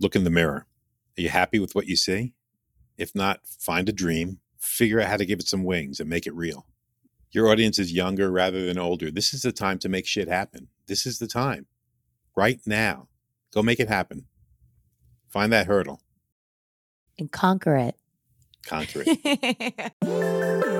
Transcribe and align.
look 0.00 0.16
in 0.16 0.24
the 0.24 0.30
mirror. 0.30 0.66
Are 1.18 1.20
you 1.20 1.28
happy 1.28 1.58
with 1.58 1.74
what 1.74 1.86
you 1.86 1.96
see? 1.96 2.34
If 2.96 3.14
not, 3.14 3.40
find 3.46 3.88
a 3.88 3.92
dream, 3.92 4.40
figure 4.58 5.00
out 5.00 5.08
how 5.08 5.16
to 5.16 5.24
give 5.24 5.40
it 5.40 5.48
some 5.48 5.64
wings 5.64 6.00
and 6.00 6.08
make 6.08 6.26
it 6.26 6.34
real. 6.34 6.66
Your 7.32 7.48
audience 7.48 7.78
is 7.78 7.92
younger 7.92 8.30
rather 8.30 8.66
than 8.66 8.78
older. 8.78 9.10
This 9.10 9.32
is 9.32 9.42
the 9.42 9.52
time 9.52 9.78
to 9.78 9.88
make 9.88 10.06
shit 10.06 10.28
happen. 10.28 10.68
This 10.86 11.06
is 11.06 11.18
the 11.18 11.28
time. 11.28 11.66
Right 12.36 12.60
now. 12.66 13.08
Go 13.52 13.62
make 13.62 13.80
it 13.80 13.88
happen. 13.88 14.26
Find 15.28 15.52
that 15.52 15.66
hurdle. 15.66 16.00
And 17.18 17.30
conquer 17.30 17.76
it. 17.76 17.96
Conquer 18.64 19.04
it. 19.06 20.76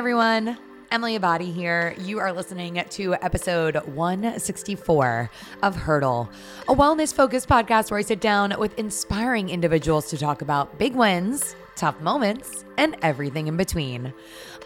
everyone, 0.00 0.56
Emily 0.90 1.18
Abadi 1.18 1.52
here. 1.52 1.94
You 1.98 2.20
are 2.20 2.32
listening 2.32 2.82
to 2.88 3.14
episode 3.16 3.76
164 3.86 5.30
of 5.62 5.76
Hurdle, 5.76 6.30
a 6.68 6.74
wellness 6.74 7.14
focused 7.14 7.50
podcast 7.50 7.90
where 7.90 7.98
I 7.98 8.02
sit 8.02 8.18
down 8.18 8.54
with 8.58 8.78
inspiring 8.78 9.50
individuals 9.50 10.08
to 10.08 10.16
talk 10.16 10.40
about 10.40 10.78
big 10.78 10.94
wins, 10.94 11.54
tough 11.76 12.00
moments, 12.00 12.64
and 12.78 12.96
everything 13.02 13.46
in 13.46 13.58
between. 13.58 14.14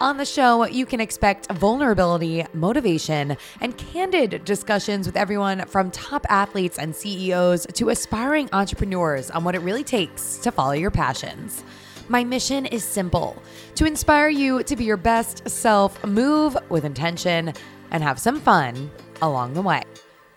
On 0.00 0.18
the 0.18 0.24
show, 0.24 0.66
you 0.66 0.86
can 0.86 1.00
expect 1.00 1.50
vulnerability, 1.50 2.46
motivation, 2.52 3.36
and 3.60 3.76
candid 3.76 4.44
discussions 4.44 5.04
with 5.04 5.16
everyone 5.16 5.66
from 5.66 5.90
top 5.90 6.24
athletes 6.28 6.78
and 6.78 6.94
CEOs 6.94 7.66
to 7.74 7.88
aspiring 7.88 8.48
entrepreneurs 8.52 9.32
on 9.32 9.42
what 9.42 9.56
it 9.56 9.62
really 9.62 9.82
takes 9.82 10.36
to 10.38 10.52
follow 10.52 10.74
your 10.74 10.92
passions. 10.92 11.64
My 12.08 12.22
mission 12.22 12.66
is 12.66 12.84
simple 12.84 13.42
to 13.76 13.86
inspire 13.86 14.28
you 14.28 14.62
to 14.64 14.76
be 14.76 14.84
your 14.84 14.98
best 14.98 15.48
self, 15.48 16.04
move 16.04 16.54
with 16.68 16.84
intention, 16.84 17.54
and 17.90 18.02
have 18.02 18.18
some 18.18 18.40
fun 18.40 18.90
along 19.22 19.54
the 19.54 19.62
way. 19.62 19.82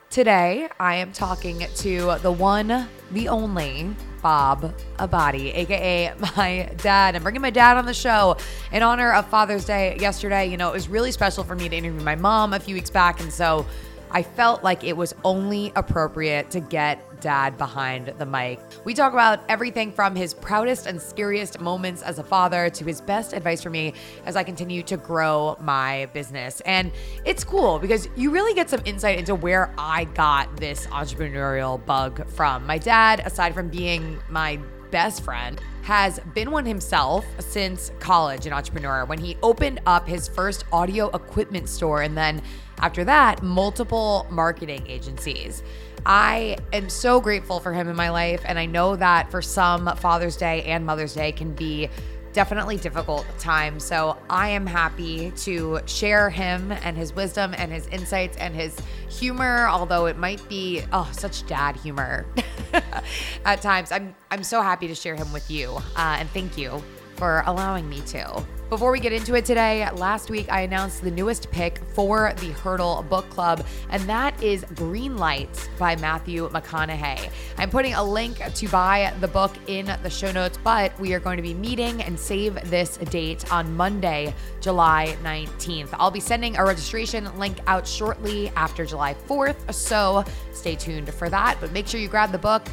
Today, 0.10 0.70
I 0.80 0.96
am 0.96 1.12
talking 1.12 1.60
to 1.60 2.16
the 2.22 2.32
one, 2.32 2.88
the 3.12 3.28
only 3.28 3.94
Bob 4.22 4.74
Abadi, 4.98 5.54
aka 5.54 6.14
my 6.38 6.72
dad. 6.78 7.18
I'm 7.18 7.24
bringing 7.24 7.42
my 7.42 7.50
dad 7.50 7.76
on 7.76 7.86
the 7.86 7.94
show 7.94 8.38
in 8.72 8.82
honor 8.82 9.12
of 9.12 9.28
Father's 9.28 9.66
Day 9.66 9.98
yesterday. 10.00 10.46
You 10.46 10.56
know, 10.56 10.70
it 10.70 10.74
was 10.74 10.88
really 10.88 11.12
special 11.12 11.44
for 11.44 11.56
me 11.56 11.68
to 11.68 11.76
interview 11.76 12.02
my 12.02 12.16
mom 12.16 12.54
a 12.54 12.60
few 12.60 12.76
weeks 12.76 12.90
back. 12.90 13.20
And 13.20 13.32
so 13.32 13.66
I 14.12 14.24
felt 14.24 14.64
like 14.64 14.84
it 14.84 14.96
was 14.96 15.14
only 15.24 15.72
appropriate 15.76 16.50
to 16.52 16.60
get 16.60 17.04
dad 17.20 17.58
behind 17.58 18.14
the 18.18 18.26
mic. 18.26 18.60
We 18.86 18.94
talk 18.94 19.14
about 19.14 19.40
everything 19.50 19.92
from 19.92 20.16
his 20.16 20.34
proudest 20.34 20.86
and 20.86 21.02
scariest 21.02 21.60
moments 21.60 22.02
as 22.02 22.20
a 22.20 22.24
father 22.24 22.70
to 22.70 22.84
his 22.86 23.02
best 23.02 23.34
advice 23.34 23.62
for 23.62 23.70
me 23.70 23.94
as 24.26 24.36
I 24.36 24.44
continue 24.44 24.84
to 24.84 24.98
grow 24.98 25.58
my 25.60 26.08
business. 26.14 26.62
And 26.62 26.92
it's 27.26 27.44
cool 27.44 27.80
because 27.80 28.08
you 28.16 28.32
really 28.32 28.54
get 28.54 28.70
some 28.70 28.82
insight 28.86 29.20
into 29.20 29.36
where 29.36 29.74
I 29.78 30.06
got 30.06 30.56
this 30.58 30.86
entrepreneurial 30.88 31.84
bug 31.86 32.28
from. 32.30 32.66
My 32.66 32.78
dad, 32.78 33.22
aside 33.26 33.54
from 33.54 33.70
being 33.70 34.20
my 34.30 34.60
best 34.92 35.24
friend, 35.24 35.60
has 35.84 36.20
been 36.34 36.52
one 36.52 36.66
himself 36.66 37.26
since 37.40 37.92
college, 38.00 38.46
an 38.46 38.54
entrepreneur, 38.54 39.06
when 39.06 39.18
he 39.18 39.38
opened 39.42 39.80
up 39.86 40.08
his 40.08 40.28
first 40.28 40.66
audio 40.72 41.10
equipment 41.10 41.70
store 41.70 42.02
and 42.02 42.18
then 42.18 42.42
after 42.80 43.04
that, 43.06 43.42
multiple 43.42 44.28
marketing 44.30 44.86
agencies. 44.88 45.64
I 46.06 46.58
am 46.72 46.90
so 46.90 47.20
grateful 47.20 47.60
for 47.60 47.74
him 47.74 47.90
in 47.90 47.96
my 47.96 48.10
life. 48.10 48.42
And 48.46 48.58
I 48.58 48.66
know 48.66 48.96
that 48.96 49.30
for 49.32 49.42
some, 49.42 49.94
Father's 49.98 50.38
Day 50.38 50.64
and 50.64 50.86
Mother's 50.86 51.14
Day 51.14 51.32
can 51.32 51.54
be 51.54 51.90
definitely 52.34 52.78
difficult 52.78 53.26
time. 53.40 53.80
So 53.80 54.16
I 54.30 54.50
am 54.50 54.68
happy 54.68 55.32
to 55.38 55.80
share 55.88 56.30
him 56.30 56.72
and 56.72 56.96
his 56.96 57.14
wisdom 57.14 57.56
and 57.58 57.72
his 57.72 57.88
insights 57.88 58.38
and 58.38 58.54
his 58.54 58.80
humor, 59.10 59.68
although 59.68 60.06
it 60.06 60.18
might 60.18 60.48
be 60.48 60.84
oh 60.94 61.10
such 61.14 61.48
dad 61.48 61.76
humor 61.78 62.28
at 63.46 63.62
times. 63.62 63.92
I'm 63.92 64.16
I'm 64.30 64.44
so 64.44 64.62
happy 64.62 64.88
to 64.88 64.96
share 64.96 65.16
him 65.16 65.34
with 65.34 65.50
you, 65.50 65.78
uh, 65.96 66.18
and 66.20 66.30
thank 66.30 66.58
you 66.58 66.84
for 67.18 67.44
allowing 67.46 67.90
me 67.90 68.02
to. 68.02 68.46
Before 68.70 68.92
we 68.92 69.00
get 69.00 69.14
into 69.14 69.34
it 69.36 69.46
today, 69.46 69.90
last 69.92 70.30
week 70.30 70.52
I 70.52 70.62
announced 70.62 71.02
the 71.02 71.10
newest 71.10 71.50
pick 71.52 71.80
for 71.94 72.34
the 72.42 72.52
Hurdle 72.52 73.06
Book 73.10 73.30
Club, 73.30 73.66
and 73.90 74.04
that 74.10 74.44
is 74.44 74.66
Green 74.76 75.16
Lights 75.16 75.70
by 75.80 75.96
Matthew 75.96 76.50
McConaughey. 76.50 77.30
I'm 77.58 77.70
putting 77.70 77.94
a 77.94 78.04
link 78.04 78.40
to 78.54 78.68
buy 78.68 79.14
the 79.22 79.28
book 79.30 79.54
in 79.68 79.86
the 80.04 80.10
show 80.10 80.34
notes, 80.34 80.60
but 80.66 81.00
we 81.00 81.14
are 81.14 81.20
going 81.22 81.38
to 81.38 81.44
be 81.44 81.54
meeting 81.54 82.02
and 82.02 82.20
save 82.20 82.56
this 82.70 82.98
date 82.98 83.50
on 83.54 83.74
Monday, 83.78 84.36
July 84.60 85.16
19th. 85.24 85.90
I'll 85.94 86.12
be 86.12 86.20
sending 86.20 86.58
a 86.58 86.66
registration 86.66 87.34
link 87.40 87.60
out 87.68 87.88
shortly 87.88 88.50
after 88.58 88.86
July 88.86 89.14
4th, 89.14 89.74
so 89.74 90.26
stay 90.52 90.76
tuned 90.76 91.14
for 91.14 91.30
that. 91.30 91.58
But 91.62 91.72
make 91.72 91.88
sure 91.88 92.02
you 92.02 92.10
grab 92.10 92.34
the 92.34 92.38
book, 92.38 92.68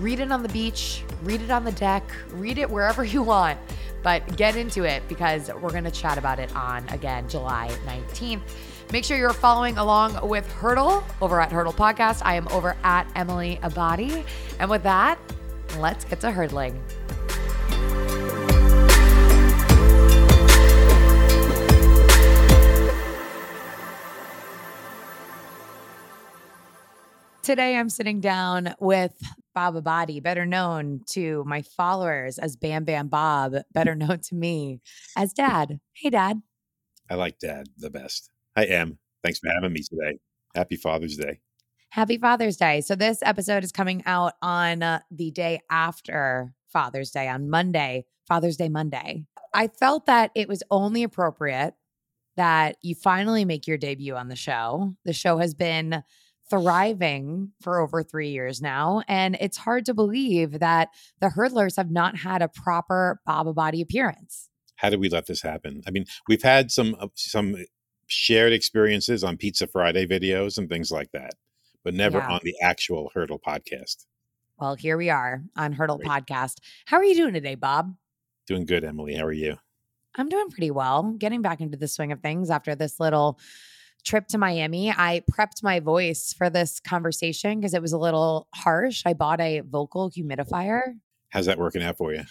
read 0.00 0.18
it 0.18 0.32
on 0.32 0.42
the 0.42 0.48
beach, 0.48 1.04
read 1.22 1.42
it 1.42 1.50
on 1.50 1.64
the 1.64 1.72
deck, 1.72 2.02
read 2.30 2.58
it 2.58 2.68
wherever 2.68 3.04
you 3.14 3.22
want. 3.22 3.58
But 4.02 4.36
get 4.38 4.56
into 4.56 4.84
it 4.84 5.06
because 5.08 5.50
we're 5.60 5.70
going 5.70 5.84
to 5.84 5.90
chat 5.90 6.16
about 6.16 6.38
it 6.38 6.54
on, 6.56 6.88
again, 6.88 7.28
July 7.28 7.68
19th. 7.84 8.40
Make 8.92 9.04
sure 9.04 9.18
you're 9.18 9.34
following 9.34 9.76
along 9.76 10.26
with 10.26 10.50
Hurdle 10.52 11.04
over 11.20 11.38
at 11.38 11.52
Hurdle 11.52 11.74
Podcast. 11.74 12.22
I 12.24 12.34
am 12.34 12.48
over 12.48 12.76
at 12.82 13.06
Emily 13.14 13.60
Abadi. 13.62 14.24
And 14.58 14.70
with 14.70 14.82
that, 14.84 15.18
let's 15.78 16.06
get 16.06 16.20
to 16.22 16.30
hurdling. 16.30 16.82
Today, 27.42 27.76
I'm 27.76 27.90
sitting 27.90 28.20
down 28.20 28.74
with 28.80 29.14
Bob 29.54 29.74
Abadi, 29.74 30.22
better 30.22 30.46
known 30.46 31.00
to 31.10 31.44
my 31.46 31.62
followers 31.62 32.38
as 32.38 32.56
Bam 32.56 32.84
Bam 32.84 33.08
Bob, 33.08 33.54
better 33.72 33.94
known 33.94 34.20
to 34.20 34.34
me 34.34 34.80
as 35.16 35.32
Dad. 35.32 35.80
Hey, 35.94 36.10
Dad. 36.10 36.42
I 37.10 37.14
like 37.14 37.38
Dad 37.38 37.68
the 37.76 37.90
best. 37.90 38.30
I 38.56 38.66
am. 38.66 38.98
Thanks 39.22 39.40
for 39.40 39.50
having 39.50 39.72
me 39.72 39.82
today. 39.82 40.18
Happy 40.54 40.76
Father's 40.76 41.16
Day. 41.16 41.40
Happy 41.90 42.18
Father's 42.18 42.56
Day. 42.56 42.80
So, 42.80 42.94
this 42.94 43.18
episode 43.22 43.64
is 43.64 43.72
coming 43.72 44.02
out 44.06 44.34
on 44.42 44.82
uh, 44.82 45.00
the 45.10 45.30
day 45.30 45.60
after 45.70 46.54
Father's 46.68 47.10
Day, 47.10 47.28
on 47.28 47.50
Monday, 47.50 48.04
Father's 48.28 48.56
Day 48.56 48.68
Monday. 48.68 49.26
I 49.52 49.68
felt 49.68 50.06
that 50.06 50.30
it 50.34 50.48
was 50.48 50.62
only 50.70 51.02
appropriate 51.02 51.74
that 52.36 52.76
you 52.82 52.94
finally 52.94 53.44
make 53.44 53.66
your 53.66 53.76
debut 53.76 54.14
on 54.14 54.28
the 54.28 54.36
show. 54.36 54.94
The 55.04 55.12
show 55.12 55.38
has 55.38 55.52
been 55.52 56.02
thriving 56.50 57.52
for 57.62 57.78
over 57.78 58.02
three 58.02 58.30
years 58.30 58.60
now. 58.60 59.02
And 59.08 59.36
it's 59.40 59.56
hard 59.56 59.86
to 59.86 59.94
believe 59.94 60.58
that 60.58 60.88
the 61.20 61.28
hurdlers 61.28 61.76
have 61.76 61.90
not 61.90 62.18
had 62.18 62.42
a 62.42 62.48
proper 62.48 63.20
Bob 63.24 63.46
Abadi 63.46 63.80
appearance. 63.80 64.48
How 64.76 64.90
did 64.90 65.00
we 65.00 65.08
let 65.08 65.26
this 65.26 65.42
happen? 65.42 65.82
I 65.86 65.90
mean, 65.90 66.06
we've 66.28 66.42
had 66.42 66.70
some 66.70 66.96
uh, 66.98 67.08
some 67.14 67.56
shared 68.06 68.52
experiences 68.52 69.22
on 69.22 69.36
Pizza 69.36 69.66
Friday 69.66 70.06
videos 70.06 70.58
and 70.58 70.68
things 70.68 70.90
like 70.90 71.12
that, 71.12 71.34
but 71.84 71.94
never 71.94 72.18
yeah. 72.18 72.28
on 72.28 72.40
the 72.42 72.56
actual 72.60 73.10
Hurdle 73.14 73.38
podcast. 73.38 74.06
Well, 74.58 74.74
here 74.74 74.96
we 74.96 75.08
are 75.08 75.42
on 75.56 75.72
Hurdle 75.72 75.98
Great. 75.98 76.08
Podcast. 76.08 76.56
How 76.86 76.96
are 76.96 77.04
you 77.04 77.14
doing 77.14 77.32
today, 77.32 77.54
Bob? 77.54 77.94
Doing 78.46 78.66
good, 78.66 78.84
Emily. 78.84 79.14
How 79.14 79.24
are 79.24 79.32
you? 79.32 79.56
I'm 80.16 80.28
doing 80.28 80.50
pretty 80.50 80.70
well. 80.70 81.14
Getting 81.18 81.40
back 81.40 81.60
into 81.60 81.78
the 81.78 81.88
swing 81.88 82.12
of 82.12 82.20
things 82.20 82.50
after 82.50 82.74
this 82.74 82.98
little 82.98 83.38
trip 84.04 84.26
to 84.28 84.38
Miami, 84.38 84.90
I 84.90 85.22
prepped 85.30 85.62
my 85.62 85.80
voice 85.80 86.34
for 86.36 86.50
this 86.50 86.80
conversation 86.80 87.60
because 87.60 87.74
it 87.74 87.82
was 87.82 87.92
a 87.92 87.98
little 87.98 88.48
harsh. 88.54 89.02
I 89.06 89.14
bought 89.14 89.40
a 89.40 89.60
vocal 89.60 90.10
humidifier. 90.10 90.82
How's 91.30 91.46
that 91.46 91.58
working 91.58 91.82
out 91.82 91.96
for 91.96 92.12
you? 92.12 92.24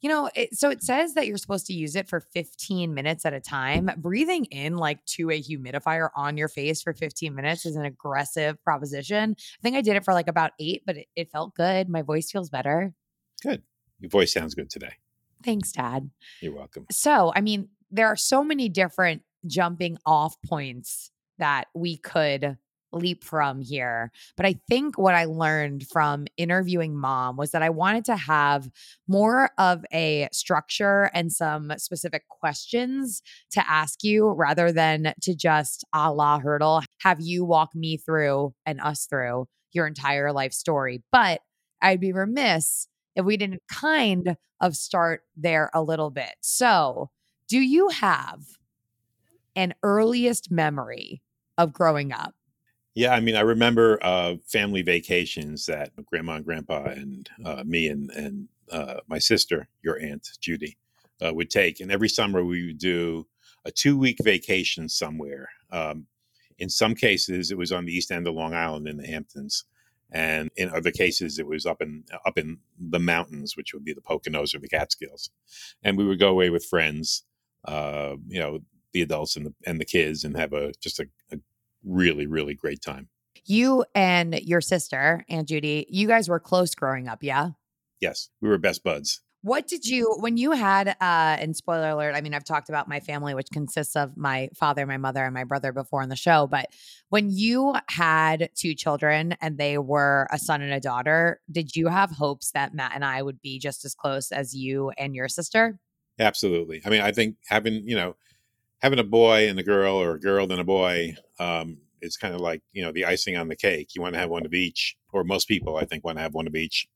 You 0.00 0.08
know, 0.08 0.30
it, 0.34 0.56
so 0.56 0.70
it 0.70 0.82
says 0.82 1.14
that 1.14 1.26
you're 1.26 1.38
supposed 1.38 1.66
to 1.66 1.72
use 1.72 1.96
it 1.96 2.08
for 2.08 2.20
15 2.20 2.94
minutes 2.94 3.26
at 3.26 3.32
a 3.32 3.40
time. 3.40 3.90
Breathing 3.96 4.44
in 4.46 4.76
like 4.76 5.04
to 5.06 5.30
a 5.30 5.42
humidifier 5.42 6.10
on 6.14 6.36
your 6.36 6.48
face 6.48 6.82
for 6.82 6.94
15 6.94 7.34
minutes 7.34 7.66
is 7.66 7.74
an 7.74 7.84
aggressive 7.84 8.62
proposition. 8.62 9.34
I 9.38 9.62
think 9.62 9.76
I 9.76 9.80
did 9.80 9.96
it 9.96 10.04
for 10.04 10.14
like 10.14 10.28
about 10.28 10.52
eight, 10.60 10.82
but 10.86 10.98
it, 10.98 11.06
it 11.16 11.30
felt 11.32 11.54
good. 11.56 11.88
My 11.88 12.02
voice 12.02 12.30
feels 12.30 12.48
better. 12.48 12.94
Good. 13.42 13.62
Your 13.98 14.10
voice 14.10 14.32
sounds 14.32 14.54
good 14.54 14.70
today. 14.70 14.92
Thanks, 15.44 15.72
Dad. 15.72 16.10
You're 16.40 16.54
welcome. 16.54 16.86
So, 16.92 17.32
I 17.34 17.40
mean, 17.40 17.68
there 17.90 18.06
are 18.06 18.16
so 18.16 18.44
many 18.44 18.68
different 18.68 19.22
jumping 19.46 19.98
off 20.04 20.36
points 20.46 21.10
that 21.38 21.68
we 21.74 21.96
could 21.96 22.58
leap 22.92 23.22
from 23.22 23.60
here. 23.60 24.10
But 24.36 24.46
I 24.46 24.60
think 24.68 24.96
what 24.96 25.14
I 25.14 25.26
learned 25.26 25.86
from 25.88 26.26
interviewing 26.36 26.96
mom 26.96 27.36
was 27.36 27.50
that 27.50 27.62
I 27.62 27.70
wanted 27.70 28.04
to 28.06 28.16
have 28.16 28.70
more 29.06 29.50
of 29.58 29.84
a 29.92 30.28
structure 30.32 31.10
and 31.12 31.30
some 31.30 31.72
specific 31.76 32.28
questions 32.28 33.22
to 33.50 33.68
ask 33.68 34.02
you 34.02 34.30
rather 34.30 34.72
than 34.72 35.12
to 35.22 35.34
just 35.34 35.84
a 35.94 36.12
la 36.12 36.38
hurdle, 36.38 36.82
have 37.02 37.20
you 37.20 37.44
walk 37.44 37.74
me 37.74 37.96
through 37.96 38.54
and 38.64 38.80
us 38.80 39.06
through 39.06 39.46
your 39.72 39.86
entire 39.86 40.32
life 40.32 40.52
story. 40.52 41.02
But 41.12 41.40
I'd 41.82 42.00
be 42.00 42.12
remiss 42.12 42.88
if 43.14 43.24
we 43.24 43.36
didn't 43.36 43.62
kind 43.70 44.36
of 44.60 44.76
start 44.76 45.22
there 45.36 45.70
a 45.74 45.82
little 45.82 46.10
bit. 46.10 46.34
So, 46.40 47.10
do 47.48 47.58
you 47.58 47.88
have 47.88 48.40
an 49.56 49.74
earliest 49.82 50.50
memory 50.50 51.22
of 51.58 51.72
growing 51.72 52.12
up? 52.12 52.34
Yeah, 52.94 53.14
I 53.14 53.20
mean, 53.20 53.36
I 53.36 53.42
remember 53.42 53.98
uh, 54.02 54.36
family 54.46 54.82
vacations 54.82 55.66
that 55.66 55.92
grandma 56.06 56.34
and 56.36 56.44
grandpa 56.44 56.84
and 56.84 57.28
uh, 57.44 57.62
me 57.64 57.86
and 57.88 58.10
and 58.10 58.48
uh, 58.72 59.00
my 59.06 59.18
sister, 59.18 59.68
your 59.82 60.00
aunt 60.00 60.28
Judy, 60.40 60.76
uh, 61.24 61.32
would 61.32 61.50
take, 61.50 61.80
and 61.80 61.92
every 61.92 62.08
summer 62.08 62.44
we 62.44 62.66
would 62.66 62.78
do 62.78 63.26
a 63.64 63.70
two 63.70 63.96
week 63.96 64.18
vacation 64.22 64.88
somewhere. 64.88 65.48
Um, 65.70 66.06
in 66.58 66.68
some 66.68 66.96
cases, 66.96 67.52
it 67.52 67.58
was 67.58 67.70
on 67.70 67.84
the 67.84 67.92
east 67.92 68.10
end 68.10 68.26
of 68.26 68.34
Long 68.34 68.52
Island 68.52 68.88
in 68.88 68.96
the 68.96 69.06
Hamptons, 69.06 69.64
and 70.10 70.50
in 70.56 70.70
other 70.70 70.90
cases, 70.90 71.38
it 71.38 71.46
was 71.46 71.66
up 71.66 71.80
in 71.80 72.04
up 72.26 72.36
in 72.36 72.58
the 72.80 72.98
mountains, 72.98 73.56
which 73.56 73.72
would 73.74 73.84
be 73.84 73.92
the 73.92 74.00
Poconos 74.00 74.54
or 74.54 74.58
the 74.58 74.68
Catskills. 74.68 75.30
And 75.82 75.96
we 75.96 76.04
would 76.04 76.18
go 76.18 76.30
away 76.30 76.50
with 76.50 76.64
friends, 76.64 77.22
uh, 77.64 78.16
you 78.26 78.40
know, 78.40 78.60
the 78.92 79.02
adults 79.02 79.36
and 79.36 79.46
the 79.46 79.54
and 79.66 79.80
the 79.80 79.84
kids, 79.84 80.24
and 80.24 80.36
have 80.36 80.52
a 80.52 80.72
just 80.80 80.98
a, 80.98 81.06
a 81.30 81.38
really 81.84 82.26
really 82.26 82.54
great 82.54 82.82
time. 82.82 83.08
You 83.44 83.84
and 83.94 84.38
your 84.42 84.60
sister, 84.60 85.24
Aunt 85.28 85.48
Judy, 85.48 85.86
you 85.88 86.06
guys 86.06 86.28
were 86.28 86.40
close 86.40 86.74
growing 86.74 87.08
up, 87.08 87.22
yeah? 87.22 87.50
Yes, 88.00 88.28
we 88.40 88.48
were 88.48 88.58
best 88.58 88.84
buds. 88.84 89.22
What 89.42 89.68
did 89.68 89.86
you 89.86 90.16
when 90.18 90.36
you 90.36 90.50
had 90.50 90.88
uh 90.88 90.94
and 91.00 91.56
spoiler 91.56 91.90
alert, 91.90 92.14
I 92.14 92.20
mean 92.20 92.34
I've 92.34 92.44
talked 92.44 92.68
about 92.68 92.88
my 92.88 93.00
family 93.00 93.34
which 93.34 93.48
consists 93.52 93.94
of 93.94 94.16
my 94.16 94.48
father, 94.54 94.84
my 94.84 94.96
mother 94.96 95.24
and 95.24 95.32
my 95.32 95.44
brother 95.44 95.72
before 95.72 96.02
on 96.02 96.08
the 96.08 96.16
show, 96.16 96.46
but 96.48 96.66
when 97.08 97.30
you 97.30 97.74
had 97.88 98.50
two 98.56 98.74
children 98.74 99.36
and 99.40 99.56
they 99.56 99.78
were 99.78 100.26
a 100.30 100.38
son 100.38 100.60
and 100.60 100.72
a 100.72 100.80
daughter, 100.80 101.40
did 101.50 101.76
you 101.76 101.86
have 101.88 102.10
hopes 102.10 102.50
that 102.50 102.74
Matt 102.74 102.92
and 102.94 103.04
I 103.04 103.22
would 103.22 103.40
be 103.40 103.58
just 103.58 103.84
as 103.84 103.94
close 103.94 104.32
as 104.32 104.54
you 104.54 104.90
and 104.98 105.14
your 105.14 105.28
sister? 105.28 105.78
Absolutely. 106.18 106.82
I 106.84 106.90
mean, 106.90 107.00
I 107.00 107.12
think 107.12 107.36
having, 107.46 107.84
you 107.86 107.94
know, 107.94 108.16
having 108.78 108.98
a 108.98 109.04
boy 109.04 109.48
and 109.48 109.58
a 109.58 109.62
girl 109.62 109.96
or 109.96 110.14
a 110.14 110.20
girl 110.20 110.50
and 110.50 110.60
a 110.60 110.64
boy 110.64 111.16
um 111.38 111.78
is 112.00 112.16
kind 112.16 112.34
of 112.34 112.40
like, 112.40 112.62
you 112.72 112.82
know, 112.82 112.92
the 112.92 113.04
icing 113.04 113.36
on 113.36 113.48
the 113.48 113.56
cake. 113.56 113.94
You 113.94 114.02
want 114.02 114.14
to 114.14 114.20
have 114.20 114.30
one 114.30 114.46
of 114.46 114.54
each 114.54 114.96
or 115.12 115.24
most 115.24 115.48
people 115.48 115.76
I 115.76 115.84
think 115.84 116.04
want 116.04 116.18
to 116.18 116.22
have 116.22 116.34
one 116.34 116.46
of 116.46 116.54
each. 116.54 116.86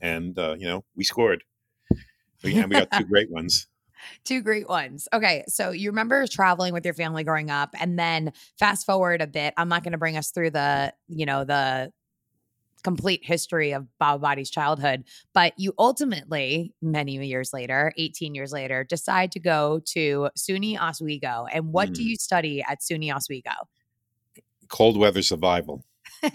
And 0.00 0.38
uh, 0.38 0.56
you 0.58 0.66
know, 0.66 0.84
we 0.96 1.04
scored. 1.04 1.44
Yeah, 2.42 2.66
we 2.66 2.76
got 2.76 2.90
two 2.92 3.04
great 3.08 3.30
ones. 3.30 3.66
Two 4.24 4.42
great 4.42 4.68
ones. 4.68 5.08
Okay. 5.12 5.44
So 5.48 5.70
you 5.70 5.90
remember 5.90 6.26
traveling 6.26 6.72
with 6.72 6.84
your 6.84 6.94
family 6.94 7.24
growing 7.24 7.50
up, 7.50 7.74
and 7.80 7.98
then 7.98 8.32
fast 8.58 8.86
forward 8.86 9.20
a 9.20 9.26
bit. 9.26 9.54
I'm 9.56 9.68
not 9.68 9.82
going 9.82 9.92
to 9.92 9.98
bring 9.98 10.16
us 10.16 10.30
through 10.30 10.50
the, 10.50 10.94
you 11.08 11.26
know, 11.26 11.44
the 11.44 11.92
complete 12.82 13.24
history 13.24 13.72
of 13.72 13.86
Bob 13.98 14.22
Abadi's 14.22 14.50
childhood, 14.50 15.04
but 15.34 15.52
you 15.56 15.72
ultimately, 15.78 16.74
many 16.80 17.12
years 17.26 17.52
later, 17.52 17.92
18 17.96 18.34
years 18.34 18.52
later, 18.52 18.84
decide 18.84 19.32
to 19.32 19.40
go 19.40 19.80
to 19.86 20.30
SUNY 20.36 20.78
Oswego. 20.80 21.46
And 21.50 21.72
what 21.72 21.90
mm. 21.90 21.94
do 21.94 22.02
you 22.04 22.16
study 22.16 22.62
at 22.62 22.80
SUNY 22.80 23.14
Oswego? 23.14 23.52
Cold 24.68 24.96
weather 24.96 25.22
survival. 25.22 25.84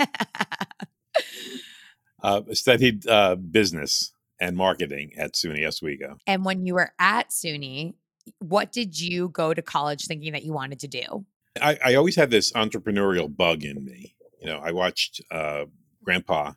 uh, 2.23 2.41
studied 2.51 3.07
uh, 3.07 3.35
business 3.35 4.13
and 4.39 4.57
marketing 4.57 5.11
at 5.17 5.33
SUNY 5.33 5.67
Oswego. 5.67 6.17
And 6.27 6.43
when 6.43 6.65
you 6.65 6.73
were 6.73 6.91
at 6.99 7.29
SUNY, 7.29 7.93
what 8.39 8.71
did 8.71 8.99
you 8.99 9.29
go 9.29 9.53
to 9.53 9.61
college 9.61 10.05
thinking 10.05 10.33
that 10.33 10.43
you 10.43 10.53
wanted 10.53 10.79
to 10.79 10.87
do? 10.87 11.25
I, 11.61 11.77
I 11.83 11.95
always 11.95 12.15
had 12.15 12.31
this 12.31 12.51
entrepreneurial 12.53 13.35
bug 13.35 13.63
in 13.63 13.83
me. 13.83 14.15
You 14.41 14.47
know, 14.47 14.57
I 14.57 14.71
watched 14.71 15.21
uh, 15.31 15.65
grandpa 16.03 16.53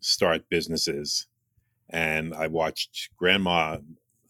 start 0.00 0.48
businesses, 0.48 1.26
and 1.88 2.34
I 2.34 2.48
watched 2.48 3.10
grandma 3.16 3.78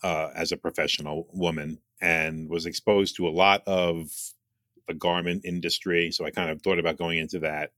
uh, 0.02 0.30
as 0.34 0.52
a 0.52 0.56
professional 0.56 1.28
woman 1.32 1.78
and 2.00 2.48
was 2.48 2.66
exposed 2.66 3.16
to 3.16 3.28
a 3.28 3.30
lot 3.30 3.62
of 3.66 4.10
the 4.88 4.94
garment 4.94 5.44
industry. 5.44 6.10
So 6.10 6.24
I 6.26 6.30
kind 6.30 6.50
of 6.50 6.60
thought 6.60 6.78
about 6.78 6.98
going 6.98 7.18
into 7.18 7.38
that. 7.40 7.70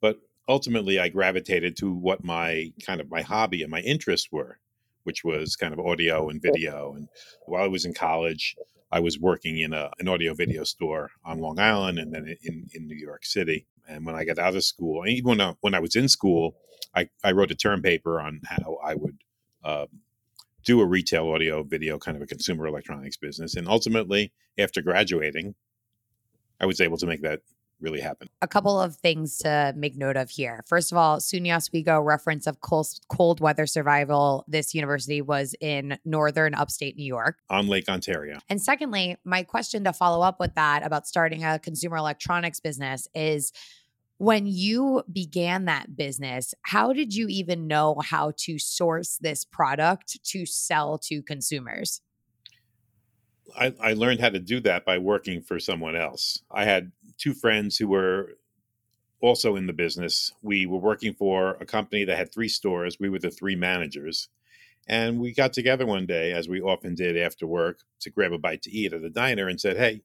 But 0.00 0.18
ultimately 0.48 0.98
I 0.98 1.08
gravitated 1.08 1.76
to 1.78 1.92
what 1.92 2.24
my 2.24 2.72
kind 2.84 3.00
of 3.00 3.10
my 3.10 3.22
hobby 3.22 3.62
and 3.62 3.70
my 3.70 3.80
interests 3.80 4.28
were, 4.32 4.58
which 5.04 5.22
was 5.24 5.56
kind 5.56 5.72
of 5.72 5.80
audio 5.80 6.28
and 6.28 6.42
video. 6.42 6.94
And 6.94 7.08
while 7.46 7.62
I 7.62 7.68
was 7.68 7.84
in 7.84 7.94
college, 7.94 8.56
I 8.90 9.00
was 9.00 9.18
working 9.18 9.58
in 9.58 9.72
a, 9.72 9.90
an 9.98 10.08
audio 10.08 10.34
video 10.34 10.64
store 10.64 11.10
on 11.24 11.40
Long 11.40 11.58
Island 11.58 11.98
and 11.98 12.12
then 12.12 12.34
in, 12.42 12.68
in 12.72 12.86
New 12.86 12.96
York 12.96 13.24
City. 13.24 13.66
And 13.88 14.04
when 14.04 14.14
I 14.14 14.24
got 14.24 14.38
out 14.38 14.56
of 14.56 14.64
school, 14.64 15.02
and 15.02 15.10
even 15.10 15.28
when 15.30 15.40
I, 15.40 15.54
when 15.60 15.74
I 15.74 15.80
was 15.80 15.96
in 15.96 16.08
school, 16.08 16.56
I, 16.94 17.08
I 17.22 17.32
wrote 17.32 17.50
a 17.50 17.54
term 17.54 17.82
paper 17.82 18.20
on 18.20 18.40
how 18.44 18.78
I 18.82 18.94
would 18.94 19.18
um, 19.64 19.86
do 20.64 20.80
a 20.80 20.86
retail 20.86 21.28
audio 21.28 21.62
video 21.62 21.98
kind 21.98 22.16
of 22.16 22.22
a 22.22 22.26
consumer 22.26 22.66
electronics 22.66 23.16
business. 23.16 23.56
And 23.56 23.68
ultimately, 23.68 24.32
after 24.58 24.82
graduating, 24.82 25.54
I 26.60 26.66
was 26.66 26.80
able 26.80 26.96
to 26.98 27.06
make 27.06 27.22
that 27.22 27.40
really 27.80 28.00
happen. 28.00 28.28
A 28.42 28.48
couple 28.48 28.80
of 28.80 28.96
things 28.96 29.38
to 29.38 29.72
make 29.76 29.96
note 29.96 30.16
of 30.16 30.30
here. 30.30 30.64
First 30.66 30.92
of 30.92 30.98
all, 30.98 31.18
SUNY 31.18 31.54
Oswego 31.54 32.00
reference 32.00 32.46
of 32.46 32.60
cold, 32.60 32.88
cold 33.08 33.40
weather 33.40 33.66
survival. 33.66 34.44
This 34.48 34.74
university 34.74 35.22
was 35.22 35.54
in 35.60 35.98
northern 36.04 36.54
upstate 36.54 36.96
New 36.96 37.04
York 37.04 37.38
on 37.50 37.68
Lake 37.68 37.88
Ontario. 37.88 38.38
And 38.48 38.60
secondly, 38.60 39.16
my 39.24 39.42
question 39.42 39.84
to 39.84 39.92
follow 39.92 40.22
up 40.22 40.40
with 40.40 40.54
that 40.54 40.84
about 40.84 41.06
starting 41.06 41.44
a 41.44 41.58
consumer 41.58 41.96
electronics 41.96 42.60
business 42.60 43.08
is 43.14 43.52
when 44.18 44.46
you 44.46 45.04
began 45.12 45.66
that 45.66 45.96
business, 45.96 46.52
how 46.62 46.92
did 46.92 47.14
you 47.14 47.28
even 47.28 47.68
know 47.68 47.96
how 48.04 48.32
to 48.36 48.58
source 48.58 49.16
this 49.20 49.44
product 49.44 50.22
to 50.24 50.44
sell 50.44 50.98
to 50.98 51.22
consumers? 51.22 52.00
I, 53.56 53.74
I, 53.80 53.92
learned 53.94 54.20
how 54.20 54.30
to 54.30 54.38
do 54.38 54.60
that 54.60 54.84
by 54.84 54.98
working 54.98 55.42
for 55.42 55.58
someone 55.58 55.96
else. 55.96 56.42
I 56.50 56.64
had 56.64 56.92
two 57.16 57.34
friends 57.34 57.76
who 57.76 57.88
were 57.88 58.34
also 59.20 59.56
in 59.56 59.66
the 59.66 59.72
business. 59.72 60.32
We 60.42 60.66
were 60.66 60.78
working 60.78 61.14
for 61.14 61.56
a 61.60 61.66
company 61.66 62.04
that 62.04 62.16
had 62.16 62.32
three 62.32 62.48
stores. 62.48 62.98
We 63.00 63.08
were 63.08 63.18
the 63.18 63.30
three 63.30 63.56
managers. 63.56 64.28
And 64.86 65.20
we 65.20 65.32
got 65.34 65.52
together 65.52 65.84
one 65.84 66.06
day, 66.06 66.32
as 66.32 66.48
we 66.48 66.60
often 66.60 66.94
did 66.94 67.16
after 67.16 67.46
work, 67.46 67.80
to 68.00 68.10
grab 68.10 68.32
a 68.32 68.38
bite 68.38 68.62
to 68.62 68.70
eat 68.70 68.92
at 68.92 69.02
a 69.02 69.10
diner 69.10 69.48
and 69.48 69.60
said, 69.60 69.76
Hey, 69.76 70.02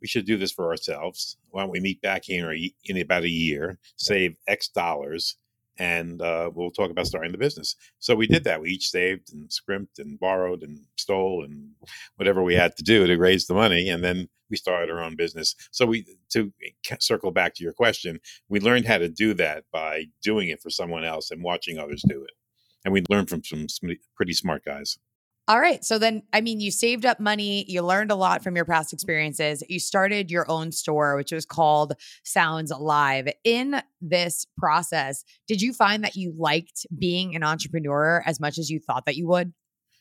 we 0.00 0.08
should 0.08 0.26
do 0.26 0.36
this 0.36 0.52
for 0.52 0.70
ourselves. 0.70 1.36
Why 1.50 1.62
don't 1.62 1.70
we 1.70 1.80
meet 1.80 2.02
back 2.02 2.24
here 2.24 2.52
in 2.52 2.98
about 2.98 3.22
a 3.22 3.28
year, 3.28 3.78
save 3.96 4.36
X 4.48 4.68
dollars, 4.68 5.36
and 5.78 6.22
uh, 6.22 6.50
we'll 6.54 6.70
talk 6.70 6.90
about 6.90 7.06
starting 7.06 7.32
the 7.32 7.38
business. 7.38 7.76
So 7.98 8.14
we 8.14 8.26
did 8.26 8.44
that. 8.44 8.60
We 8.60 8.70
each 8.70 8.90
saved 8.90 9.32
and 9.32 9.52
scrimped 9.52 9.98
and 9.98 10.18
borrowed 10.18 10.62
and 10.62 10.80
stole 10.96 11.44
and 11.44 11.70
whatever 12.16 12.42
we 12.42 12.54
had 12.54 12.76
to 12.76 12.82
do 12.82 13.06
to 13.06 13.16
raise 13.16 13.46
the 13.46 13.54
money, 13.54 13.88
and 13.88 14.02
then 14.04 14.28
we 14.50 14.56
started 14.56 14.90
our 14.90 15.02
own 15.02 15.16
business. 15.16 15.54
So 15.70 15.86
we 15.86 16.06
to 16.30 16.52
circle 17.00 17.30
back 17.32 17.54
to 17.54 17.64
your 17.64 17.72
question, 17.72 18.20
we 18.48 18.60
learned 18.60 18.86
how 18.86 18.98
to 18.98 19.08
do 19.08 19.34
that 19.34 19.64
by 19.72 20.06
doing 20.22 20.48
it 20.48 20.60
for 20.62 20.70
someone 20.70 21.04
else 21.04 21.30
and 21.30 21.42
watching 21.42 21.78
others 21.78 22.04
do 22.08 22.22
it, 22.22 22.32
and 22.84 22.92
we 22.92 23.02
learned 23.08 23.28
from 23.28 23.42
some 23.42 23.66
pretty 24.16 24.32
smart 24.32 24.64
guys. 24.64 24.98
All 25.46 25.60
right. 25.60 25.84
So 25.84 25.98
then, 25.98 26.22
I 26.32 26.40
mean, 26.40 26.60
you 26.60 26.70
saved 26.70 27.04
up 27.04 27.20
money, 27.20 27.66
you 27.68 27.82
learned 27.82 28.10
a 28.10 28.14
lot 28.14 28.42
from 28.42 28.56
your 28.56 28.64
past 28.64 28.94
experiences. 28.94 29.62
You 29.68 29.78
started 29.78 30.30
your 30.30 30.50
own 30.50 30.72
store, 30.72 31.16
which 31.16 31.32
was 31.32 31.44
called 31.44 31.92
Sounds 32.24 32.72
Live. 32.72 33.28
In 33.44 33.82
this 34.00 34.46
process, 34.56 35.22
did 35.46 35.60
you 35.60 35.74
find 35.74 36.02
that 36.02 36.16
you 36.16 36.32
liked 36.38 36.86
being 36.98 37.36
an 37.36 37.42
entrepreneur 37.42 38.22
as 38.24 38.40
much 38.40 38.56
as 38.56 38.70
you 38.70 38.80
thought 38.80 39.04
that 39.04 39.16
you 39.16 39.28
would? 39.28 39.52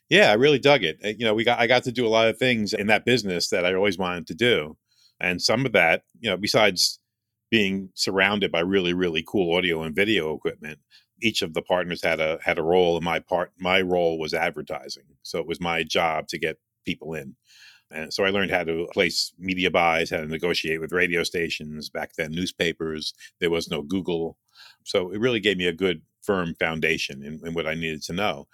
Yeah, 0.09 0.31
I 0.31 0.35
really 0.35 0.59
dug 0.59 0.83
it. 0.85 0.97
Eh, 1.03 1.15
you 1.17 1.25
know, 1.25 1.33
we 1.33 1.43
got 1.43 1.59
I 1.59 1.67
got 1.67 1.83
to 1.83 1.91
do 1.91 2.07
a 2.07 2.09
lot 2.09 2.29
of 2.29 2.37
things 2.37 2.71
in 2.73 2.87
that 2.87 3.03
business 3.03 3.49
that 3.49 3.65
I 3.65 3.73
always 3.73 3.97
wanted 3.97 4.27
to 4.27 4.35
do. 4.35 4.77
And 5.19 5.41
some 5.41 5.65
of 5.65 5.73
that, 5.73 6.03
you 6.19 6.29
know, 6.29 6.37
besides 6.37 6.99
being 7.51 7.89
surrounded 7.95 8.51
by 8.51 8.61
really 8.61 8.93
really 8.93 9.23
cool 9.27 9.57
audio 9.57 9.83
and 9.83 9.95
video 9.95 10.33
equipment, 10.33 10.79
each 11.23 11.41
of 11.41 11.53
the 11.53 11.61
partners 11.61 12.03
had 12.03 12.19
a 12.19 12.37
had 12.43 12.59
a 12.59 12.63
role 12.63 12.95
and 12.97 13.05
my 13.05 13.19
part 13.19 13.51
my 13.57 13.81
role 13.81 14.19
was 14.19 14.33
advertising 14.33 15.05
so 15.23 15.39
it 15.39 15.47
was 15.47 15.61
my 15.61 15.83
job 15.83 16.27
to 16.27 16.37
get 16.37 16.57
people 16.85 17.13
in. 17.13 17.35
And 17.91 18.13
so 18.13 18.25
i 18.25 18.29
learned 18.29 18.51
how 18.51 18.63
to 18.63 18.87
place 18.93 19.33
media 19.39 19.71
buys 19.71 20.09
how 20.09 20.17
to 20.17 20.27
negotiate 20.27 20.81
with 20.81 20.91
radio 20.91 21.23
stations 21.23 21.89
back 21.89 22.13
then 22.17 22.31
newspapers 22.31 23.13
there 23.39 23.49
was 23.49 23.69
no 23.69 23.81
google. 23.81 24.37
So 24.83 25.11
it 25.11 25.19
really 25.19 25.39
gave 25.39 25.57
me 25.57 25.67
a 25.67 25.73
good 25.73 26.01
firm 26.21 26.55
foundation 26.55 27.23
in, 27.23 27.39
in 27.45 27.53
what 27.53 27.67
i 27.67 27.73
needed 27.73 28.03
to 28.03 28.13
know. 28.13 28.47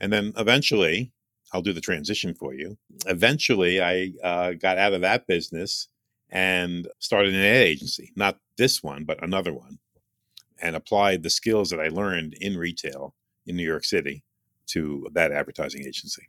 And 0.00 0.12
then 0.12 0.32
eventually 0.36 1.12
i'll 1.52 1.62
do 1.62 1.72
the 1.72 1.80
transition 1.80 2.34
for 2.34 2.54
you. 2.54 2.78
Eventually 3.06 3.82
i 3.82 4.12
uh, 4.22 4.52
got 4.52 4.78
out 4.78 4.94
of 4.94 5.00
that 5.02 5.26
business 5.26 5.88
and 6.30 6.88
started 6.98 7.34
an 7.34 7.40
ad 7.40 7.66
agency 7.66 8.12
not 8.16 8.38
this 8.56 8.82
one 8.82 9.04
but 9.04 9.22
another 9.22 9.52
one 9.52 9.78
and 10.62 10.76
applied 10.76 11.22
the 11.22 11.30
skills 11.30 11.70
that 11.70 11.80
I 11.80 11.88
learned 11.88 12.34
in 12.40 12.56
retail 12.56 13.14
in 13.46 13.56
New 13.56 13.66
York 13.66 13.84
City 13.84 14.22
to 14.68 15.08
that 15.12 15.32
advertising 15.32 15.82
agency. 15.82 16.28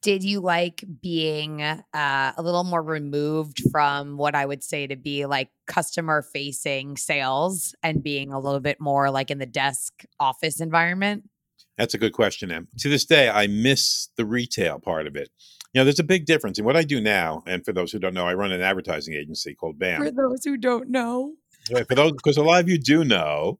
Did 0.00 0.22
you 0.22 0.40
like 0.40 0.84
being 1.02 1.60
uh, 1.60 1.82
a 1.92 2.40
little 2.40 2.62
more 2.62 2.82
removed 2.82 3.60
from 3.72 4.16
what 4.16 4.36
I 4.36 4.46
would 4.46 4.62
say 4.62 4.86
to 4.86 4.94
be 4.94 5.26
like 5.26 5.50
customer 5.66 6.22
facing 6.22 6.96
sales 6.96 7.74
and 7.82 8.02
being 8.02 8.32
a 8.32 8.38
little 8.38 8.60
bit 8.60 8.80
more 8.80 9.10
like 9.10 9.32
in 9.32 9.38
the 9.38 9.46
desk 9.46 10.04
office 10.20 10.60
environment? 10.60 11.28
That's 11.76 11.94
a 11.94 11.98
good 11.98 12.12
question, 12.12 12.52
Em. 12.52 12.68
To 12.78 12.88
this 12.88 13.04
day, 13.04 13.28
I 13.28 13.48
miss 13.48 14.08
the 14.16 14.24
retail 14.24 14.78
part 14.78 15.08
of 15.08 15.16
it. 15.16 15.30
You 15.72 15.80
know, 15.80 15.84
there's 15.84 15.98
a 15.98 16.04
big 16.04 16.26
difference 16.26 16.58
in 16.58 16.64
what 16.64 16.76
I 16.76 16.82
do 16.82 17.00
now. 17.00 17.42
And 17.46 17.64
for 17.64 17.72
those 17.72 17.92
who 17.92 17.98
don't 17.98 18.14
know, 18.14 18.26
I 18.26 18.34
run 18.34 18.52
an 18.52 18.62
advertising 18.62 19.14
agency 19.14 19.54
called 19.54 19.78
BAM. 19.78 20.00
For 20.00 20.10
those 20.10 20.44
who 20.44 20.56
don't 20.56 20.90
know, 20.90 21.34
Right, 21.70 21.86
for 21.86 21.94
those, 21.94 22.12
because 22.12 22.36
a 22.36 22.42
lot 22.42 22.60
of 22.62 22.68
you 22.68 22.78
do 22.78 23.04
know. 23.04 23.58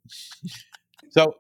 So, 1.11 1.35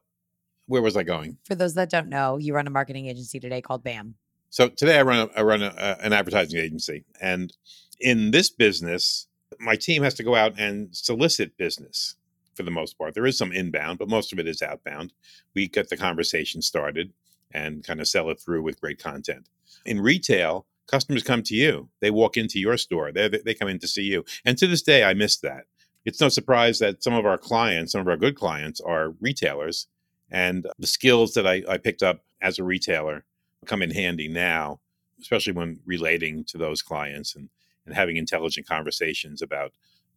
where 0.66 0.82
was 0.82 0.96
I 0.96 1.02
going? 1.02 1.38
for 1.44 1.54
those 1.54 1.74
that 1.74 1.90
don't 1.90 2.08
know, 2.08 2.36
you 2.36 2.54
run 2.54 2.66
a 2.66 2.70
marketing 2.70 3.06
agency 3.06 3.40
today 3.40 3.60
called 3.62 3.82
BAM. 3.82 4.14
So 4.50 4.68
today 4.68 4.98
I 4.98 5.02
run 5.02 5.28
a, 5.28 5.38
I 5.38 5.42
run 5.42 5.62
a, 5.62 5.74
a- 5.76 6.04
an 6.04 6.12
advertising 6.12 6.58
agency, 6.60 7.04
and 7.20 7.52
in 8.00 8.30
this 8.30 8.50
business, 8.50 9.26
my 9.58 9.76
team 9.76 10.02
has 10.02 10.14
to 10.14 10.22
go 10.22 10.34
out 10.34 10.54
and 10.58 10.88
solicit 10.94 11.56
business 11.56 12.14
for 12.54 12.62
the 12.62 12.70
most 12.70 12.96
part. 12.98 13.14
There 13.14 13.26
is 13.26 13.36
some 13.38 13.52
inbound, 13.52 13.98
but 13.98 14.08
most 14.08 14.32
of 14.32 14.38
it 14.38 14.48
is 14.48 14.62
outbound. 14.62 15.12
We 15.54 15.68
get 15.68 15.88
the 15.90 15.96
conversation 15.96 16.62
started 16.62 17.12
and 17.52 17.84
kind 17.84 18.00
of 18.00 18.08
sell 18.08 18.30
it 18.30 18.40
through 18.40 18.62
with 18.62 18.80
great 18.80 19.02
content. 19.02 19.48
In 19.84 20.00
retail, 20.00 20.66
customers 20.86 21.22
come 21.22 21.42
to 21.44 21.54
you. 21.54 21.88
They 22.00 22.10
walk 22.10 22.36
into 22.36 22.58
your 22.58 22.76
store. 22.76 23.12
They 23.12 23.28
they 23.28 23.54
come 23.54 23.68
in 23.68 23.78
to 23.80 23.88
see 23.88 24.02
you. 24.02 24.24
And 24.44 24.56
to 24.58 24.66
this 24.66 24.82
day, 24.82 25.04
I 25.04 25.14
miss 25.14 25.36
that. 25.38 25.64
It's 26.08 26.22
no 26.22 26.30
surprise 26.30 26.78
that 26.78 27.02
some 27.02 27.12
of 27.12 27.26
our 27.26 27.36
clients, 27.36 27.92
some 27.92 28.00
of 28.00 28.08
our 28.08 28.16
good 28.16 28.34
clients, 28.34 28.80
are 28.80 29.10
retailers, 29.20 29.88
and 30.30 30.66
the 30.78 30.86
skills 30.86 31.34
that 31.34 31.46
I, 31.46 31.62
I 31.68 31.76
picked 31.76 32.02
up 32.02 32.24
as 32.40 32.58
a 32.58 32.64
retailer 32.64 33.26
come 33.66 33.82
in 33.82 33.90
handy 33.90 34.26
now, 34.26 34.80
especially 35.20 35.52
when 35.52 35.80
relating 35.84 36.44
to 36.44 36.56
those 36.56 36.80
clients 36.80 37.36
and, 37.36 37.50
and 37.84 37.94
having 37.94 38.16
intelligent 38.16 38.66
conversations 38.66 39.42
about 39.42 39.72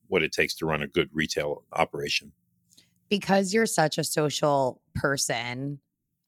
what 0.08 0.24
it 0.24 0.32
takes 0.32 0.54
to 0.56 0.66
run 0.66 0.82
a 0.82 0.88
good 0.88 1.10
retail 1.12 1.66
operation. 1.74 2.32
because 3.10 3.54
you're 3.54 3.66
such 3.66 3.98
a 3.98 4.04
social 4.06 4.82
person 4.96 5.80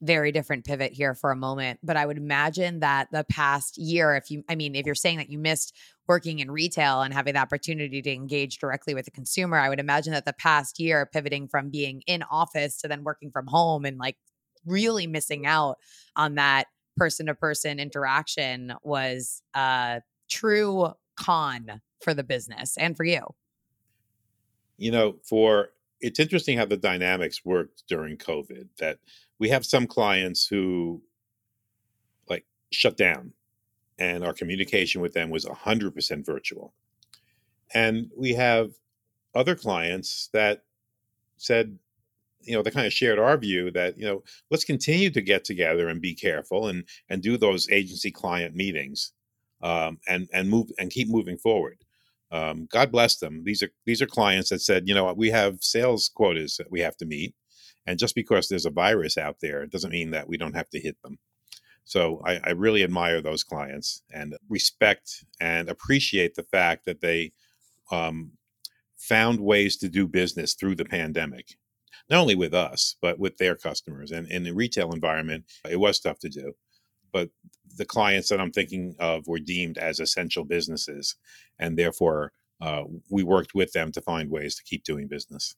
very 0.04 0.32
different 0.32 0.64
pivot 0.64 0.92
here 0.92 1.14
for 1.14 1.30
a 1.30 1.36
moment 1.36 1.78
but 1.82 1.96
i 1.96 2.04
would 2.04 2.18
imagine 2.18 2.80
that 2.80 3.08
the 3.12 3.24
past 3.30 3.78
year 3.78 4.14
if 4.14 4.30
you 4.30 4.44
i 4.48 4.54
mean 4.54 4.74
if 4.74 4.86
you're 4.86 4.94
saying 4.94 5.18
that 5.18 5.30
you 5.30 5.38
missed 5.38 5.74
working 6.06 6.40
in 6.40 6.50
retail 6.50 7.02
and 7.02 7.14
having 7.14 7.34
the 7.34 7.40
opportunity 7.40 8.02
to 8.02 8.12
engage 8.12 8.58
directly 8.58 8.94
with 8.94 9.04
the 9.04 9.10
consumer 9.10 9.58
i 9.58 9.68
would 9.68 9.80
imagine 9.80 10.12
that 10.12 10.24
the 10.24 10.34
past 10.34 10.78
year 10.78 11.08
pivoting 11.12 11.48
from 11.48 11.70
being 11.70 12.02
in 12.06 12.22
office 12.30 12.80
to 12.80 12.88
then 12.88 13.02
working 13.02 13.30
from 13.30 13.46
home 13.46 13.84
and 13.84 13.98
like 13.98 14.16
really 14.66 15.06
missing 15.06 15.46
out 15.46 15.78
on 16.16 16.34
that 16.34 16.66
person 16.96 17.26
to 17.26 17.34
person 17.34 17.80
interaction 17.80 18.74
was 18.82 19.42
a 19.54 20.00
true 20.30 20.92
con 21.16 21.80
for 22.00 22.14
the 22.14 22.24
business 22.24 22.76
and 22.76 22.96
for 22.96 23.04
you. 23.04 23.22
You 24.76 24.90
know, 24.90 25.16
for 25.22 25.70
it's 26.04 26.20
interesting 26.20 26.58
how 26.58 26.66
the 26.66 26.76
dynamics 26.76 27.44
worked 27.46 27.84
during 27.88 28.18
COVID 28.18 28.68
that 28.78 28.98
we 29.38 29.48
have 29.48 29.64
some 29.64 29.86
clients 29.86 30.46
who 30.46 31.02
like 32.28 32.44
shut 32.70 32.98
down 32.98 33.32
and 33.98 34.22
our 34.22 34.34
communication 34.34 35.00
with 35.00 35.14
them 35.14 35.30
was 35.30 35.46
100% 35.46 36.26
virtual. 36.26 36.74
And 37.72 38.10
we 38.16 38.34
have 38.34 38.72
other 39.34 39.54
clients 39.54 40.28
that 40.34 40.64
said, 41.38 41.78
you 42.42 42.54
know, 42.54 42.62
they 42.62 42.70
kind 42.70 42.86
of 42.86 42.92
shared 42.92 43.18
our 43.18 43.38
view 43.38 43.70
that, 43.70 43.96
you 43.96 44.04
know, 44.04 44.22
let's 44.50 44.64
continue 44.64 45.08
to 45.08 45.22
get 45.22 45.42
together 45.42 45.88
and 45.88 46.02
be 46.02 46.14
careful 46.14 46.68
and 46.68 46.84
and 47.08 47.22
do 47.22 47.38
those 47.38 47.70
agency 47.70 48.10
client 48.10 48.54
meetings 48.54 49.12
um, 49.62 49.98
and 50.06 50.28
and 50.34 50.50
move 50.50 50.70
and 50.78 50.90
keep 50.90 51.08
moving 51.08 51.38
forward. 51.38 51.78
Um, 52.34 52.66
God 52.70 52.90
bless 52.90 53.16
them. 53.18 53.44
These 53.44 53.62
are 53.62 53.70
these 53.86 54.02
are 54.02 54.06
clients 54.18 54.50
that 54.50 54.60
said, 54.60 54.88
you 54.88 54.94
know, 54.94 55.04
what, 55.04 55.16
we 55.16 55.30
have 55.30 55.62
sales 55.62 56.10
quotas 56.12 56.56
that 56.56 56.70
we 56.70 56.80
have 56.80 56.96
to 56.96 57.06
meet, 57.06 57.32
and 57.86 57.98
just 57.98 58.14
because 58.14 58.48
there's 58.48 58.66
a 58.66 58.70
virus 58.70 59.16
out 59.16 59.36
there, 59.40 59.62
it 59.62 59.70
doesn't 59.70 59.92
mean 59.98 60.10
that 60.10 60.28
we 60.28 60.36
don't 60.36 60.56
have 60.56 60.70
to 60.70 60.80
hit 60.80 60.96
them. 61.02 61.18
So 61.84 62.20
I, 62.24 62.40
I 62.42 62.50
really 62.50 62.82
admire 62.82 63.20
those 63.20 63.44
clients 63.44 64.02
and 64.10 64.36
respect 64.48 65.24
and 65.38 65.68
appreciate 65.68 66.34
the 66.34 66.42
fact 66.42 66.86
that 66.86 67.00
they 67.00 67.32
um, 67.92 68.32
found 68.96 69.38
ways 69.38 69.76
to 69.76 69.88
do 69.88 70.08
business 70.08 70.54
through 70.54 70.76
the 70.76 70.86
pandemic, 70.98 71.46
not 72.10 72.20
only 72.20 72.34
with 72.34 72.54
us 72.54 72.96
but 73.00 73.18
with 73.18 73.36
their 73.36 73.54
customers. 73.54 74.10
And 74.10 74.26
in 74.28 74.44
the 74.44 74.54
retail 74.54 74.92
environment, 74.92 75.44
it 75.70 75.78
was 75.78 76.00
tough 76.00 76.18
to 76.20 76.28
do, 76.28 76.54
but 77.14 77.30
the 77.76 77.86
clients 77.86 78.28
that 78.28 78.40
I'm 78.40 78.52
thinking 78.52 78.94
of 78.98 79.26
were 79.26 79.38
deemed 79.38 79.78
as 79.78 80.00
essential 80.00 80.44
businesses, 80.44 81.16
and 81.58 81.78
therefore 81.78 82.32
uh, 82.60 82.84
we 83.08 83.22
worked 83.22 83.54
with 83.54 83.72
them 83.72 83.90
to 83.92 84.02
find 84.02 84.30
ways 84.30 84.54
to 84.56 84.62
keep 84.64 84.84
doing 84.84 85.08
business. 85.08 85.56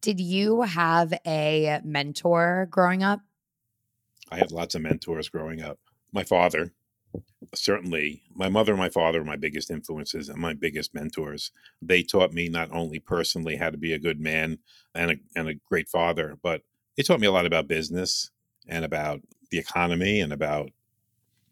did 0.00 0.20
you 0.20 0.62
have 0.62 1.12
a 1.26 1.80
mentor 1.82 2.68
growing 2.70 3.02
up 3.02 3.20
I 4.30 4.36
had 4.36 4.52
lots 4.52 4.74
of 4.74 4.82
mentors 4.82 5.28
growing 5.28 5.60
up. 5.60 5.78
My 6.12 6.24
father, 6.24 6.72
certainly, 7.54 8.22
my 8.32 8.48
mother 8.48 8.72
and 8.72 8.80
my 8.80 8.88
father 8.88 9.18
were 9.18 9.24
my 9.24 9.36
biggest 9.36 9.70
influences 9.70 10.28
and 10.28 10.38
my 10.38 10.54
biggest 10.54 10.94
mentors. 10.94 11.50
They 11.82 12.02
taught 12.02 12.32
me 12.32 12.48
not 12.48 12.70
only 12.72 13.00
personally 13.00 13.56
how 13.56 13.70
to 13.70 13.78
be 13.78 13.92
a 13.92 13.98
good 13.98 14.20
man 14.20 14.58
and 14.94 15.12
a, 15.12 15.16
and 15.34 15.48
a 15.48 15.54
great 15.54 15.88
father, 15.88 16.36
but 16.42 16.62
they 16.96 17.02
taught 17.02 17.20
me 17.20 17.26
a 17.26 17.32
lot 17.32 17.46
about 17.46 17.68
business 17.68 18.30
and 18.68 18.84
about 18.84 19.20
the 19.50 19.58
economy 19.58 20.20
and 20.20 20.32
about, 20.32 20.70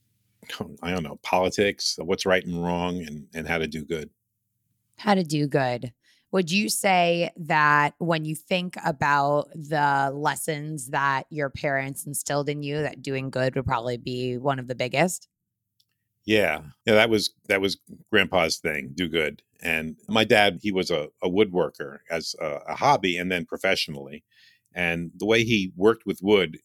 I 0.82 0.90
don't 0.90 1.02
know, 1.02 1.18
politics, 1.22 1.96
what's 1.98 2.26
right 2.26 2.44
and 2.44 2.62
wrong, 2.62 3.02
and, 3.06 3.26
and 3.34 3.46
how 3.48 3.58
to 3.58 3.66
do 3.66 3.84
good. 3.84 4.10
how 4.98 5.14
to 5.14 5.22
do 5.24 5.46
good. 5.46 5.92
Would 6.30 6.50
you 6.50 6.68
say 6.68 7.30
that 7.36 7.94
when 7.98 8.24
you 8.26 8.34
think 8.36 8.76
about 8.84 9.48
the 9.54 10.10
lessons 10.14 10.88
that 10.88 11.24
your 11.30 11.48
parents 11.48 12.06
instilled 12.06 12.50
in 12.50 12.62
you, 12.62 12.82
that 12.82 13.00
doing 13.02 13.30
good 13.30 13.54
would 13.56 13.64
probably 13.64 13.96
be 13.96 14.36
one 14.36 14.58
of 14.58 14.68
the 14.68 14.74
biggest? 14.74 15.28
Yeah, 16.24 16.60
yeah, 16.84 16.94
that 16.94 17.08
was 17.10 17.30
that 17.48 17.60
was 17.60 17.78
Grandpa's 18.12 18.58
thing. 18.58 18.90
Do 18.94 19.08
good. 19.08 19.42
And 19.62 19.96
my 20.08 20.24
dad, 20.24 20.58
he 20.62 20.70
was 20.72 20.90
a, 20.90 21.08
a 21.22 21.28
woodworker 21.28 21.98
as 22.10 22.34
a, 22.40 22.60
a 22.68 22.74
hobby 22.76 23.16
and 23.16 23.32
then 23.32 23.46
professionally. 23.46 24.24
And 24.74 25.10
the 25.16 25.26
way 25.26 25.44
he 25.44 25.72
worked 25.76 26.04
with 26.06 26.20
wood 26.22 26.58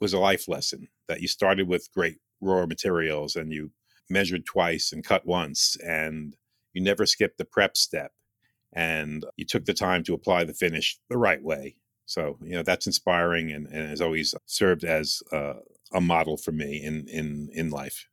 was 0.00 0.12
a 0.12 0.18
life 0.18 0.48
lesson 0.48 0.88
that 1.08 1.20
you 1.20 1.28
started 1.28 1.68
with 1.68 1.92
great 1.92 2.18
raw 2.40 2.66
materials 2.66 3.36
and 3.36 3.52
you 3.52 3.70
measured 4.08 4.46
twice 4.46 4.92
and 4.92 5.04
cut 5.04 5.26
once 5.26 5.76
and 5.84 6.36
you 6.72 6.82
never 6.82 7.06
skipped 7.06 7.38
the 7.38 7.44
prep 7.44 7.76
step 7.76 8.12
and 8.72 9.24
you 9.36 9.44
took 9.44 9.64
the 9.64 9.74
time 9.74 10.02
to 10.04 10.14
apply 10.14 10.44
the 10.44 10.54
finish 10.54 10.98
the 11.08 11.18
right 11.18 11.42
way. 11.42 11.76
So 12.06 12.38
you 12.42 12.52
know 12.52 12.62
that's 12.62 12.86
inspiring 12.86 13.52
and, 13.52 13.66
and 13.66 13.88
has 13.88 14.00
always 14.00 14.34
served 14.46 14.84
as 14.84 15.22
uh, 15.32 15.54
a 15.92 16.00
model 16.00 16.36
for 16.36 16.52
me 16.52 16.82
in 16.82 17.06
in 17.08 17.50
in 17.52 17.70
life. 17.70 18.08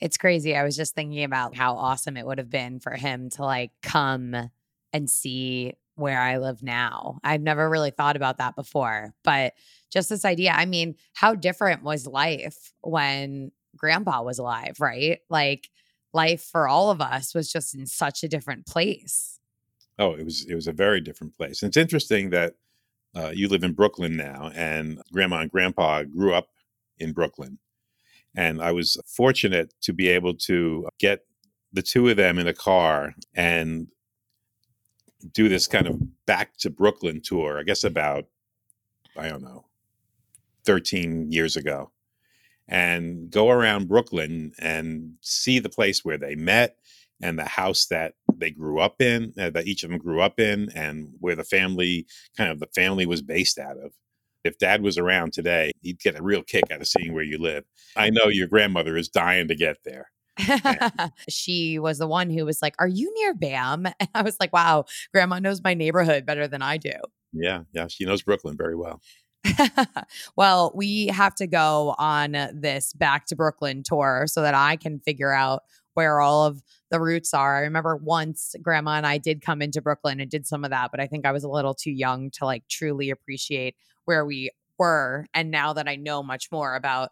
It's 0.00 0.16
crazy. 0.16 0.56
I 0.56 0.64
was 0.64 0.76
just 0.76 0.94
thinking 0.94 1.22
about 1.22 1.54
how 1.54 1.76
awesome 1.76 2.16
it 2.16 2.26
would 2.26 2.38
have 2.38 2.50
been 2.50 2.80
for 2.80 2.92
him 2.92 3.30
to 3.30 3.44
like 3.44 3.70
come 3.82 4.50
and 4.92 5.08
see 5.08 5.74
where 5.94 6.20
I 6.20 6.38
live 6.38 6.62
now. 6.62 7.18
I've 7.22 7.42
never 7.42 7.68
really 7.68 7.90
thought 7.90 8.16
about 8.16 8.38
that 8.38 8.56
before, 8.56 9.14
but 9.24 9.54
just 9.90 10.08
this 10.08 10.24
idea. 10.24 10.52
I 10.52 10.64
mean, 10.64 10.96
how 11.12 11.34
different 11.34 11.82
was 11.82 12.06
life 12.06 12.72
when 12.80 13.52
grandpa 13.76 14.22
was 14.22 14.38
alive, 14.38 14.76
right? 14.80 15.20
Like 15.28 15.68
life 16.12 16.42
for 16.42 16.68
all 16.68 16.90
of 16.90 17.00
us 17.00 17.34
was 17.34 17.52
just 17.52 17.74
in 17.74 17.86
such 17.86 18.22
a 18.22 18.28
different 18.28 18.66
place. 18.66 19.38
Oh, 19.98 20.14
it 20.14 20.24
was 20.24 20.46
it 20.48 20.54
was 20.54 20.66
a 20.66 20.72
very 20.72 21.00
different 21.00 21.36
place. 21.36 21.62
And 21.62 21.68
it's 21.68 21.76
interesting 21.76 22.30
that 22.30 22.54
uh, 23.14 23.30
you 23.34 23.48
live 23.48 23.62
in 23.62 23.72
Brooklyn 23.72 24.16
now, 24.16 24.50
and 24.54 25.00
Grandma 25.12 25.40
and 25.40 25.50
Grandpa 25.50 26.04
grew 26.04 26.32
up 26.32 26.48
in 26.98 27.12
Brooklyn, 27.12 27.58
and 28.34 28.62
I 28.62 28.72
was 28.72 28.96
fortunate 29.06 29.74
to 29.82 29.92
be 29.92 30.08
able 30.08 30.34
to 30.34 30.88
get 30.98 31.26
the 31.72 31.82
two 31.82 32.08
of 32.08 32.16
them 32.16 32.38
in 32.38 32.46
a 32.46 32.54
car 32.54 33.14
and 33.34 33.88
do 35.32 35.48
this 35.48 35.66
kind 35.66 35.86
of 35.86 36.00
back 36.26 36.56
to 36.58 36.70
Brooklyn 36.70 37.20
tour. 37.22 37.58
I 37.58 37.62
guess 37.62 37.84
about 37.84 38.26
I 39.16 39.28
don't 39.28 39.42
know, 39.42 39.66
thirteen 40.64 41.30
years 41.30 41.56
ago, 41.56 41.90
and 42.68 43.30
go 43.30 43.50
around 43.50 43.88
Brooklyn 43.88 44.52
and 44.58 45.14
see 45.20 45.58
the 45.58 45.68
place 45.68 46.04
where 46.04 46.18
they 46.18 46.34
met 46.34 46.76
and 47.20 47.38
the 47.38 47.44
house 47.44 47.86
that 47.86 48.14
they 48.34 48.50
grew 48.50 48.80
up 48.80 49.00
in, 49.00 49.32
uh, 49.38 49.50
that 49.50 49.66
each 49.66 49.84
of 49.84 49.90
them 49.90 49.98
grew 49.98 50.20
up 50.20 50.40
in, 50.40 50.70
and 50.74 51.10
where 51.20 51.36
the 51.36 51.44
family 51.44 52.06
kind 52.36 52.50
of 52.50 52.60
the 52.60 52.66
family 52.66 53.06
was 53.06 53.22
based 53.22 53.58
out 53.58 53.76
of. 53.78 53.92
If 54.44 54.58
dad 54.58 54.82
was 54.82 54.98
around 54.98 55.32
today, 55.32 55.70
he'd 55.82 56.00
get 56.00 56.18
a 56.18 56.22
real 56.22 56.42
kick 56.42 56.64
out 56.70 56.80
of 56.80 56.88
seeing 56.88 57.14
where 57.14 57.22
you 57.22 57.38
live. 57.38 57.64
I 57.96 58.10
know 58.10 58.26
your 58.26 58.48
grandmother 58.48 58.96
is 58.96 59.08
dying 59.08 59.46
to 59.48 59.54
get 59.54 59.78
there. 59.84 60.10
she 61.28 61.78
was 61.78 61.98
the 61.98 62.06
one 62.06 62.30
who 62.30 62.44
was 62.44 62.62
like, 62.62 62.74
Are 62.78 62.88
you 62.88 63.12
near 63.16 63.34
BAM? 63.34 63.86
And 64.00 64.08
I 64.14 64.22
was 64.22 64.36
like, 64.40 64.52
Wow, 64.52 64.84
grandma 65.12 65.38
knows 65.38 65.62
my 65.62 65.74
neighborhood 65.74 66.26
better 66.26 66.48
than 66.48 66.62
I 66.62 66.76
do. 66.76 66.92
Yeah, 67.32 67.62
yeah, 67.72 67.86
she 67.88 68.04
knows 68.04 68.22
Brooklyn 68.22 68.56
very 68.56 68.76
well. 68.76 69.00
well, 70.36 70.72
we 70.74 71.06
have 71.08 71.34
to 71.36 71.46
go 71.46 71.94
on 71.98 72.32
this 72.54 72.92
back 72.92 73.26
to 73.26 73.36
Brooklyn 73.36 73.82
tour 73.82 74.24
so 74.26 74.42
that 74.42 74.54
I 74.54 74.76
can 74.76 75.00
figure 75.00 75.32
out 75.32 75.62
where 75.94 76.20
all 76.20 76.46
of 76.46 76.62
the 76.90 77.00
roots 77.00 77.34
are. 77.34 77.56
I 77.56 77.60
remember 77.60 77.96
once 77.96 78.54
grandma 78.62 78.92
and 78.92 79.06
I 79.06 79.18
did 79.18 79.42
come 79.42 79.60
into 79.60 79.82
Brooklyn 79.82 80.20
and 80.20 80.30
did 80.30 80.46
some 80.46 80.64
of 80.64 80.70
that, 80.70 80.90
but 80.90 81.00
I 81.00 81.06
think 81.06 81.26
I 81.26 81.32
was 81.32 81.44
a 81.44 81.50
little 81.50 81.74
too 81.74 81.90
young 81.90 82.30
to 82.32 82.44
like 82.44 82.68
truly 82.68 83.10
appreciate 83.10 83.76
where 84.04 84.24
we 84.24 84.50
were 84.78 85.26
and 85.34 85.50
now 85.50 85.72
that 85.74 85.88
I 85.88 85.96
know 85.96 86.22
much 86.22 86.50
more 86.50 86.74
about 86.74 87.10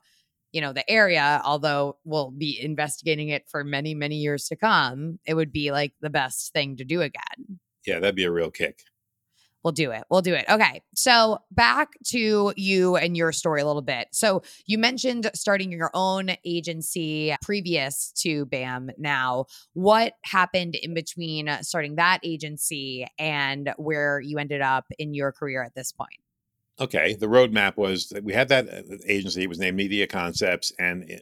you 0.53 0.61
know 0.61 0.73
the 0.73 0.89
area 0.91 1.41
although 1.45 1.97
we'll 2.05 2.31
be 2.31 2.61
investigating 2.61 3.29
it 3.29 3.49
for 3.49 3.65
many 3.65 3.95
many 3.95 4.17
years 4.17 4.47
to 4.49 4.57
come 4.57 5.19
it 5.25 5.35
would 5.35 5.53
be 5.53 5.73
like 5.73 5.93
the 6.01 6.11
best 6.11 6.53
thing 6.53 6.77
to 6.77 6.85
do 6.85 7.01
again 7.01 7.59
yeah 7.87 7.99
that'd 7.99 8.15
be 8.15 8.25
a 8.25 8.31
real 8.31 8.51
kick 8.51 8.83
We'll 9.63 9.73
do 9.73 9.91
it. 9.91 10.05
We'll 10.11 10.23
do 10.23 10.35
it. 10.35 10.47
Okay. 10.49 10.83
So 10.95 11.39
back 11.51 11.91
to 12.07 12.53
you 12.57 12.97
and 12.97 13.17
your 13.17 13.33
story 13.33 13.61
a 13.61 13.67
little 13.67 13.83
bit. 13.83 14.09
So 14.11 14.43
you 14.67 14.79
mentioned 14.79 15.31
starting 15.35 15.71
your 15.71 15.91
own 15.93 16.31
agency 16.45 17.35
previous 17.43 18.13
to 18.19 18.47
BAM 18.47 18.91
now. 18.97 19.47
What 19.75 20.15
happened 20.25 20.77
in 20.77 20.95
between 20.95 21.51
starting 21.63 21.97
that 21.97 22.21
agency 22.23 23.07
and 23.19 23.73
where 23.77 24.21
you 24.21 24.39
ended 24.39 24.63
up 24.63 24.87
in 24.99 25.13
your 25.13 25.33
career 25.33 25.63
at 25.63 25.75
this 25.75 25.93
point? 25.93 26.21
Okay. 26.81 27.15
The 27.15 27.27
roadmap 27.27 27.77
was 27.77 28.09
that 28.09 28.25
we 28.25 28.33
had 28.33 28.49
that 28.49 28.69
uh, 28.69 28.97
agency. 29.07 29.43
It 29.43 29.49
was 29.49 29.59
named 29.59 29.77
Media 29.77 30.07
Concepts. 30.07 30.73
And 30.79 31.21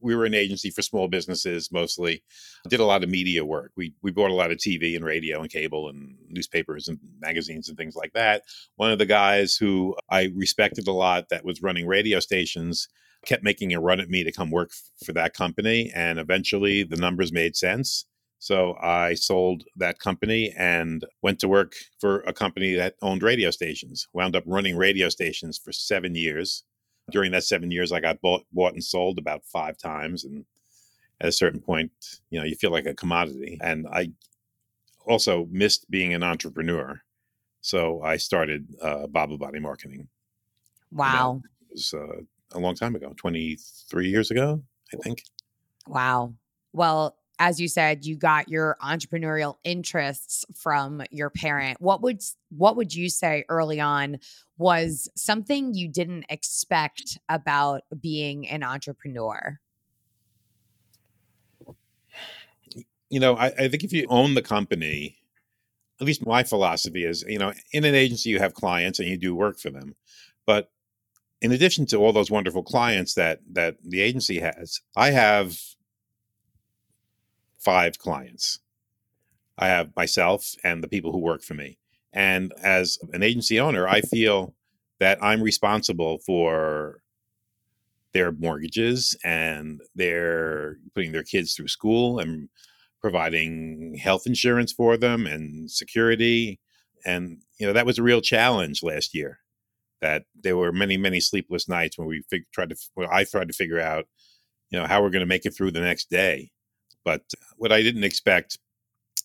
we 0.00 0.14
were 0.14 0.24
an 0.24 0.34
agency 0.34 0.70
for 0.70 0.82
small 0.82 1.08
businesses 1.08 1.72
mostly. 1.72 2.22
Did 2.68 2.80
a 2.80 2.84
lot 2.84 3.02
of 3.02 3.10
media 3.10 3.44
work. 3.44 3.72
We 3.76 3.94
we 4.02 4.10
bought 4.10 4.30
a 4.30 4.34
lot 4.34 4.50
of 4.50 4.58
TV 4.58 4.94
and 4.94 5.04
radio 5.04 5.40
and 5.40 5.50
cable 5.50 5.88
and 5.88 6.16
newspapers 6.28 6.88
and 6.88 6.98
magazines 7.20 7.68
and 7.68 7.76
things 7.76 7.96
like 7.96 8.12
that. 8.12 8.42
One 8.76 8.92
of 8.92 8.98
the 8.98 9.06
guys 9.06 9.56
who 9.56 9.96
I 10.10 10.30
respected 10.34 10.86
a 10.86 10.92
lot 10.92 11.28
that 11.30 11.44
was 11.44 11.62
running 11.62 11.86
radio 11.86 12.20
stations 12.20 12.88
kept 13.24 13.42
making 13.42 13.74
a 13.74 13.80
run 13.80 13.98
at 13.98 14.08
me 14.08 14.22
to 14.22 14.30
come 14.30 14.50
work 14.50 14.70
for 15.04 15.12
that 15.12 15.34
company 15.34 15.90
and 15.94 16.18
eventually 16.18 16.84
the 16.84 16.96
numbers 16.96 17.32
made 17.32 17.56
sense. 17.56 18.06
So 18.38 18.76
I 18.80 19.14
sold 19.14 19.64
that 19.76 19.98
company 19.98 20.52
and 20.56 21.04
went 21.22 21.40
to 21.40 21.48
work 21.48 21.74
for 22.00 22.20
a 22.20 22.32
company 22.32 22.74
that 22.74 22.94
owned 23.02 23.22
radio 23.22 23.50
stations. 23.50 24.06
Wound 24.12 24.36
up 24.36 24.44
running 24.46 24.76
radio 24.76 25.08
stations 25.08 25.58
for 25.58 25.72
7 25.72 26.14
years 26.14 26.64
during 27.10 27.32
that 27.32 27.44
seven 27.44 27.70
years, 27.70 27.92
I 27.92 28.00
got 28.00 28.20
bought, 28.20 28.44
bought 28.52 28.72
and 28.72 28.82
sold 28.82 29.18
about 29.18 29.44
five 29.44 29.78
times, 29.78 30.24
and 30.24 30.44
at 31.20 31.28
a 31.28 31.32
certain 31.32 31.60
point, 31.60 31.90
you 32.30 32.38
know, 32.38 32.44
you 32.44 32.56
feel 32.56 32.70
like 32.70 32.86
a 32.86 32.94
commodity. 32.94 33.58
And 33.62 33.86
I 33.92 34.10
also 35.06 35.46
missed 35.50 35.90
being 35.90 36.14
an 36.14 36.22
entrepreneur, 36.22 37.00
so 37.60 38.02
I 38.02 38.16
started 38.16 38.66
uh, 38.82 39.06
Bob 39.06 39.30
Abadi 39.30 39.60
Marketing. 39.60 40.08
Wow, 40.90 41.42
it 41.70 41.74
was 41.74 41.94
uh, 41.94 42.22
a 42.52 42.58
long 42.58 42.74
time 42.74 42.96
ago, 42.96 43.14
twenty 43.16 43.56
three 43.88 44.08
years 44.08 44.30
ago, 44.30 44.62
I 44.92 44.96
think. 44.98 45.22
Wow. 45.86 46.34
Well, 46.72 47.16
as 47.38 47.60
you 47.60 47.68
said, 47.68 48.04
you 48.04 48.16
got 48.16 48.48
your 48.48 48.76
entrepreneurial 48.82 49.56
interests 49.64 50.44
from 50.54 51.02
your 51.10 51.30
parent. 51.30 51.80
What 51.80 52.02
would 52.02 52.22
what 52.50 52.76
would 52.76 52.94
you 52.94 53.08
say 53.08 53.44
early 53.48 53.80
on 53.80 54.18
was 54.58 55.08
something 55.16 55.74
you 55.74 55.88
didn't 55.88 56.24
expect 56.28 57.18
about 57.28 57.82
being 58.00 58.48
an 58.48 58.62
entrepreneur? 58.62 59.60
You 63.10 63.20
know, 63.20 63.36
I, 63.36 63.46
I 63.46 63.68
think 63.68 63.84
if 63.84 63.92
you 63.92 64.06
own 64.08 64.34
the 64.34 64.42
company, 64.42 65.18
at 66.00 66.06
least 66.06 66.26
my 66.26 66.42
philosophy 66.42 67.04
is, 67.04 67.24
you 67.28 67.38
know, 67.38 67.52
in 67.72 67.84
an 67.84 67.94
agency 67.94 68.30
you 68.30 68.38
have 68.38 68.54
clients 68.54 68.98
and 68.98 69.08
you 69.08 69.16
do 69.16 69.34
work 69.34 69.58
for 69.58 69.70
them, 69.70 69.94
but 70.46 70.70
in 71.42 71.52
addition 71.52 71.86
to 71.86 71.98
all 71.98 72.12
those 72.12 72.30
wonderful 72.30 72.62
clients 72.62 73.14
that 73.14 73.40
that 73.52 73.76
the 73.84 74.00
agency 74.00 74.40
has, 74.40 74.80
I 74.96 75.10
have 75.10 75.58
five 77.66 77.98
clients. 77.98 78.60
I 79.58 79.66
have 79.66 79.90
myself 79.96 80.54
and 80.62 80.84
the 80.84 80.88
people 80.88 81.10
who 81.10 81.18
work 81.18 81.42
for 81.42 81.54
me. 81.54 81.78
And 82.12 82.52
as 82.62 82.96
an 83.12 83.24
agency 83.24 83.58
owner, 83.58 83.88
I 83.88 84.02
feel 84.02 84.54
that 85.00 85.18
I'm 85.20 85.42
responsible 85.42 86.18
for 86.24 87.02
their 88.12 88.30
mortgages 88.30 89.16
and 89.24 89.80
they're 89.96 90.76
putting 90.94 91.10
their 91.10 91.24
kids 91.24 91.54
through 91.54 91.68
school 91.68 92.20
and 92.20 92.48
providing 93.00 93.98
health 94.00 94.26
insurance 94.26 94.72
for 94.72 94.96
them 94.96 95.26
and 95.26 95.68
security. 95.68 96.60
And, 97.04 97.42
you 97.58 97.66
know, 97.66 97.72
that 97.72 97.84
was 97.84 97.98
a 97.98 98.04
real 98.04 98.20
challenge 98.20 98.84
last 98.84 99.12
year 99.12 99.40
that 100.00 100.22
there 100.40 100.56
were 100.56 100.72
many, 100.72 100.96
many 100.96 101.18
sleepless 101.18 101.68
nights 101.68 101.98
when 101.98 102.06
we 102.06 102.22
fig- 102.30 102.46
tried 102.52 102.70
to, 102.70 102.76
well, 102.94 103.08
I 103.10 103.24
tried 103.24 103.48
to 103.48 103.54
figure 103.54 103.80
out, 103.80 104.04
you 104.70 104.78
know, 104.78 104.86
how 104.86 105.02
we're 105.02 105.10
going 105.10 105.20
to 105.20 105.34
make 105.34 105.46
it 105.46 105.54
through 105.56 105.72
the 105.72 105.80
next 105.80 106.10
day. 106.10 106.52
But 107.06 107.22
what 107.56 107.70
I 107.70 107.82
didn't 107.82 108.02
expect 108.02 108.58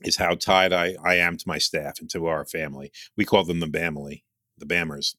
is 0.03 0.17
how 0.17 0.35
tied 0.35 0.71
I, 0.71 0.95
I 1.03 1.15
am 1.15 1.35
to 1.35 1.47
my 1.47 1.57
staff 1.57 1.99
and 1.99 2.07
to 2.11 2.27
our 2.27 2.45
family. 2.45 2.91
We 3.17 3.25
call 3.25 3.43
them 3.43 3.59
the 3.59 3.67
family, 3.67 4.23
the 4.55 4.67
Bammers. 4.67 5.15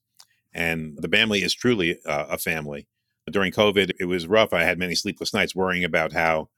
And 0.54 0.96
the 0.96 1.08
family 1.08 1.40
is 1.40 1.54
truly 1.54 1.98
uh, 2.06 2.26
a 2.30 2.38
family. 2.38 2.86
During 3.28 3.50
COVID, 3.50 3.94
it 3.98 4.04
was 4.04 4.28
rough. 4.28 4.52
I 4.52 4.62
had 4.62 4.78
many 4.78 4.94
sleepless 4.94 5.34
nights 5.34 5.56
worrying 5.56 5.82
about 5.82 6.12
how 6.12 6.50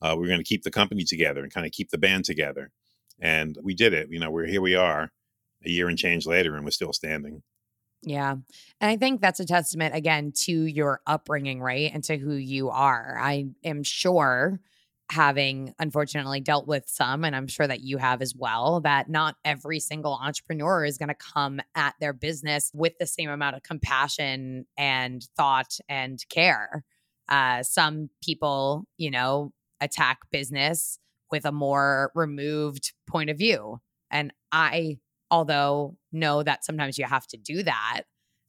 uh, 0.00 0.16
we 0.18 0.24
are 0.24 0.28
going 0.28 0.40
to 0.40 0.44
keep 0.44 0.62
the 0.62 0.70
company 0.70 1.04
together 1.04 1.42
and 1.42 1.52
kind 1.52 1.66
of 1.66 1.72
keep 1.72 1.90
the 1.90 1.98
band 1.98 2.24
together. 2.24 2.70
And 3.20 3.58
we 3.62 3.74
did 3.74 3.92
it. 3.92 4.08
You 4.10 4.18
know, 4.18 4.30
we're 4.30 4.46
here 4.46 4.62
we 4.62 4.76
are 4.76 5.10
a 5.62 5.68
year 5.68 5.88
and 5.88 5.98
change 5.98 6.26
later, 6.26 6.56
and 6.56 6.64
we're 6.64 6.70
still 6.70 6.94
standing. 6.94 7.42
Yeah. 8.02 8.32
And 8.32 8.90
I 8.90 8.96
think 8.96 9.20
that's 9.20 9.40
a 9.40 9.44
testament, 9.44 9.94
again, 9.94 10.32
to 10.44 10.52
your 10.52 11.02
upbringing, 11.06 11.60
right? 11.60 11.90
And 11.92 12.02
to 12.04 12.16
who 12.16 12.32
you 12.32 12.70
are. 12.70 13.18
I 13.20 13.48
am 13.62 13.82
sure 13.82 14.58
having 15.10 15.74
unfortunately 15.78 16.40
dealt 16.40 16.66
with 16.66 16.84
some, 16.86 17.24
and 17.24 17.34
I'm 17.34 17.48
sure 17.48 17.66
that 17.66 17.80
you 17.80 17.98
have 17.98 18.22
as 18.22 18.34
well, 18.34 18.80
that 18.82 19.08
not 19.10 19.36
every 19.44 19.80
single 19.80 20.18
entrepreneur 20.22 20.84
is 20.84 20.98
going 20.98 21.08
to 21.08 21.14
come 21.14 21.60
at 21.74 21.94
their 22.00 22.12
business 22.12 22.70
with 22.72 22.92
the 22.98 23.06
same 23.06 23.28
amount 23.28 23.56
of 23.56 23.62
compassion 23.62 24.66
and 24.78 25.26
thought 25.36 25.78
and 25.88 26.24
care. 26.28 26.84
Uh, 27.28 27.62
some 27.62 28.10
people, 28.22 28.84
you 28.98 29.10
know, 29.10 29.52
attack 29.80 30.18
business 30.30 30.98
with 31.30 31.44
a 31.44 31.52
more 31.52 32.12
removed 32.14 32.92
point 33.08 33.30
of 33.30 33.38
view. 33.38 33.78
And 34.10 34.32
I, 34.52 34.98
although 35.30 35.96
know 36.12 36.42
that 36.42 36.64
sometimes 36.64 36.98
you 36.98 37.04
have 37.04 37.26
to 37.28 37.36
do 37.36 37.62
that, 37.62 38.02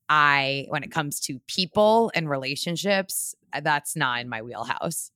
I, 0.10 0.66
when 0.70 0.84
it 0.84 0.92
comes 0.92 1.20
to 1.22 1.40
people 1.48 2.12
and 2.14 2.30
relationships, 2.30 3.34
that's 3.64 3.96
not 3.96 4.22
in 4.22 4.30
my 4.30 4.42
wheelhouse. 4.42 5.12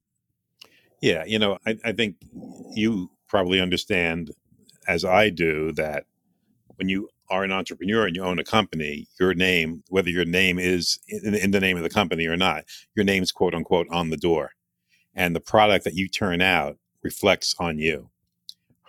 Yeah, 1.01 1.23
you 1.25 1.39
know, 1.39 1.57
I, 1.65 1.77
I 1.83 1.91
think 1.91 2.15
you 2.73 3.11
probably 3.27 3.59
understand, 3.59 4.31
as 4.87 5.03
I 5.05 5.29
do, 5.29 5.71
that 5.73 6.05
when 6.77 6.89
you 6.89 7.09
are 7.29 7.43
an 7.43 7.51
entrepreneur 7.51 8.05
and 8.05 8.15
you 8.15 8.23
own 8.23 8.39
a 8.39 8.43
company, 8.43 9.07
your 9.19 9.33
name, 9.33 9.83
whether 9.89 10.09
your 10.09 10.25
name 10.25 10.59
is 10.59 10.99
in, 11.07 11.33
in, 11.33 11.51
the 11.51 11.59
name 11.59 11.77
of 11.77 11.83
the 11.83 11.89
company 11.89 12.27
or 12.27 12.37
not, 12.37 12.65
your 12.95 13.03
name's 13.03 13.31
quote 13.31 13.55
unquote 13.55 13.87
on 13.89 14.09
the 14.09 14.17
door. 14.17 14.51
And 15.13 15.35
the 15.35 15.41
product 15.41 15.85
that 15.85 15.95
you 15.95 16.07
turn 16.07 16.41
out 16.41 16.77
reflects 17.01 17.55
on 17.59 17.79
you. 17.79 18.09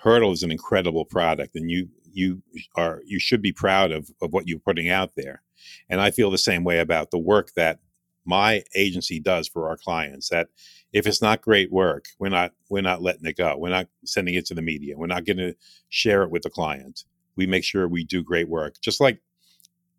Hurdle 0.02 0.32
is 0.32 0.42
an 0.42 0.50
incredible 0.50 1.04
product 1.04 1.54
and 1.54 1.70
you 1.70 1.88
you 2.12 2.42
are 2.74 3.02
you 3.04 3.18
should 3.18 3.42
be 3.42 3.52
proud 3.52 3.92
of, 3.92 4.10
of 4.22 4.32
what 4.32 4.48
you're 4.48 4.58
putting 4.58 4.88
out 4.88 5.12
there. 5.16 5.42
And 5.88 6.00
I 6.00 6.10
feel 6.10 6.30
the 6.30 6.38
same 6.38 6.64
way 6.64 6.78
about 6.78 7.10
the 7.10 7.18
work 7.18 7.52
that 7.56 7.78
my 8.26 8.62
agency 8.74 9.20
does 9.20 9.48
for 9.48 9.68
our 9.68 9.76
clients 9.76 10.28
that 10.28 10.48
if 10.92 11.06
it's 11.06 11.22
not 11.22 11.42
great 11.42 11.70
work 11.72 12.06
we're 12.18 12.28
not 12.28 12.52
we're 12.68 12.82
not 12.82 13.02
letting 13.02 13.26
it 13.26 13.36
go. 13.36 13.56
We're 13.56 13.70
not 13.70 13.88
sending 14.04 14.34
it 14.34 14.46
to 14.46 14.54
the 14.54 14.62
media. 14.62 14.96
We're 14.96 15.06
not 15.06 15.24
going 15.24 15.38
to 15.38 15.54
share 15.88 16.22
it 16.22 16.30
with 16.30 16.42
the 16.42 16.50
client. 16.50 17.04
We 17.36 17.46
make 17.46 17.64
sure 17.64 17.86
we 17.86 18.04
do 18.04 18.22
great 18.22 18.48
work. 18.48 18.80
Just 18.80 19.00
like 19.00 19.20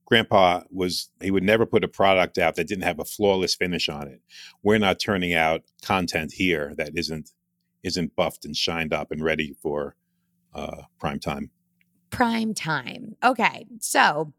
grandpa 0.06 0.64
was 0.72 1.10
he 1.22 1.32
would 1.32 1.44
never 1.44 1.66
put 1.66 1.84
a 1.84 1.88
product 1.88 2.38
out 2.38 2.56
that 2.56 2.68
didn't 2.68 2.84
have 2.84 3.00
a 3.00 3.06
flawless 3.06 3.56
finish 3.56 3.90
on 3.90 4.08
it. 4.08 4.22
We're 4.64 4.80
not 4.80 5.00
turning 5.00 5.34
out 5.34 5.64
content 5.82 6.34
here 6.34 6.74
that 6.78 6.92
isn't 6.96 7.32
isn't 7.84 8.16
buffed 8.16 8.44
and 8.44 8.56
shined 8.56 8.94
up 8.94 9.12
and 9.12 9.24
ready 9.24 9.56
for 9.62 9.96
uh, 10.54 10.84
prime 11.00 11.20
time. 11.20 11.52
Prime 12.10 12.54
time. 12.54 13.16
Okay 13.24 13.66
so 13.80 14.34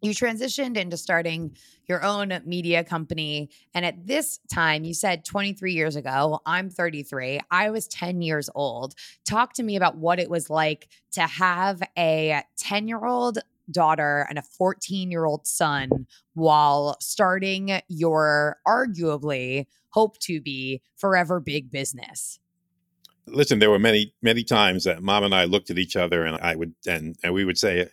you 0.00 0.12
transitioned 0.12 0.76
into 0.76 0.96
starting 0.96 1.56
your 1.86 2.02
own 2.04 2.40
media 2.44 2.84
company. 2.84 3.50
And 3.74 3.84
at 3.84 4.06
this 4.06 4.38
time, 4.52 4.84
you 4.84 4.94
said 4.94 5.24
23 5.24 5.72
years 5.72 5.96
ago, 5.96 6.40
I'm 6.46 6.70
33, 6.70 7.40
I 7.50 7.70
was 7.70 7.86
10 7.88 8.22
years 8.22 8.48
old. 8.54 8.94
Talk 9.24 9.54
to 9.54 9.62
me 9.62 9.76
about 9.76 9.96
what 9.96 10.18
it 10.18 10.30
was 10.30 10.48
like 10.48 10.88
to 11.12 11.22
have 11.22 11.82
a 11.98 12.42
10 12.56 12.88
year 12.88 13.04
old 13.04 13.38
daughter 13.70 14.26
and 14.28 14.38
a 14.38 14.42
14 14.42 15.10
year 15.10 15.24
old 15.24 15.46
son 15.46 16.06
while 16.34 16.96
starting 17.00 17.80
your 17.88 18.58
arguably 18.66 19.66
hope 19.90 20.18
to 20.18 20.40
be 20.40 20.80
forever 20.96 21.40
big 21.40 21.70
business 21.70 22.40
listen 23.26 23.60
there 23.60 23.70
were 23.70 23.78
many 23.78 24.12
many 24.22 24.42
times 24.42 24.84
that 24.84 25.02
mom 25.02 25.22
and 25.22 25.34
i 25.34 25.44
looked 25.44 25.70
at 25.70 25.78
each 25.78 25.94
other 25.94 26.24
and 26.24 26.36
i 26.42 26.56
would 26.56 26.74
and, 26.86 27.16
and 27.22 27.32
we 27.32 27.44
would 27.44 27.58
say 27.58 27.86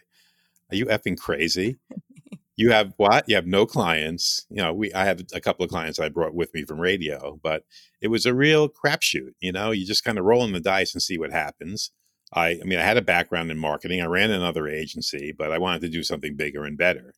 are 0.70 0.76
you 0.76 0.86
effing 0.86 1.18
crazy? 1.18 1.78
you 2.56 2.72
have 2.72 2.94
what? 2.98 3.26
You 3.28 3.36
have 3.36 3.48
no 3.48 3.66
clients. 3.66 4.46
You 4.50 4.58
know, 4.58 4.74
we 4.74 4.94
I 4.94 5.06
have 5.06 5.22
a 5.34 5.40
couple 5.40 5.64
of 5.64 5.70
clients 5.70 6.00
I 6.00 6.10
brought 6.10 6.34
with 6.34 6.54
me 6.54 6.64
from 6.64 6.80
radio, 6.80 7.40
but 7.42 7.64
it 8.02 8.08
was 8.08 8.26
a 8.26 8.34
real 8.34 8.70
crapshoot. 8.70 9.34
You 9.40 9.52
know, 9.52 9.72
you 9.72 9.86
just 9.86 10.04
kind 10.04 10.18
of 10.18 10.26
roll 10.26 10.44
in 10.44 10.54
the 10.54 10.60
dice 10.60 10.94
and 10.94 11.02
see 11.02 11.18
what 11.18 11.32
happens. 11.32 11.92
I, 12.34 12.60
I 12.62 12.64
mean, 12.66 12.80
I 12.80 12.84
had 12.84 12.98
a 12.98 13.02
background 13.02 13.52
in 13.52 13.58
marketing. 13.58 14.02
I 14.02 14.06
ran 14.06 14.32
another 14.32 14.68
agency, 14.68 15.34
but 15.38 15.52
I 15.52 15.60
wanted 15.60 15.82
to 15.82 15.90
do 15.90 16.04
something 16.04 16.36
bigger 16.36 16.66
and 16.66 16.78
better. 16.78 17.14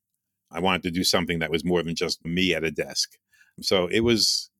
I 0.51 0.59
wanted 0.59 0.83
to 0.83 0.91
do 0.91 1.03
something 1.03 1.39
that 1.39 1.51
was 1.51 1.65
more 1.65 1.81
than 1.81 1.95
just 1.95 2.23
me 2.25 2.53
at 2.53 2.63
a 2.63 2.71
desk. 2.71 3.17
So 3.61 3.87
it 3.87 4.01
was 4.01 4.51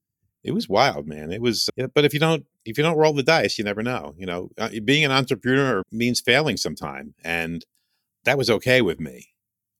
it 0.42 0.52
was 0.52 0.68
wild, 0.68 1.06
man. 1.06 1.30
It 1.30 1.42
was 1.42 1.68
but 1.94 2.04
if 2.04 2.14
you 2.14 2.20
don't 2.20 2.46
if 2.64 2.78
you 2.78 2.84
don't 2.84 2.96
roll 2.96 3.12
the 3.12 3.22
dice, 3.22 3.58
you 3.58 3.64
never 3.64 3.82
know. 3.82 4.14
You 4.16 4.26
know, 4.26 4.50
uh, 4.58 4.70
being 4.84 5.04
an 5.04 5.10
entrepreneur 5.10 5.82
means 5.92 6.20
failing 6.20 6.56
sometime 6.56 7.14
and 7.24 7.64
that 8.24 8.38
was 8.38 8.50
okay 8.50 8.82
with 8.82 9.00
me. 9.00 9.28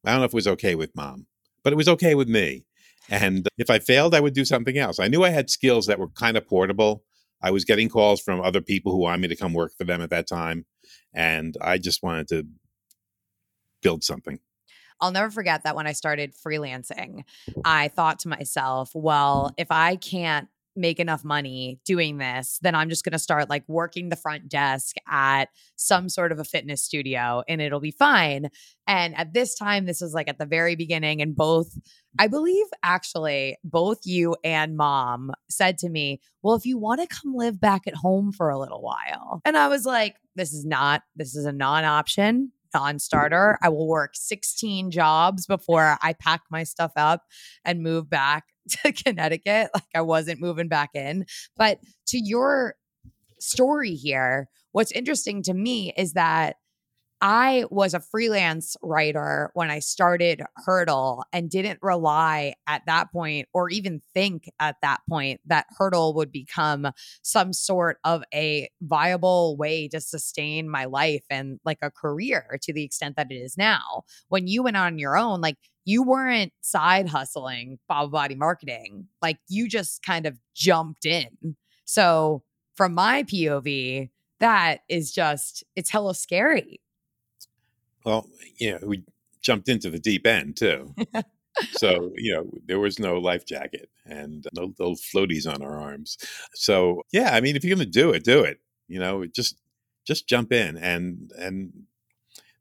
I 0.05 0.13
don't 0.13 0.21
know 0.21 0.27
if 0.27 0.33
it 0.33 0.35
was 0.35 0.49
okay 0.49 0.75
with 0.75 0.95
mom, 0.95 1.27
but 1.63 1.73
it 1.73 1.77
was 1.77 1.89
okay 1.89 2.15
with 2.15 2.29
me. 2.29 2.65
And 3.09 3.49
if 3.59 3.71
I 3.71 3.79
failed, 3.79 4.15
I 4.15 4.21
would 4.21 4.35
do 4.35 4.45
something 4.45 4.79
else. 4.79 4.99
I 4.99 5.09
knew 5.09 5.25
I 5.25 5.31
had 5.31 5.51
skills 5.51 5.87
that 5.87 5.99
were 5.99 6.09
kind 6.09 6.37
of 6.37 6.47
portable. 6.47 7.03
I 7.43 7.51
was 7.51 7.65
getting 7.65 7.89
calls 7.89 8.21
from 8.21 8.41
other 8.41 8.61
people 8.61 8.93
who 8.93 8.99
wanted 8.99 9.23
me 9.23 9.29
to 9.29 9.37
come 9.37 9.53
work 9.53 9.73
for 9.77 9.85
them 9.85 10.01
at 10.01 10.11
that 10.11 10.29
time. 10.29 10.67
And 11.15 11.57
I 11.61 11.79
just 11.79 12.03
wanted 12.03 12.29
to 12.29 12.47
build 13.83 14.05
something. 14.05 14.39
I'll 15.01 15.13
never 15.13 15.31
forget 15.31 15.65
that 15.65 15.75
when 15.75 15.87
I 15.87 15.93
started 15.93 16.35
freelancing, 16.35 17.25
I 17.65 17.89
thought 17.89 18.21
to 18.21 18.29
myself, 18.29 18.91
well, 18.95 19.55
if 19.57 19.71
I 19.71 19.97
can't 19.97 20.49
make 20.81 20.99
enough 20.99 21.25
money 21.25 21.79
doing 21.85 22.19
this, 22.19 22.59
then 22.63 22.75
I'm 22.75 22.89
just 22.89 23.05
going 23.05 23.13
to 23.13 23.19
start 23.19 23.51
like 23.51 23.65
working 23.69 24.09
the 24.09 24.17
front 24.17 24.49
desk 24.49 24.97
at 25.09 25.47
some 25.77 26.09
sort 26.09 26.33
of 26.33 26.39
a 26.39 26.45
fitness 26.45 26.83
studio 26.83 27.43
and 27.49 27.61
it'll 27.61 27.81
be 27.81 27.91
fine. 27.91 28.49
And 28.87 29.17
at 29.17 29.33
this 29.33 29.55
time, 29.55 29.87
this 29.87 30.01
was 30.01 30.15
like 30.15 30.29
at 30.29 30.39
the 30.39 30.47
very 30.47 30.75
beginning, 30.75 31.23
and 31.23 31.37
both, 31.37 31.79
I 32.19 32.27
believe 32.27 32.67
actually, 32.83 33.57
both 33.63 34.01
you 34.05 34.37
and 34.43 34.77
mom 34.77 35.31
said 35.49 35.79
to 35.79 35.89
me, 35.89 36.21
Well, 36.43 36.57
if 36.57 36.67
you 36.67 36.77
want 36.77 37.01
to 37.01 37.07
come 37.07 37.35
live 37.35 37.61
back 37.61 37.87
at 37.87 37.95
home 37.95 38.33
for 38.33 38.49
a 38.49 38.59
little 38.59 38.83
while. 38.83 39.43
And 39.45 39.57
I 39.57 39.69
was 39.69 39.85
like, 39.87 40.17
This 40.35 40.53
is 40.53 40.65
not, 40.65 41.03
this 41.15 41.37
is 41.37 41.45
a 41.45 41.53
non 41.53 41.85
option 41.85 42.53
non-starter. 42.75 43.59
I 43.63 43.69
will 43.69 43.89
work 43.89 44.13
16 44.15 44.91
jobs 44.91 45.47
before 45.47 45.97
I 46.03 46.13
pack 46.13 46.43
my 46.51 46.65
stuff 46.65 46.93
up 46.97 47.25
and 47.65 47.83
move 47.83 48.09
back 48.09 48.45
to 48.83 48.93
Connecticut. 48.93 49.71
Like 49.75 49.85
I 49.95 50.03
wasn't 50.03 50.41
moving 50.41 50.69
back 50.69 50.91
in. 50.95 51.27
But 51.57 51.79
to 52.09 52.19
your 52.19 52.75
story 53.39 53.95
here, 53.95 54.49
what's 54.73 54.93
interesting 54.93 55.43
to 55.45 55.55
me 55.55 55.93
is 55.97 56.13
that 56.13 56.57
I 57.23 57.65
was 57.71 57.93
a 57.93 58.01
freelance 58.01 58.77
writer 58.83 59.51
when 59.53 59.71
I 59.71 59.81
started 59.81 60.43
Hurdle 60.65 61.25
and 61.35 61.51
didn't 61.51 61.79
rely 61.83 62.55
at 62.67 62.83
that 62.87 63.13
point 63.13 63.47
or 63.53 63.69
even 63.69 64.01
think 64.15 64.51
at 64.59 64.77
that 64.81 65.01
point 65.09 65.41
that 65.45 65.67
Hurdle 65.77 66.15
would 66.15 66.33
become 66.33 66.89
some 67.23 67.53
sort 67.53 67.99
of 68.05 68.23
a 68.33 68.71
viable 68.81 69.57
way 69.59 69.87
to 69.89 70.01
sustain 70.01 70.71
my 70.71 70.87
life 70.87 71.25
and 71.29 71.61
like 71.63 71.79
a 71.83 71.91
career 71.91 72.59
to 72.63 72.73
the 72.73 72.85
extent 72.85 73.17
that 73.17 73.31
it 73.31 73.35
is 73.35 73.59
now. 73.59 74.05
When 74.29 74.47
you 74.47 74.63
went 74.63 74.79
on 74.79 74.99
your 74.99 75.19
own, 75.19 75.43
like 75.43 75.59
you 75.85 76.03
weren't 76.03 76.55
side 76.63 77.09
hustling 77.09 77.79
Bob 77.87 78.13
Abadi 78.13 78.37
marketing, 78.37 79.09
like 79.21 79.39
you 79.49 79.69
just 79.69 80.03
kind 80.03 80.25
of 80.25 80.39
jumped 80.55 81.05
in. 81.05 81.57
So 81.85 82.45
from 82.77 82.95
my 82.95 83.25
POV, 83.25 84.09
that 84.39 84.81
is 84.89 85.13
just, 85.13 85.65
it's 85.77 85.91
hella 85.91 86.15
scary 86.15 86.81
well, 88.05 88.29
you 88.59 88.73
know, 88.73 88.79
we 88.83 89.05
jumped 89.43 89.69
into 89.69 89.91
the 89.91 89.99
deep 89.99 90.27
end 90.27 90.57
too. 90.57 90.95
so, 91.73 92.13
you 92.17 92.35
know, 92.35 92.51
there 92.67 92.81
was 92.81 92.99
no 92.99 93.19
life 93.19 93.47
jacket 93.47 93.89
and 94.05 94.47
no 94.55 94.75
little 94.79 94.97
floaties 94.97 95.53
on 95.53 95.63
our 95.63 95.79
arms. 95.79 96.19
So, 96.55 97.03
yeah, 97.13 97.35
I 97.35 97.41
mean, 97.41 97.57
if 97.57 97.65
you're 97.65 97.77
going 97.77 97.87
to 97.87 97.91
do 97.91 98.11
it, 98.11 98.25
do 98.25 98.43
it. 98.43 98.61
You 98.89 98.99
know, 98.99 99.25
just 99.27 99.61
just 100.07 100.27
jump 100.27 100.53
in 100.53 100.77
and 100.77 101.31
and 101.39 101.73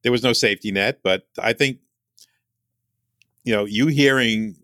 there 0.03 0.11
was 0.11 0.23
no 0.23 0.33
safety 0.33 0.71
net, 0.71 0.99
but 1.03 1.27
I 1.39 1.53
think 1.53 1.79
you 3.43 3.53
know, 3.55 3.65
you 3.65 3.87
hearing 3.87 4.55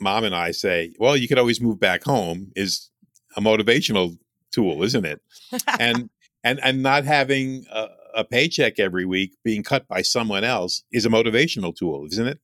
mom 0.00 0.24
and 0.24 0.34
I 0.34 0.52
say, 0.52 0.94
"Well, 0.98 1.16
you 1.16 1.28
could 1.28 1.38
always 1.38 1.60
move 1.60 1.78
back 1.78 2.04
home" 2.04 2.52
is 2.56 2.90
a 3.36 3.40
motivational 3.40 4.18
tool, 4.52 4.82
isn't 4.82 5.04
it? 5.04 5.20
and 5.78 6.08
and 6.42 6.60
and 6.62 6.82
not 6.82 7.04
having 7.04 7.66
a, 7.70 7.88
a 8.14 8.24
paycheck 8.24 8.78
every 8.78 9.04
week 9.04 9.36
being 9.44 9.62
cut 9.62 9.86
by 9.88 10.02
someone 10.02 10.44
else 10.44 10.82
is 10.92 11.06
a 11.06 11.08
motivational 11.08 11.74
tool, 11.74 12.06
isn't 12.10 12.26
it? 12.26 12.38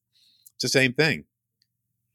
It's 0.55 0.63
the 0.63 0.69
same 0.69 0.93
thing. 0.93 1.25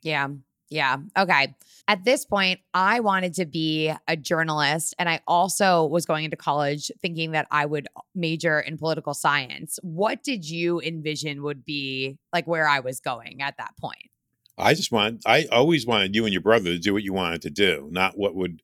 Yeah. 0.02 0.30
Yeah. 0.70 0.98
Okay. 1.18 1.54
At 1.88 2.06
this 2.06 2.24
point, 2.24 2.62
I 2.74 3.02
wanted 3.02 3.34
to 3.36 3.46
be 3.46 3.94
a 4.08 4.16
journalist. 4.16 4.96
And 4.98 5.10
I 5.10 5.20
also 5.28 5.86
was 5.86 6.06
going 6.06 6.24
into 6.24 6.38
college 6.38 6.90
thinking 7.02 7.32
that 7.32 7.48
I 7.52 7.66
would 7.66 7.90
major 8.16 8.60
in 8.60 8.78
political 8.78 9.14
science. 9.14 9.80
What 9.84 10.24
did 10.24 10.50
you 10.50 10.80
envision 10.80 11.44
would 11.44 11.66
be 11.66 12.18
like 12.32 12.48
where 12.48 12.68
I 12.68 12.80
was 12.80 13.02
going 13.02 13.42
at 13.42 13.58
that 13.58 13.74
point? 13.80 14.10
I 14.58 14.74
just 14.74 14.92
want, 14.92 15.24
I 15.26 15.48
always 15.52 15.86
wanted 15.86 16.16
you 16.16 16.24
and 16.24 16.32
your 16.32 16.42
brother 16.42 16.70
to 16.72 16.80
do 16.80 16.94
what 16.94 17.04
you 17.04 17.14
wanted 17.14 17.42
to 17.42 17.50
do, 17.50 17.90
not 17.92 18.18
what 18.18 18.36
would 18.36 18.62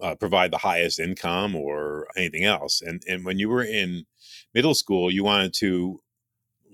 uh, 0.00 0.14
provide 0.14 0.50
the 0.50 0.58
highest 0.58 0.98
income 0.98 1.54
or 1.54 2.06
anything 2.16 2.44
else. 2.44 2.80
And 2.80 3.02
and 3.08 3.24
when 3.24 3.38
you 3.38 3.48
were 3.48 3.64
in 3.64 4.06
middle 4.54 4.74
school, 4.74 5.10
you 5.10 5.24
wanted 5.24 5.54
to 5.54 6.00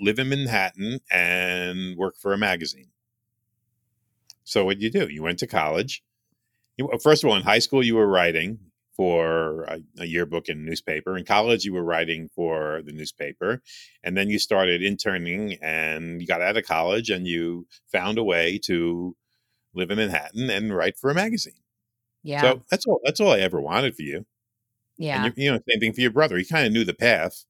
live 0.00 0.18
in 0.18 0.28
Manhattan 0.28 1.00
and 1.10 1.96
work 1.96 2.16
for 2.18 2.32
a 2.32 2.38
magazine. 2.38 2.88
So 4.44 4.64
what 4.64 4.78
did 4.78 4.82
you 4.82 4.90
do? 4.90 5.12
You 5.12 5.22
went 5.22 5.38
to 5.38 5.46
college. 5.46 6.02
You, 6.76 6.90
first 7.02 7.22
of 7.22 7.30
all, 7.30 7.36
in 7.36 7.42
high 7.42 7.60
school, 7.60 7.82
you 7.82 7.94
were 7.94 8.06
writing 8.06 8.58
for 8.96 9.64
a, 9.64 9.80
a, 9.98 10.04
yearbook 10.04 10.48
and 10.48 10.64
newspaper. 10.64 11.16
In 11.16 11.24
college, 11.24 11.64
you 11.64 11.72
were 11.72 11.82
writing 11.82 12.28
for 12.34 12.82
the 12.84 12.92
newspaper, 12.92 13.62
and 14.02 14.16
then 14.16 14.28
you 14.28 14.38
started 14.38 14.82
interning, 14.82 15.58
and 15.62 16.20
you 16.20 16.26
got 16.26 16.42
out 16.42 16.56
of 16.56 16.64
college, 16.64 17.10
and 17.10 17.26
you 17.26 17.66
found 17.90 18.18
a 18.18 18.24
way 18.24 18.58
to 18.64 19.16
live 19.74 19.90
in 19.90 19.98
Manhattan 19.98 20.50
and 20.50 20.74
write 20.74 20.96
for 20.96 21.10
a 21.10 21.14
magazine. 21.14 21.63
Yeah. 22.24 22.40
So 22.40 22.62
that's 22.70 22.86
all. 22.86 23.00
That's 23.04 23.20
all 23.20 23.30
I 23.30 23.38
ever 23.40 23.60
wanted 23.60 23.94
for 23.94 24.02
you. 24.02 24.26
Yeah. 24.96 25.26
And 25.26 25.34
you 25.36 25.52
know, 25.52 25.60
same 25.68 25.80
thing 25.80 25.92
for 25.92 26.00
your 26.00 26.10
brother. 26.10 26.36
He 26.36 26.44
kind 26.44 26.66
of 26.66 26.72
knew 26.72 26.84
the 26.84 26.94
path, 26.94 27.44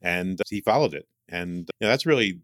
and 0.00 0.40
he 0.48 0.60
followed 0.60 0.94
it. 0.94 1.06
And 1.28 1.68
you 1.78 1.86
know, 1.86 1.88
that's 1.88 2.06
really 2.06 2.40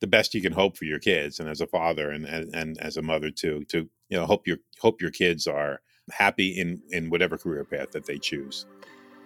the 0.00 0.06
best 0.06 0.32
you 0.32 0.40
can 0.40 0.52
hope 0.52 0.76
for 0.76 0.84
your 0.84 1.00
kids, 1.00 1.40
and 1.40 1.48
as 1.48 1.60
a 1.60 1.66
father 1.66 2.10
and, 2.10 2.24
and 2.24 2.54
and 2.54 2.78
as 2.80 2.96
a 2.96 3.02
mother 3.02 3.30
too. 3.30 3.64
To 3.68 3.88
you 4.08 4.16
know, 4.16 4.26
hope 4.26 4.46
your 4.46 4.58
hope 4.80 5.02
your 5.02 5.10
kids 5.10 5.46
are 5.46 5.80
happy 6.10 6.50
in 6.58 6.80
in 6.90 7.10
whatever 7.10 7.36
career 7.36 7.64
path 7.64 7.90
that 7.90 8.06
they 8.06 8.18
choose, 8.18 8.66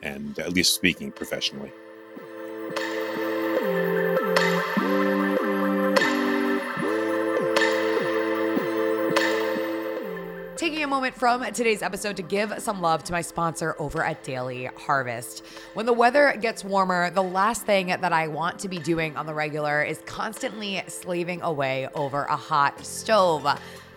and 0.03 0.38
at 0.38 0.55
least 0.55 0.74
speaking 0.74 1.12
professionally. 1.12 1.72
Moment 10.94 11.12
from 11.12 11.42
today's 11.52 11.83
episode 11.83 12.16
to 12.16 12.22
give 12.22 12.54
some 12.59 12.80
love 12.80 13.02
to 13.02 13.11
my 13.11 13.20
sponsor 13.20 13.74
over 13.80 14.04
at 14.04 14.22
Daily 14.22 14.66
Harvest. 14.76 15.44
When 15.72 15.87
the 15.87 15.92
weather 15.92 16.38
gets 16.40 16.62
warmer, 16.62 17.11
the 17.11 17.20
last 17.20 17.66
thing 17.66 17.88
that 17.88 18.12
I 18.12 18.28
want 18.28 18.61
to 18.61 18.68
be 18.68 18.78
doing 18.78 19.16
on 19.16 19.26
the 19.26 19.35
regular 19.35 19.83
is 19.83 20.00
constantly 20.07 20.85
slaving 20.87 21.42
away 21.42 21.88
over 21.96 22.22
a 22.26 22.37
hot 22.37 22.87
stove. 22.87 23.44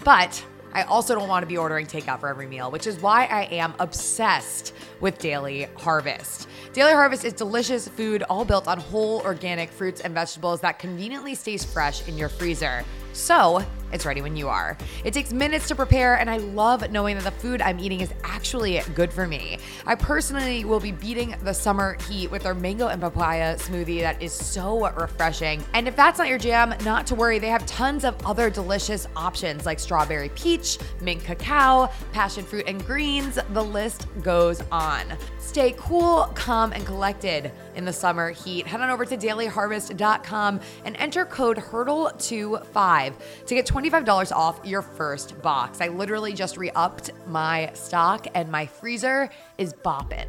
But 0.04 0.44
I 0.74 0.82
also 0.84 1.14
don't 1.14 1.28
want 1.28 1.44
to 1.44 1.48
be 1.48 1.58
ordering 1.58 1.86
takeout 1.86 2.20
for 2.20 2.30
every 2.30 2.48
meal, 2.48 2.72
which 2.72 2.88
is 2.88 3.00
why 3.00 3.26
I 3.26 3.44
am 3.44 3.76
obsessed 3.78 4.74
with 5.00 5.20
Daily 5.20 5.68
Harvest. 5.78 6.48
Daily 6.74 6.94
Harvest 6.94 7.26
is 7.26 7.34
delicious 7.34 7.88
food 7.88 8.24
all 8.24 8.44
built 8.44 8.68
on 8.68 8.80
whole 8.80 9.22
organic 9.22 9.70
fruits 9.70 10.02
and 10.02 10.16
vegetables 10.16 10.62
that 10.62 10.80
conveniently 10.80 11.36
stays 11.36 11.64
fresh 11.64 12.08
in 12.08 12.18
your 12.18 12.30
freezer. 12.30 12.84
So, 13.14 13.64
it's 13.92 14.06
ready 14.06 14.22
when 14.22 14.36
you 14.36 14.50
are. 14.50 14.78
It 15.04 15.14
takes 15.14 15.32
minutes 15.32 15.68
to 15.70 15.76
prepare, 15.76 16.16
and 16.16 16.30
I 16.30 16.38
love 16.38 16.90
knowing 16.92 17.16
that 17.16 17.24
the 17.24 17.32
food 17.32 17.62
I'm 17.62 17.80
eating 17.80 18.02
is 18.02 18.14
actually 18.24 18.82
good 18.96 19.12
for 19.12 19.28
me. 19.28 19.60
I 19.86 19.96
personally 19.96 20.66
will 20.66 20.80
be 20.80 20.92
beating 20.92 21.36
the 21.44 21.54
summer 21.54 21.98
heat 22.08 22.30
with 22.30 22.44
their 22.44 22.54
mango 22.54 22.88
and 22.88 23.02
papaya 23.02 23.56
smoothie 23.56 24.02
that 24.02 24.22
is 24.22 24.34
so 24.34 24.90
refreshing. 24.90 25.64
And 25.74 25.88
if 25.88 25.96
that's 25.96 26.20
not 26.20 26.28
your 26.28 26.38
jam, 26.38 26.74
not 26.84 27.08
to 27.08 27.16
worry, 27.16 27.40
they 27.40 27.50
have 27.50 27.66
tons 27.66 28.04
of 28.04 28.16
other 28.26 28.50
delicious 28.50 29.08
options 29.16 29.66
like 29.66 29.80
strawberry 29.80 30.30
peach, 30.30 30.78
mint 31.02 31.24
cacao, 31.24 31.90
passion 32.12 32.44
fruit 32.44 32.66
and 32.68 32.86
greens. 32.86 33.40
The 33.52 33.64
list 33.64 34.08
goes 34.22 34.62
on. 34.72 35.06
Stay 35.40 35.74
cool, 35.78 36.30
calm, 36.36 36.74
and 36.74 36.86
collected 36.86 37.52
in 37.76 37.86
the 37.86 37.94
summer 37.94 38.32
heat. 38.32 38.68
Head 38.68 38.82
on 38.82 38.90
over 38.90 39.06
to 39.06 39.16
dailyharvest.com 39.16 40.60
and 40.84 40.98
enter 40.98 41.26
code 41.26 41.58
HURDLE25 41.58 43.14
to 43.46 43.56
get 43.56 43.66
25 43.78 44.32
off 44.32 44.60
your 44.64 44.82
first 44.82 45.40
box. 45.44 45.82
I 45.82 45.90
literally 45.90 46.34
just 46.34 46.58
re 46.58 46.72
upped 46.72 47.12
my 47.28 47.70
stock 47.76 48.26
and 48.34 48.52
my 48.52 48.66
freezer 48.66 49.30
is 49.60 49.72
bopping. 49.72 50.26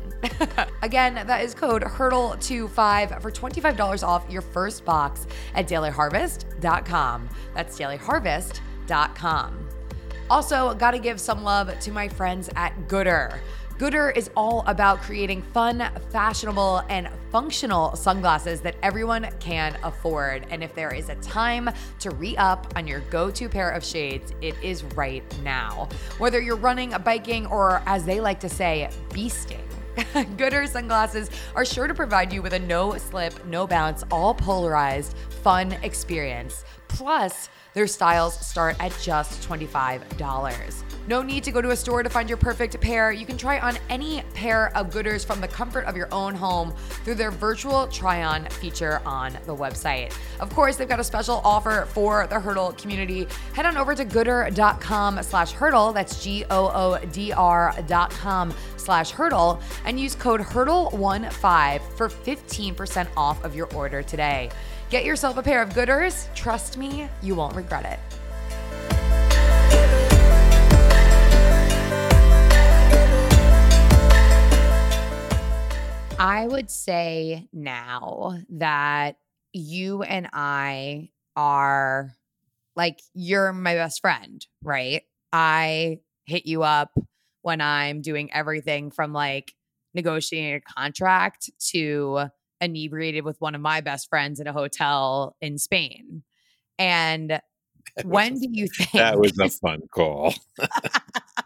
Again, 0.82 1.14
that 1.14 1.42
is 1.42 1.54
code 1.54 1.80
HURDLE25 1.80 3.22
for 3.22 3.30
$25 3.30 4.06
off 4.06 4.28
your 4.28 4.42
first 4.42 4.84
box 4.84 5.26
at 5.54 5.66
dailyharvest.com. 5.66 7.28
That's 7.54 7.78
dailyharvest.com. 7.78 9.68
Also, 10.28 10.74
gotta 10.74 10.98
give 10.98 11.18
some 11.18 11.42
love 11.42 11.72
to 11.80 11.90
my 11.90 12.06
friends 12.06 12.50
at 12.54 12.76
Goodr. 12.86 13.38
Goodr 13.78 14.16
is 14.16 14.28
all 14.36 14.64
about 14.66 15.00
creating 15.02 15.40
fun, 15.40 15.88
fashionable, 16.10 16.82
and 16.88 17.08
functional 17.30 17.94
sunglasses 17.94 18.60
that 18.62 18.74
everyone 18.82 19.28
can 19.38 19.78
afford. 19.84 20.48
And 20.50 20.64
if 20.64 20.74
there 20.74 20.92
is 20.92 21.10
a 21.10 21.14
time 21.16 21.70
to 22.00 22.10
re 22.10 22.36
up 22.38 22.72
on 22.74 22.88
your 22.88 22.98
go 23.02 23.30
to 23.30 23.48
pair 23.48 23.70
of 23.70 23.84
shades, 23.84 24.32
it 24.42 24.56
is 24.64 24.82
right 24.96 25.22
now. 25.44 25.88
Whether 26.18 26.40
you're 26.40 26.56
running, 26.56 26.92
biking, 27.04 27.46
or 27.46 27.80
as 27.86 28.04
they 28.04 28.20
like 28.20 28.40
to 28.40 28.48
say, 28.48 28.90
beasting. 29.10 29.62
Goodr 30.36 30.66
sunglasses 30.66 31.30
are 31.54 31.64
sure 31.64 31.86
to 31.86 31.94
provide 31.94 32.32
you 32.32 32.42
with 32.42 32.54
a 32.54 32.58
no 32.58 32.98
slip, 32.98 33.46
no 33.46 33.64
bounce, 33.64 34.02
all 34.10 34.34
polarized, 34.34 35.16
fun 35.44 35.70
experience. 35.84 36.64
Plus, 36.88 37.48
their 37.74 37.86
styles 37.86 38.44
start 38.44 38.74
at 38.80 38.96
just 39.00 39.48
$25. 39.48 40.87
No 41.08 41.22
need 41.22 41.42
to 41.44 41.50
go 41.50 41.62
to 41.62 41.70
a 41.70 41.76
store 41.76 42.02
to 42.02 42.10
find 42.10 42.28
your 42.28 42.36
perfect 42.36 42.78
pair. 42.82 43.10
You 43.12 43.24
can 43.24 43.38
try 43.38 43.58
on 43.60 43.78
any 43.88 44.22
pair 44.34 44.76
of 44.76 44.90
Goodrs 44.90 45.24
from 45.24 45.40
the 45.40 45.48
comfort 45.48 45.86
of 45.86 45.96
your 45.96 46.12
own 46.12 46.34
home 46.34 46.74
through 47.02 47.14
their 47.14 47.30
virtual 47.30 47.86
try-on 47.86 48.44
feature 48.50 49.00
on 49.06 49.32
the 49.46 49.56
website. 49.56 50.14
Of 50.38 50.50
course, 50.50 50.76
they've 50.76 50.86
got 50.86 51.00
a 51.00 51.04
special 51.04 51.40
offer 51.44 51.88
for 51.94 52.26
the 52.26 52.38
Hurdle 52.38 52.72
community. 52.72 53.26
Head 53.54 53.64
on 53.64 53.78
over 53.78 53.94
to 53.94 54.04
goodr.com 54.04 55.22
slash 55.22 55.52
hurdle. 55.52 55.94
That's 55.94 56.22
G-O-O-D-R 56.22 57.74
dot 57.86 58.10
com 58.10 58.52
slash 58.76 59.10
hurdle 59.10 59.62
and 59.86 59.98
use 59.98 60.14
code 60.14 60.42
hurdle15 60.42 61.80
for 61.96 62.10
15% 62.10 63.08
off 63.16 63.42
of 63.44 63.56
your 63.56 63.72
order 63.74 64.02
today. 64.02 64.50
Get 64.90 65.06
yourself 65.06 65.38
a 65.38 65.42
pair 65.42 65.62
of 65.62 65.70
Goodrs. 65.70 66.32
Trust 66.34 66.76
me, 66.76 67.08
you 67.22 67.34
won't 67.34 67.56
regret 67.56 67.86
it. 67.86 67.98
I 76.18 76.46
would 76.48 76.70
say 76.70 77.48
now 77.52 78.38
that 78.50 79.18
you 79.52 80.02
and 80.02 80.28
I 80.32 81.10
are 81.36 82.12
like, 82.74 82.98
you're 83.14 83.52
my 83.52 83.74
best 83.74 84.00
friend, 84.00 84.44
right? 84.62 85.02
I 85.32 85.98
hit 86.26 86.46
you 86.46 86.64
up 86.64 86.90
when 87.42 87.60
I'm 87.60 88.02
doing 88.02 88.32
everything 88.32 88.90
from 88.90 89.12
like 89.12 89.52
negotiating 89.94 90.54
a 90.54 90.60
contract 90.60 91.50
to 91.70 92.26
inebriated 92.60 93.24
with 93.24 93.40
one 93.40 93.54
of 93.54 93.60
my 93.60 93.80
best 93.80 94.08
friends 94.08 94.40
in 94.40 94.48
a 94.48 94.52
hotel 94.52 95.36
in 95.40 95.56
Spain. 95.58 96.24
And 96.80 97.40
when 98.04 98.34
do 98.34 98.48
you 98.50 98.66
think 98.68 98.92
that 98.92 99.18
was 99.18 99.38
a 99.38 99.48
fun 99.62 99.82
call? 99.94 100.34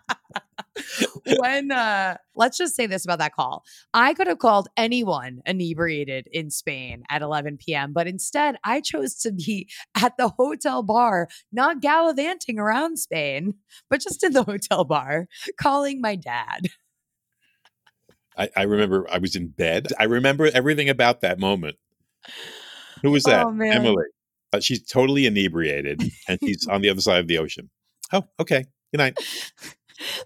when 1.38 1.71
uh 1.73 2.16
let's 2.35 2.59
just 2.59 2.75
say 2.75 2.87
this 2.87 3.05
about 3.05 3.18
that 3.18 3.35
call. 3.35 3.64
I 3.92 4.14
could 4.14 4.27
have 4.27 4.38
called 4.38 4.68
anyone 4.77 5.40
inebriated 5.47 6.29
in 6.33 6.51
Spain 6.51 7.03
at 7.11 7.23
11 7.23 7.59
p.m., 7.59 7.92
but 7.92 8.07
instead 8.07 8.57
I 8.64 8.81
chose 8.81 9.14
to 9.21 9.33
be 9.33 9.68
at 9.95 10.16
the 10.16 10.29
hotel 10.29 10.83
bar, 10.83 11.29
not 11.53 11.81
gallivanting 11.81 12.59
around 12.59 12.99
Spain, 12.99 13.55
but 13.90 14.01
just 14.01 14.23
in 14.25 14.33
the 14.33 14.45
hotel 14.45 14.85
bar, 14.85 15.29
calling 15.59 16.01
my 16.01 16.16
dad. 16.16 16.71
I, 18.37 18.49
I 18.57 18.62
remember 18.62 19.07
I 19.11 19.18
was 19.18 19.37
in 19.37 19.49
bed. 19.49 19.88
I 19.99 20.05
remember 20.05 20.51
everything 20.53 20.88
about 20.88 21.21
that 21.21 21.38
moment. 21.38 21.77
Who 23.03 23.11
was 23.11 23.25
that? 23.25 23.45
Oh. 23.45 23.61
Emily. 23.61 24.07
Uh, 24.53 24.61
she's 24.61 24.83
totally 24.83 25.27
inebriated 25.27 26.03
and 26.29 26.38
she's 26.42 26.66
on 26.66 26.83
the 26.83 26.88
other 26.88 27.01
side 27.01 27.21
of 27.21 27.27
the 27.27 27.38
ocean. 27.38 27.71
Oh, 28.12 28.25
okay. 28.38 28.66
Good 28.92 28.99
night. 28.99 29.18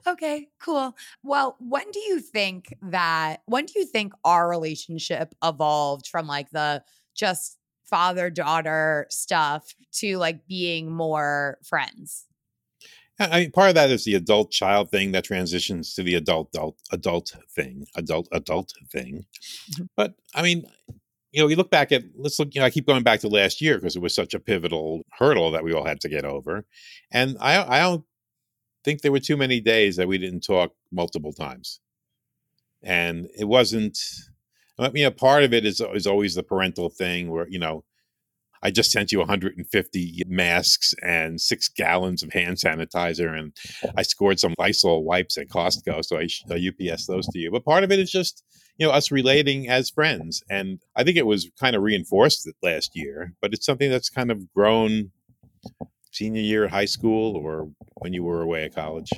okay, 0.06 0.48
cool. 0.60 0.96
Well, 1.22 1.56
when 1.60 1.90
do 1.90 2.00
you 2.00 2.20
think 2.20 2.74
that 2.82 3.42
when 3.46 3.66
do 3.66 3.78
you 3.78 3.86
think 3.86 4.12
our 4.24 4.48
relationship 4.48 5.34
evolved 5.42 6.08
from 6.08 6.26
like 6.26 6.50
the 6.50 6.82
just 7.14 7.58
father 7.84 8.30
daughter 8.30 9.06
stuff 9.10 9.74
to 9.92 10.18
like 10.18 10.46
being 10.46 10.90
more 10.90 11.58
friends? 11.64 12.26
I 13.18 13.40
mean, 13.40 13.50
part 13.52 13.70
of 13.70 13.74
that 13.76 13.90
is 13.90 14.04
the 14.04 14.14
adult 14.14 14.50
child 14.50 14.90
thing 14.90 15.12
that 15.12 15.24
transitions 15.24 15.94
to 15.94 16.02
the 16.02 16.14
adult 16.16 16.50
adult 16.54 16.76
adult 16.92 17.34
thing, 17.50 17.86
adult 17.96 18.28
adult 18.32 18.74
thing. 18.92 19.24
Mhm. 19.72 19.88
But 19.96 20.14
I 20.34 20.42
mean, 20.42 20.64
you 21.32 21.42
know, 21.42 21.48
you 21.48 21.56
look 21.56 21.70
back 21.70 21.92
at 21.92 22.04
let's 22.16 22.38
look. 22.38 22.54
You 22.54 22.60
know, 22.60 22.66
I 22.66 22.70
keep 22.70 22.86
going 22.86 23.02
back 23.02 23.20
to 23.20 23.28
last 23.28 23.60
year 23.60 23.76
because 23.76 23.96
it 23.96 24.02
was 24.02 24.14
such 24.14 24.34
a 24.34 24.40
pivotal 24.40 25.02
hurdle 25.12 25.50
that 25.52 25.64
we 25.64 25.72
all 25.72 25.86
had 25.86 26.00
to 26.02 26.08
get 26.08 26.24
over, 26.24 26.66
and 27.12 27.36
I 27.40 27.78
I 27.78 27.80
don't 27.80 28.04
think 28.86 29.02
there 29.02 29.12
were 29.12 29.20
too 29.20 29.36
many 29.36 29.60
days 29.60 29.96
that 29.96 30.06
we 30.06 30.16
didn't 30.16 30.46
talk 30.46 30.70
multiple 30.92 31.32
times, 31.32 31.80
and 32.82 33.28
it 33.36 33.44
wasn't. 33.44 33.98
I 34.78 34.90
mean, 34.90 35.06
a 35.06 35.10
part 35.10 35.42
of 35.42 35.52
it 35.52 35.66
is 35.66 35.82
is 35.92 36.06
always 36.06 36.36
the 36.36 36.44
parental 36.44 36.88
thing 36.88 37.30
where 37.30 37.48
you 37.48 37.58
know 37.58 37.84
I 38.62 38.70
just 38.70 38.92
sent 38.92 39.10
you 39.10 39.18
150 39.18 40.22
masks 40.28 40.94
and 41.02 41.40
six 41.40 41.68
gallons 41.68 42.22
of 42.22 42.32
hand 42.32 42.58
sanitizer, 42.58 43.36
and 43.36 43.52
I 43.96 44.02
scored 44.02 44.38
some 44.38 44.54
Lysol 44.58 45.04
wipes 45.04 45.36
at 45.36 45.48
Costco, 45.48 46.04
so 46.04 46.18
I, 46.18 46.28
sh- 46.28 46.44
uh, 46.48 46.54
I 46.54 46.92
UPS 46.92 47.06
those 47.06 47.26
to 47.28 47.38
you. 47.38 47.50
But 47.50 47.64
part 47.64 47.82
of 47.82 47.90
it 47.90 47.98
is 47.98 48.10
just 48.10 48.44
you 48.78 48.86
know 48.86 48.92
us 48.92 49.10
relating 49.10 49.68
as 49.68 49.90
friends, 49.90 50.44
and 50.48 50.78
I 50.94 51.02
think 51.02 51.16
it 51.16 51.26
was 51.26 51.50
kind 51.58 51.74
of 51.74 51.82
reinforced 51.82 52.48
last 52.62 52.92
year, 52.94 53.32
but 53.42 53.52
it's 53.52 53.66
something 53.66 53.90
that's 53.90 54.10
kind 54.10 54.30
of 54.30 54.52
grown 54.54 55.10
senior 56.16 56.40
year 56.40 56.64
at 56.64 56.70
high 56.70 56.86
school 56.86 57.36
or 57.36 57.70
when 57.96 58.12
you 58.12 58.24
were 58.24 58.42
away 58.42 58.64
at 58.64 58.74
college. 58.74 59.10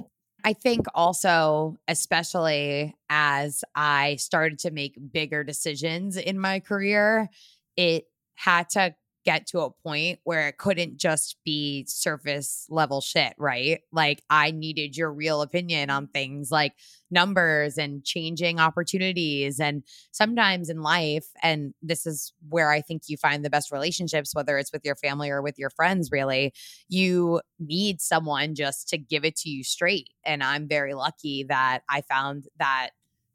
I 0.45 0.53
think 0.53 0.87
also, 0.95 1.77
especially 1.89 2.95
as 3.11 3.65
I 3.75 4.17
started 4.17 4.59
to 4.61 4.71
make 4.71 4.97
bigger 5.13 5.45
decisions 5.45 6.17
in 6.17 6.39
my 6.39 6.61
career, 6.61 7.29
it 7.77 8.05
had 8.37 8.71
to 8.71 8.95
get 9.29 9.47
to 9.47 9.61
a 9.61 9.71
point 9.71 10.19
where 10.25 10.49
it 10.49 10.57
couldn't 10.57 10.97
just 10.97 11.37
be 11.45 11.85
surface 11.87 12.65
level 12.71 13.03
shit, 13.03 13.35
right? 13.37 13.83
Like 13.93 14.23
I 14.31 14.53
needed 14.53 14.97
your 14.97 15.13
real 15.13 15.43
opinion 15.43 15.91
on 15.91 16.07
things 16.07 16.51
like 16.51 16.73
numbers 17.11 17.77
and 17.77 18.03
changing 18.03 18.59
opportunities. 18.59 19.61
And 19.61 19.83
sometimes 20.13 20.71
in 20.71 20.81
life, 20.81 21.27
and 21.43 21.75
this 21.83 22.07
is 22.07 22.33
where 22.49 22.71
I 22.71 22.81
think 22.81 23.03
you 23.09 23.19
find 23.19 23.45
the 23.45 23.51
best 23.51 23.71
relationships, 23.71 24.35
whether 24.35 24.57
it's 24.57 24.73
with 24.73 24.83
your 24.83 24.97
family 24.97 25.29
or 25.29 25.43
with 25.43 25.59
your 25.59 25.69
friends, 25.69 26.09
really, 26.11 26.55
you 26.89 27.43
need 27.59 28.01
someone 28.01 28.55
just 28.55 28.89
to 28.89 28.97
give 28.97 29.27
it 29.27 29.37
to 29.37 29.51
you 29.51 29.63
straight. 29.63 30.09
And 30.25 30.43
I'm 30.43 30.67
very 30.67 30.95
lucky 30.95 31.45
that 31.51 31.81
I 31.91 32.01
found 32.01 32.47
that 32.59 32.93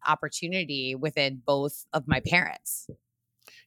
opportunity 0.07 0.95
within 0.95 1.43
both 1.45 1.85
of 1.93 2.07
my 2.07 2.19
parents. 2.19 2.89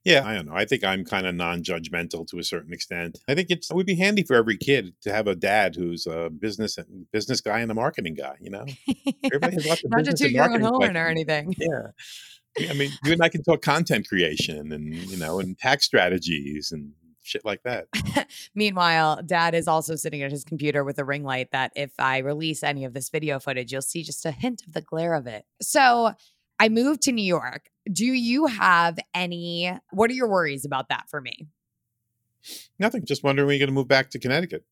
Yeah, 0.07 0.25
I 0.25 0.35
don't 0.35 0.47
know. 0.47 0.55
I 0.55 0.65
think 0.65 0.85
I'm 0.85 1.05
kind 1.05 1.27
of 1.27 1.35
non-judgmental 1.35 2.29
to 2.29 2.39
a 2.39 2.45
certain 2.45 2.73
extent. 2.73 3.19
I 3.27 3.35
think 3.35 3.51
it's, 3.51 3.73
it 3.73 3.75
would 3.75 3.87
be 3.87 3.97
handy 3.97 4.23
for 4.23 4.37
every 4.37 4.57
kid 4.57 4.95
to 5.03 5.13
have 5.13 5.27
a 5.27 5.35
dad 5.35 5.75
who's 5.75 6.07
a 6.07 6.31
business 6.31 6.79
business 7.13 7.41
guy 7.41 7.59
and 7.59 7.73
a 7.73 7.75
marketing 7.75 8.15
guy. 8.15 8.37
You 8.41 8.51
know, 8.51 8.67
everybody 9.25 9.55
has 9.55 9.67
lots 9.67 9.83
of 9.83 9.91
Not 9.97 10.05
to 10.05 10.13
toot 10.13 10.31
your 10.31 10.45
own 10.45 10.61
horn 10.61 10.97
or 10.97 11.09
anything. 11.09 11.57
Yeah. 11.59 11.89
Yeah, 12.57 12.71
I 12.71 12.75
mean, 12.75 12.93
you 13.05 13.13
and 13.15 13.23
I 13.23 13.29
can 13.29 13.43
talk 13.43 13.63
content 13.63 14.09
creation 14.09 14.71
and 14.73 14.95
you 14.95 15.17
know, 15.17 15.41
and 15.41 15.59
tax 15.59 15.87
strategies 15.87 16.71
and 16.71 16.93
shit 17.25 17.45
like 17.45 17.65
that. 17.65 17.89
Meanwhile, 18.55 19.23
dad 19.27 19.57
is 19.57 19.67
also 19.67 19.97
sitting 19.97 20.23
at 20.23 20.31
his 20.31 20.45
computer 20.45 20.85
with 20.85 21.01
a 21.01 21.05
ring 21.05 21.25
light 21.25 21.51
that 21.51 21.73
if 21.75 21.91
I 21.99 22.19
release 22.19 22.63
any 22.63 22.85
of 22.85 22.95
this 22.95 23.11
video 23.11 23.41
footage, 23.41 23.73
you'll 23.73 23.83
see 23.83 24.05
just 24.05 24.25
a 24.25 24.31
hint 24.31 24.63
of 24.67 24.73
the 24.73 24.83
glare 24.83 25.15
of 25.15 25.27
it. 25.27 25.45
So 25.61 26.13
I 26.59 26.69
moved 26.69 27.03
to 27.03 27.13
New 27.13 27.25
York. 27.25 27.71
Do 27.91 28.07
you 28.07 28.47
have 28.47 28.99
any, 29.15 29.73
what 29.91 30.11
are 30.11 30.15
your 30.15 30.29
worries 30.29 30.65
about 30.65 30.89
that 30.89 31.05
for 31.11 31.21
me? 31.21 31.49
Nothing. 32.79 33.05
Just 33.05 33.23
wondering 33.23 33.47
when 33.47 33.55
you're 33.55 33.67
going 33.67 33.75
to 33.75 33.79
move 33.79 33.89
back 33.89 34.11
to 34.11 34.19
Connecticut. 34.19 34.65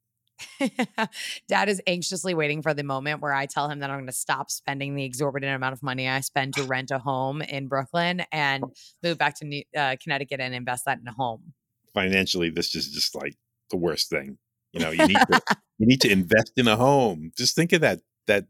Dad 1.49 1.69
is 1.69 1.81
anxiously 1.87 2.35
waiting 2.35 2.63
for 2.63 2.75
the 2.75 2.83
moment 2.83 3.21
where 3.21 3.33
I 3.33 3.47
tell 3.47 3.69
him 3.69 3.81
that 3.81 3.91
I'm 3.91 3.97
going 3.97 4.07
to 4.07 4.13
stop 4.13 4.51
spending 4.51 4.95
the 4.95 5.05
exorbitant 5.05 5.55
amount 5.55 5.75
of 5.75 5.83
money 5.83 6.09
I 6.09 6.21
spend 6.21 6.55
to 6.55 6.65
rent 6.65 6.91
a 6.91 6.99
home 6.99 7.43
in 7.43 7.69
Brooklyn 7.69 8.25
and 8.33 8.65
move 9.03 9.19
back 9.19 9.37
to 9.39 9.45
New, 9.45 9.63
uh, 9.77 9.97
Connecticut 10.03 10.41
and 10.41 10.55
invest 10.55 10.87
that 10.87 10.99
in 10.99 11.07
a 11.07 11.13
home. 11.13 11.55
Financially, 11.93 12.51
this 12.51 12.75
is 12.75 12.91
just 12.91 13.15
like 13.15 13.37
the 13.71 13.77
worst 13.77 14.11
thing. 14.11 14.39
You 14.73 14.81
know, 14.81 14.91
you 14.91 15.07
need 15.07 15.19
to 15.31 15.41
you 15.79 15.87
need 15.87 16.01
to 16.01 16.11
invest 16.11 16.53
in 16.57 16.67
a 16.67 16.77
home. 16.77 17.31
Just 17.37 17.55
think 17.55 17.73
of 17.73 17.81
that 17.83 18.01
that 18.27 18.47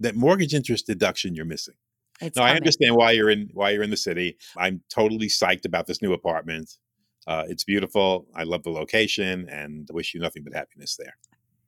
that 0.00 0.16
mortgage 0.16 0.54
interest 0.54 0.86
deduction 0.86 1.34
you're 1.34 1.44
missing. 1.44 1.74
It's 2.20 2.36
No, 2.36 2.44
I 2.44 2.54
understand 2.54 2.96
why 2.96 3.12
you're 3.12 3.30
in 3.30 3.50
why 3.52 3.70
you're 3.70 3.82
in 3.82 3.90
the 3.90 3.96
city. 3.96 4.36
I'm 4.56 4.82
totally 4.88 5.28
psyched 5.28 5.64
about 5.64 5.86
this 5.86 6.00
new 6.00 6.12
apartment. 6.12 6.78
Uh, 7.26 7.44
it's 7.48 7.64
beautiful. 7.64 8.26
I 8.34 8.44
love 8.44 8.62
the 8.62 8.70
location, 8.70 9.48
and 9.48 9.88
wish 9.92 10.14
you 10.14 10.20
nothing 10.20 10.44
but 10.44 10.54
happiness 10.54 10.96
there. 10.96 11.16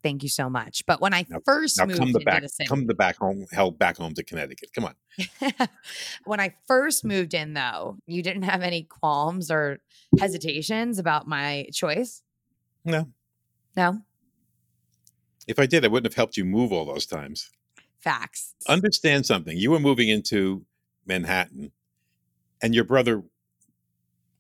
Thank 0.02 0.22
you 0.22 0.28
so 0.28 0.48
much. 0.48 0.84
But 0.86 1.00
when 1.00 1.12
I 1.14 1.26
Now- 1.28 1.40
first 1.44 1.78
Now 1.78 1.86
moved 1.86 1.98
come 1.98 2.12
the 2.12 2.20
back, 2.20 2.42
the 2.42 2.48
city, 2.48 2.68
come 2.68 2.86
the 2.86 2.94
back 2.94 3.16
home, 3.16 3.44
hell 3.50 3.70
back 3.72 3.96
home 3.96 4.14
to 4.14 4.22
Connecticut. 4.22 4.70
Come 4.72 4.84
on. 4.84 4.94
when 6.24 6.38
I 6.38 6.54
first 6.68 7.04
moved 7.04 7.34
in, 7.34 7.54
though, 7.54 7.96
you 8.06 8.22
didn't 8.22 8.42
have 8.42 8.62
any 8.62 8.84
qualms 8.84 9.50
or 9.50 9.80
hesitations 10.20 10.98
about 10.98 11.26
my 11.26 11.66
choice. 11.72 12.22
No, 12.84 13.08
No, 13.76 14.02
if 15.48 15.58
I 15.58 15.66
did, 15.66 15.84
I 15.84 15.88
wouldn't 15.88 16.12
have 16.12 16.16
helped 16.16 16.36
you 16.36 16.44
move 16.44 16.72
all 16.72 16.84
those 16.84 17.06
times. 17.06 17.50
Facts. 18.06 18.54
Understand 18.68 19.26
something. 19.26 19.56
You 19.56 19.72
were 19.72 19.80
moving 19.80 20.08
into 20.08 20.64
Manhattan 21.06 21.72
and 22.62 22.72
your 22.72 22.84
brother 22.84 23.24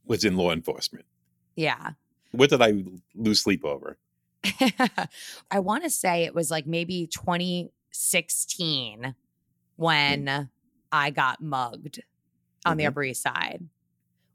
was 0.04 0.22
in 0.24 0.36
law 0.36 0.52
enforcement. 0.52 1.04
Yeah. 1.56 1.90
What 2.30 2.50
did 2.50 2.62
I 2.62 2.84
lose 3.16 3.40
sleep 3.42 3.64
over? 3.64 3.98
I 5.50 5.58
want 5.58 5.82
to 5.82 5.90
say 5.90 6.22
it 6.22 6.32
was 6.32 6.48
like 6.48 6.64
maybe 6.68 7.08
2016 7.08 9.16
when 9.74 10.48
I 10.92 11.10
got 11.10 11.42
mugged 11.42 11.98
on 12.64 12.76
the 12.76 12.84
Mhm. 12.84 12.88
Upper 12.88 13.02
East 13.02 13.22
Side. 13.22 13.68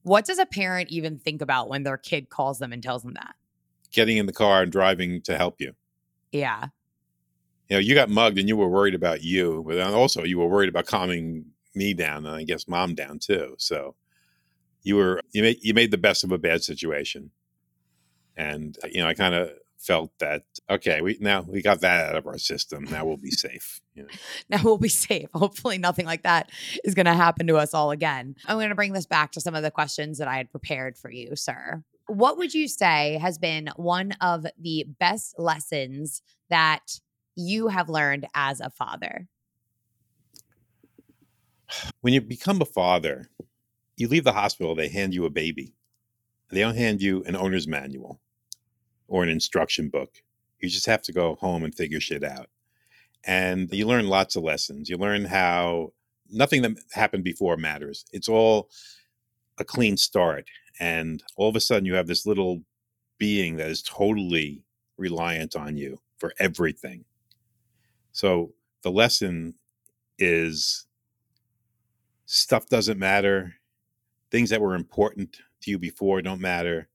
What 0.04 0.26
does 0.26 0.39
a 0.39 0.46
parent 0.46 0.89
even 0.89 1.20
think 1.20 1.41
about 1.41 1.70
when 1.70 1.84
their 1.84 1.98
kid 1.98 2.30
calls 2.30 2.60
them 2.60 2.74
and 2.74 2.84
tells 2.84 3.04
them 3.04 3.13
that? 3.13 3.36
Getting 3.91 4.17
in 4.17 4.26
the 4.26 4.34
car 4.34 4.62
and 4.63 4.70
driving 4.72 5.22
to 5.22 5.38
help 5.38 5.62
you. 5.62 5.74
Yeah. 6.34 6.67
You 7.72 7.78
know, 7.78 7.82
you 7.84 7.96
got 7.96 8.10
mugged 8.10 8.38
and 8.38 8.50
you 8.50 8.58
were 8.58 8.68
worried 8.68 8.96
about 8.96 9.24
you, 9.24 9.64
but 9.66 9.76
then 9.76 9.94
also 9.94 10.26
you 10.26 10.38
were 10.38 10.48
worried 10.48 10.68
about 10.68 10.88
calming 10.88 11.46
me 11.74 11.94
down 11.94 12.26
and 12.26 12.36
I 12.36 12.44
guess 12.44 12.68
mom 12.68 12.96
down 12.96 13.18
too. 13.18 13.56
So 13.60 13.96
you 14.84 14.98
were 14.98 15.22
you 15.32 15.42
made 15.42 15.60
you 15.62 15.74
made 15.74 15.90
the 15.90 15.98
best 15.98 16.26
of 16.26 16.34
a 16.34 16.38
bad 16.38 16.66
situation. 16.66 17.32
And 18.36 18.78
uh, 18.84 18.90
you 18.92 19.00
know, 19.00 19.08
I 19.08 19.14
kind 19.14 19.34
of 19.34 19.52
felt 19.78 20.12
that 20.20 20.44
okay, 20.70 21.00
we 21.00 21.18
now 21.22 21.46
we 21.48 21.62
got 21.62 21.80
that 21.80 22.10
out 22.10 22.18
of 22.18 22.28
our 22.28 22.38
system. 22.38 22.84
Now 22.92 23.06
we'll 23.06 23.16
be 23.16 23.32
safe. 23.32 23.80
You 23.96 24.04
know? 24.04 24.10
Now 24.50 24.60
we'll 24.66 24.78
be 24.78 24.90
safe. 24.90 25.30
Hopefully, 25.34 25.78
nothing 25.78 26.06
like 26.06 26.24
that 26.24 26.52
is 26.84 26.94
going 26.94 27.06
to 27.06 27.14
happen 27.14 27.48
to 27.48 27.56
us 27.56 27.74
all 27.74 27.92
again. 27.92 28.36
I'm 28.48 28.58
going 28.58 28.68
to 28.68 28.76
bring 28.76 28.92
this 28.92 29.06
back 29.06 29.32
to 29.32 29.40
some 29.40 29.56
of 29.56 29.64
the 29.64 29.72
questions 29.72 30.18
that 30.18 30.28
I 30.28 30.36
had 30.36 30.52
prepared 30.52 30.98
for 30.98 31.10
you, 31.10 31.38
sir. 31.38 31.86
What 32.08 32.38
would 32.38 32.54
you 32.54 32.68
say 32.68 33.18
has 33.22 33.38
been 33.38 33.70
one 33.78 34.12
of 34.20 34.46
the 34.60 34.86
best 35.00 35.40
lessons 35.40 36.22
that 36.50 37.00
you 37.36 37.67
have 37.67 37.89
learned 37.89 38.28
as 38.34 38.60
a 38.60 38.70
father? 38.70 39.28
When 42.02 42.13
you 42.13 42.22
become 42.22 42.62
a 42.62 42.65
father, 42.65 43.30
you 43.96 44.08
leave 44.08 44.24
the 44.24 44.34
hospital, 44.34 44.76
they 44.76 44.89
hand 44.89 45.13
you 45.13 45.26
a 45.26 45.30
baby. 45.30 45.74
They 46.50 46.60
don't 46.60 46.76
hand 46.76 47.02
you 47.02 47.24
an 47.24 47.36
owner's 47.36 47.67
manual 47.67 48.20
or 49.08 49.24
an 49.24 49.30
instruction 49.30 49.89
book. 49.89 50.22
You 50.60 50.70
just 50.70 50.86
have 50.86 51.02
to 51.04 51.13
go 51.13 51.36
home 51.36 51.63
and 51.63 51.74
figure 51.74 52.00
shit 52.00 52.24
out. 52.24 52.48
And 53.26 53.72
you 53.72 53.88
learn 53.88 54.08
lots 54.08 54.36
of 54.36 54.44
lessons. 54.44 54.89
You 54.89 54.98
learn 54.98 55.26
how 55.26 55.94
nothing 56.30 56.62
that 56.63 56.78
happened 56.94 57.24
before 57.24 57.58
matters. 57.58 58.06
It's 58.12 58.30
all 58.30 58.70
a 59.58 59.63
clean 59.63 59.98
start. 59.98 60.46
And 60.80 61.24
all 61.36 61.50
of 61.50 61.56
a 61.56 61.60
sudden, 61.60 61.86
you 61.86 61.94
have 61.96 62.08
this 62.08 62.26
little 62.26 62.63
being 63.17 63.58
that 63.58 63.70
is 63.70 63.84
totally 63.84 64.63
reliant 64.98 65.56
on 65.56 65.78
you 65.78 66.00
for 66.17 66.34
everything. 66.39 67.06
So 68.12 68.54
the 68.84 68.91
lesson 68.91 69.56
is 70.17 70.86
stuff 72.26 72.67
doesn't 72.67 73.00
matter. 73.00 73.56
Things 74.30 74.50
that 74.50 74.62
were 74.62 74.76
important 74.76 75.38
to 75.62 75.71
you 75.71 75.80
before 75.80 76.21
don't 76.21 76.41
matter. 76.41 76.88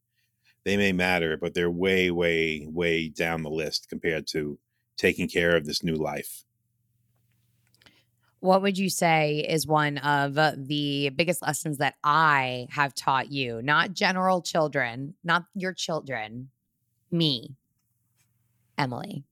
They 0.64 0.76
may 0.76 0.92
matter, 0.92 1.36
but 1.36 1.54
they're 1.54 1.70
way, 1.70 2.10
way, 2.10 2.66
way 2.68 3.08
down 3.08 3.42
the 3.42 3.50
list 3.50 3.88
compared 3.88 4.26
to 4.28 4.58
taking 4.96 5.28
care 5.28 5.54
of 5.54 5.64
this 5.64 5.82
new 5.82 5.94
life. 5.94 6.44
What 8.40 8.62
would 8.62 8.76
you 8.76 8.90
say 8.90 9.46
is 9.48 9.66
one 9.66 9.98
of 9.98 10.34
the 10.34 11.10
biggest 11.10 11.42
lessons 11.42 11.78
that 11.78 11.94
I 12.04 12.66
have 12.70 12.94
taught 12.94 13.30
you? 13.30 13.62
Not 13.62 13.92
general 13.92 14.42
children, 14.42 15.14
not 15.24 15.44
your 15.54 15.72
children, 15.72 16.50
me, 17.10 17.56
Emily. 18.76 19.24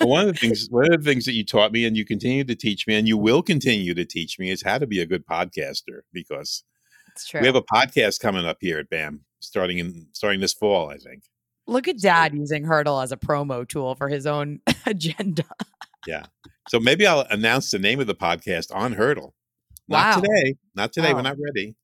One 0.00 0.28
of 0.28 0.34
the 0.34 0.38
things, 0.38 0.66
one 0.70 0.92
of 0.92 1.02
the 1.02 1.10
things 1.10 1.24
that 1.24 1.32
you 1.32 1.44
taught 1.44 1.72
me, 1.72 1.84
and 1.86 1.96
you 1.96 2.04
continue 2.04 2.44
to 2.44 2.54
teach 2.54 2.86
me, 2.86 2.94
and 2.96 3.08
you 3.08 3.16
will 3.16 3.42
continue 3.42 3.94
to 3.94 4.04
teach 4.04 4.38
me, 4.38 4.50
is 4.50 4.62
how 4.62 4.78
to 4.78 4.86
be 4.86 5.00
a 5.00 5.06
good 5.06 5.26
podcaster. 5.26 6.00
Because 6.12 6.64
we 7.34 7.46
have 7.46 7.56
a 7.56 7.62
podcast 7.62 8.20
coming 8.20 8.44
up 8.44 8.58
here 8.60 8.78
at 8.78 8.90
BAM, 8.90 9.22
starting 9.40 9.78
in 9.78 10.08
starting 10.12 10.40
this 10.40 10.52
fall, 10.52 10.90
I 10.90 10.98
think. 10.98 11.22
Look 11.66 11.88
at 11.88 11.98
dad 11.98 12.34
using 12.34 12.64
Hurdle 12.64 13.00
as 13.00 13.10
a 13.10 13.16
promo 13.16 13.66
tool 13.66 13.94
for 13.94 14.08
his 14.08 14.26
own 14.26 14.60
agenda. 14.86 15.44
Yeah. 16.06 16.26
So 16.68 16.78
maybe 16.78 17.06
I'll 17.06 17.26
announce 17.30 17.70
the 17.70 17.78
name 17.78 17.98
of 18.00 18.06
the 18.06 18.14
podcast 18.14 18.74
on 18.74 18.92
Hurdle. 18.92 19.34
Not 19.88 20.16
Wow. 20.16 20.20
today. 20.22 20.54
Not 20.74 20.92
today. 20.92 21.10
Oh. 21.12 21.14
We're 21.14 21.22
not 21.22 21.36
ready. 21.42 21.74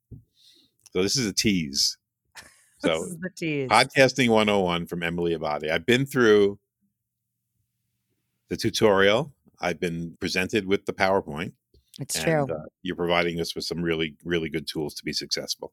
So 0.93 1.03
this 1.03 1.17
is 1.17 1.27
a 1.27 1.33
tease. 1.33 1.97
So 2.79 2.89
this 2.95 3.11
is 3.13 3.17
the 3.21 3.31
tease. 3.37 3.69
podcasting 3.71 4.29
101 4.29 4.87
from 4.87 5.05
Emily 5.05 5.37
Abadi. 5.37 5.71
I've 5.71 5.87
been 5.87 6.05
through 6.05 6.59
the 8.53 8.57
tutorial. 8.59 9.33
I've 9.63 9.81
been 9.81 10.15
presented 10.21 10.67
with 10.67 10.85
the 10.85 10.93
PowerPoint. 10.93 11.53
it's 11.99 12.17
and 12.17 12.25
true. 12.25 12.55
uh, 12.55 12.65
you're 12.83 12.97
providing 12.97 13.41
us 13.41 13.55
with 13.55 13.65
some 13.65 13.81
really, 13.81 14.15
really 14.25 14.51
good 14.51 14.67
tools 14.69 14.93
to 14.97 15.05
be 15.05 15.13
successful. 15.15 15.73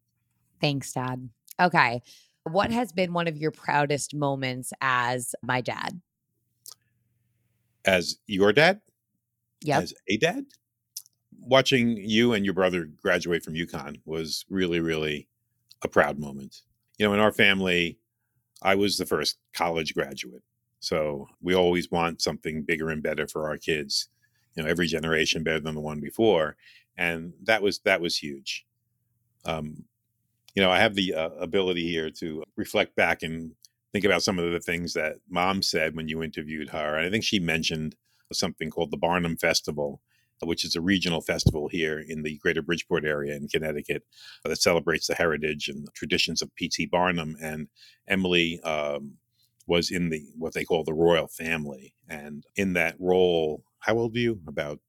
Thanks, 0.62 0.94
Dad. 0.94 1.28
Okay. 1.60 2.02
What 2.44 2.72
has 2.72 2.94
been 2.94 3.12
one 3.12 3.28
of 3.28 3.36
your 3.36 3.52
proudest 3.52 4.16
moments 4.16 4.72
as 4.80 5.36
my 5.44 5.60
dad? 5.60 6.00
As 7.84 8.18
your 8.28 8.54
dad, 8.54 8.80
Yeah. 9.62 9.80
as 9.82 9.94
a 10.08 10.16
dad, 10.16 10.46
watching 11.38 11.98
you 11.98 12.32
and 12.32 12.46
your 12.46 12.54
brother 12.54 12.86
graduate 12.86 13.44
from 13.44 13.56
UConn 13.56 14.00
was 14.06 14.46
really, 14.50 14.80
really 14.80 15.28
a 15.82 15.90
proud 15.90 16.18
moment. 16.18 16.62
You 16.98 17.08
know, 17.08 17.14
in 17.14 17.20
our 17.20 17.34
family, 17.34 18.00
I 18.62 18.76
was 18.76 18.98
the 18.98 19.06
first 19.06 19.38
college 19.54 19.94
graduate. 19.94 20.44
So 20.80 21.28
we 21.42 21.54
always 21.54 21.92
want 21.92 22.22
something 22.22 22.64
bigger 22.64 22.90
and 22.90 23.04
better 23.04 23.28
for 23.28 23.48
our 23.48 23.58
kids. 23.58 24.10
You 24.56 24.64
know, 24.64 24.70
every 24.70 24.88
generation 24.88 25.44
better 25.44 25.60
than 25.60 25.76
the 25.76 25.82
one 25.82 26.00
before, 26.00 26.58
and 26.98 27.34
that 27.44 27.62
was 27.62 27.80
that 27.80 28.02
was 28.02 28.18
huge. 28.18 28.66
Um, 29.46 29.86
you 30.56 30.64
know, 30.64 30.72
I 30.72 30.80
have 30.80 30.96
the 30.96 31.14
uh, 31.14 31.30
ability 31.40 31.88
here 31.88 32.10
to 32.20 32.44
reflect 32.58 32.96
back 32.96 33.24
and 33.24 33.52
think 33.92 34.06
about 34.06 34.24
some 34.24 34.40
of 34.40 34.52
the 34.52 34.60
things 34.60 34.94
that 34.94 35.18
mom 35.30 35.62
said 35.62 35.96
when 35.96 36.08
you 36.08 36.22
interviewed 36.24 36.70
her. 36.70 36.98
And 36.98 37.08
I 37.08 37.10
think 37.10 37.24
she 37.24 37.40
mentioned 37.40 37.96
something 38.34 38.70
called 38.70 38.92
the 38.92 38.98
Barnum 38.98 39.38
Festival, 39.38 40.02
which 40.42 40.64
is 40.64 40.76
a 40.76 40.82
regional 40.82 41.22
festival 41.22 41.68
here 41.68 42.04
in 42.06 42.24
the 42.24 42.38
greater 42.38 42.62
Bridgeport 42.62 43.06
area 43.06 43.36
in 43.36 43.48
Connecticut 43.48 44.04
that 44.44 44.62
celebrates 44.62 45.08
the 45.08 45.16
heritage 45.16 45.68
and 45.70 45.86
the 45.86 45.92
traditions 45.92 46.42
of 46.42 46.54
P.T. 46.56 46.88
Barnum. 46.88 47.36
And 47.42 47.68
Emily 48.08 48.60
um, 48.62 49.14
was 49.70 49.92
in 49.92 50.10
the 50.10 50.24
what 50.38 50.54
they 50.54 50.66
call 50.66 50.84
the 50.84 50.94
royal 50.94 51.28
family. 51.28 51.94
And 52.10 52.44
in 52.56 52.74
that 52.74 52.96
role, 53.00 53.64
how 53.80 53.98
old 53.98 54.14
were 54.14 54.20
you? 54.20 54.42
About 54.48 54.80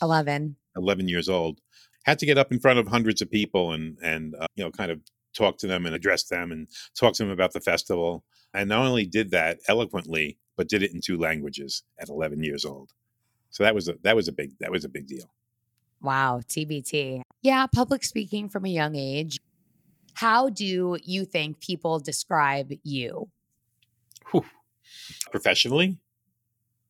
11. 0.00 0.54
11 0.76 1.08
years 1.08 1.28
old. 1.28 1.58
Had 2.04 2.18
to 2.18 2.26
get 2.26 2.38
up 2.38 2.52
in 2.52 2.60
front 2.60 2.78
of 2.78 2.86
hundreds 2.86 3.22
of 3.22 3.30
people 3.30 3.72
and, 3.72 3.96
and 4.02 4.34
uh, 4.38 4.46
you 4.54 4.62
know, 4.62 4.70
kind 4.70 4.90
of 4.90 5.00
talk 5.34 5.56
to 5.58 5.66
them 5.66 5.86
and 5.86 5.94
address 5.94 6.24
them 6.24 6.52
and 6.52 6.68
talk 6.98 7.14
to 7.14 7.22
them 7.22 7.32
about 7.32 7.52
the 7.52 7.60
festival. 7.60 8.22
And 8.52 8.68
not 8.68 8.84
only 8.84 9.06
did 9.06 9.30
that 9.30 9.58
eloquently, 9.66 10.38
but 10.56 10.68
did 10.68 10.82
it 10.82 10.92
in 10.92 11.00
two 11.00 11.18
languages 11.18 11.82
at 11.98 12.10
11 12.10 12.42
years 12.44 12.64
old. 12.66 12.90
So 13.50 13.64
that 13.64 13.74
was 13.74 13.88
a 13.88 13.94
that 14.02 14.16
was 14.16 14.28
a 14.28 14.32
big 14.32 14.52
that 14.60 14.70
was 14.70 14.84
a 14.84 14.88
big 14.88 15.06
deal. 15.06 15.30
Wow. 16.02 16.40
TBT. 16.46 17.22
Yeah. 17.42 17.66
Public 17.66 18.04
speaking 18.04 18.48
from 18.48 18.66
a 18.66 18.68
young 18.68 18.94
age. 18.94 19.38
How 20.14 20.50
do 20.50 20.98
you 21.02 21.24
think 21.24 21.60
people 21.60 21.98
describe 21.98 22.70
you? 22.82 23.30
Professionally, 25.30 25.98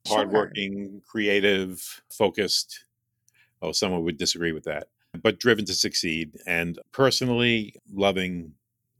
Sure. 0.07 0.17
hardworking, 0.17 1.01
creative, 1.07 2.03
focused. 2.11 2.85
Oh, 3.61 3.71
someone 3.73 4.03
would 4.05 4.17
disagree 4.17 4.51
with 4.53 4.65
that, 4.65 4.89
but 5.23 5.39
driven 5.39 5.65
to 5.67 5.75
succeed. 5.75 6.37
And 6.47 6.79
personally, 6.91 7.77
loving, 7.93 8.55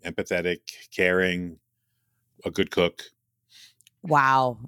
empathetic, 0.07 0.59
caring, 0.95 1.59
a 2.45 2.51
good 2.51 2.71
cook, 2.71 3.03
Wow. 4.05 4.59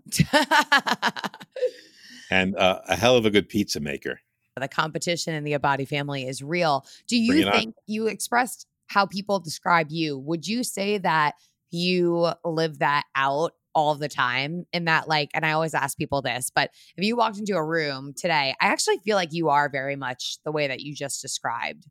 and 2.30 2.56
uh, 2.56 2.80
a 2.88 2.96
hell 2.96 3.16
of 3.16 3.26
a 3.26 3.30
good 3.30 3.48
pizza 3.48 3.80
maker. 3.80 4.20
the 4.56 4.68
competition 4.68 5.34
in 5.34 5.44
the 5.44 5.52
Abadi 5.52 5.86
family 5.86 6.26
is 6.26 6.42
real. 6.42 6.86
Do 7.06 7.16
you 7.16 7.40
it 7.40 7.46
on. 7.46 7.52
think 7.52 7.74
you 7.86 8.06
expressed 8.06 8.66
how 8.86 9.06
people 9.06 9.38
describe 9.40 9.90
you? 9.90 10.18
Would 10.18 10.46
you 10.46 10.62
say 10.62 10.98
that 10.98 11.34
you 11.70 12.28
live 12.44 12.78
that 12.78 13.04
out 13.16 13.52
all 13.74 13.94
the 13.94 14.08
time 14.08 14.66
in 14.72 14.84
that 14.84 15.08
like 15.08 15.30
and 15.34 15.44
I 15.44 15.52
always 15.52 15.74
ask 15.74 15.96
people 15.96 16.22
this, 16.22 16.50
but 16.54 16.70
if 16.96 17.04
you 17.04 17.16
walked 17.16 17.38
into 17.38 17.56
a 17.56 17.64
room 17.64 18.14
today, 18.16 18.54
I 18.60 18.66
actually 18.66 18.98
feel 18.98 19.16
like 19.16 19.32
you 19.32 19.48
are 19.48 19.68
very 19.68 19.96
much 19.96 20.38
the 20.44 20.52
way 20.52 20.68
that 20.68 20.80
you 20.80 20.94
just 20.94 21.20
described, 21.22 21.86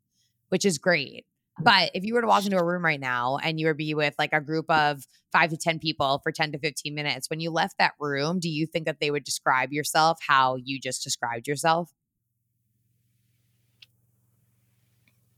which 0.48 0.64
is 0.64 0.78
great. 0.78 1.26
Mm. 1.60 1.64
But 1.64 1.90
if 1.94 2.04
you 2.04 2.14
were 2.14 2.20
to 2.20 2.26
walk 2.26 2.44
into 2.44 2.58
a 2.58 2.64
room 2.64 2.84
right 2.84 3.00
now 3.00 3.38
and 3.42 3.60
you 3.60 3.66
were 3.66 3.74
be 3.74 3.94
with 3.94 4.14
like 4.18 4.32
a 4.32 4.40
group 4.40 4.70
of 4.70 5.06
5 5.32 5.50
to 5.50 5.56
10 5.56 5.78
people 5.78 6.20
for 6.22 6.32
10 6.32 6.52
to 6.52 6.58
15 6.58 6.94
minutes, 6.94 7.30
when 7.30 7.40
you 7.40 7.50
left 7.50 7.76
that 7.78 7.92
room, 8.00 8.40
do 8.40 8.48
you 8.48 8.66
think 8.66 8.86
that 8.86 9.00
they 9.00 9.10
would 9.10 9.24
describe 9.24 9.72
yourself 9.72 10.18
how 10.26 10.56
you 10.56 10.80
just 10.80 11.02
described 11.02 11.46
yourself? 11.46 11.90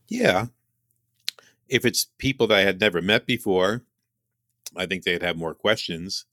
Yeah. 0.07 0.47
If 1.67 1.85
it's 1.85 2.07
people 2.17 2.47
that 2.47 2.57
I 2.57 2.61
had 2.61 2.79
never 2.79 3.01
met 3.01 3.25
before, 3.25 3.83
I 4.75 4.85
think 4.85 5.03
they'd 5.03 5.21
have 5.21 5.37
more 5.37 5.53
questions. 5.53 6.25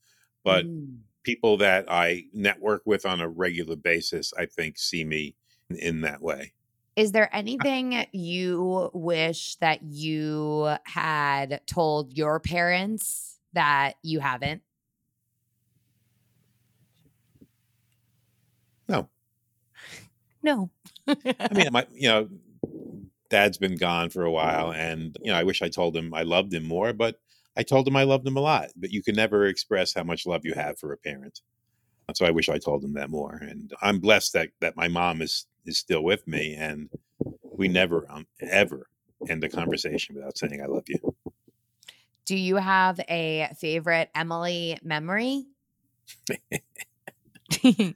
But 0.45 0.65
Mm. 0.65 0.99
people 1.23 1.57
that 1.57 1.91
I 1.91 2.27
network 2.31 2.83
with 2.85 3.05
on 3.05 3.19
a 3.19 3.27
regular 3.27 3.75
basis, 3.75 4.31
I 4.37 4.45
think, 4.45 4.77
see 4.77 5.03
me 5.03 5.35
in 5.69 6.01
that 6.01 6.21
way. 6.21 6.53
Is 6.95 7.11
there 7.11 7.35
anything 7.35 8.05
you 8.13 8.89
wish 8.93 9.57
that 9.57 9.83
you 9.83 10.77
had 10.85 11.59
told 11.65 12.13
your 12.13 12.39
parents 12.39 13.39
that 13.51 13.95
you 14.03 14.19
haven't? 14.21 14.61
No. 18.87 19.09
No. 20.41 20.69
I 21.07 21.53
mean, 21.53 21.67
my, 21.73 21.85
you 21.91 22.07
know, 22.07 22.29
dad's 23.29 23.57
been 23.57 23.75
gone 23.75 24.09
for 24.09 24.23
a 24.23 24.31
while 24.31 24.71
and, 24.71 25.17
you 25.21 25.31
know, 25.31 25.37
I 25.37 25.43
wish 25.43 25.61
I 25.61 25.69
told 25.69 25.97
him 25.97 26.13
I 26.13 26.21
loved 26.21 26.53
him 26.53 26.63
more, 26.63 26.93
but 26.93 27.19
I 27.57 27.63
told 27.63 27.87
him 27.87 27.95
I 27.95 28.03
loved 28.03 28.27
him 28.27 28.37
a 28.37 28.41
lot. 28.41 28.69
But 28.75 28.91
you 28.91 29.01
can 29.01 29.15
never 29.15 29.45
express 29.45 29.93
how 29.93 30.03
much 30.03 30.25
love 30.25 30.45
you 30.45 30.53
have 30.53 30.77
for 30.77 30.91
a 30.93 30.97
parent. 30.97 31.41
So 32.13 32.25
I 32.25 32.31
wish 32.31 32.49
I 32.49 32.59
told 32.59 32.83
him 32.83 32.93
that 32.93 33.09
more. 33.09 33.35
And 33.41 33.71
I'm 33.81 33.99
blessed 33.99 34.33
that 34.33 34.49
that 34.61 34.75
my 34.75 34.87
mom 34.87 35.21
is 35.21 35.47
is 35.65 35.79
still 35.79 36.03
with 36.03 36.27
me, 36.27 36.55
and 36.55 36.89
we 37.41 37.67
never 37.67 38.05
um, 38.11 38.27
ever 38.39 38.87
end 39.27 39.43
a 39.43 39.49
conversation 39.49 40.15
without 40.15 40.37
saying 40.37 40.61
I 40.61 40.67
love 40.67 40.83
you. 40.87 41.15
Do 42.25 42.35
you 42.35 42.55
have 42.55 42.99
a 43.09 43.49
favorite 43.57 44.09
Emily 44.15 44.77
memory? 44.83 45.45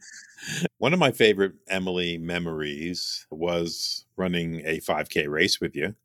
One 0.77 0.93
of 0.93 0.99
my 0.99 1.11
favorite 1.11 1.53
Emily 1.67 2.17
memories 2.17 3.25
was 3.31 4.05
running 4.15 4.61
a 4.65 4.79
5K 4.79 5.27
race 5.27 5.59
with 5.59 5.75
you. 5.75 5.95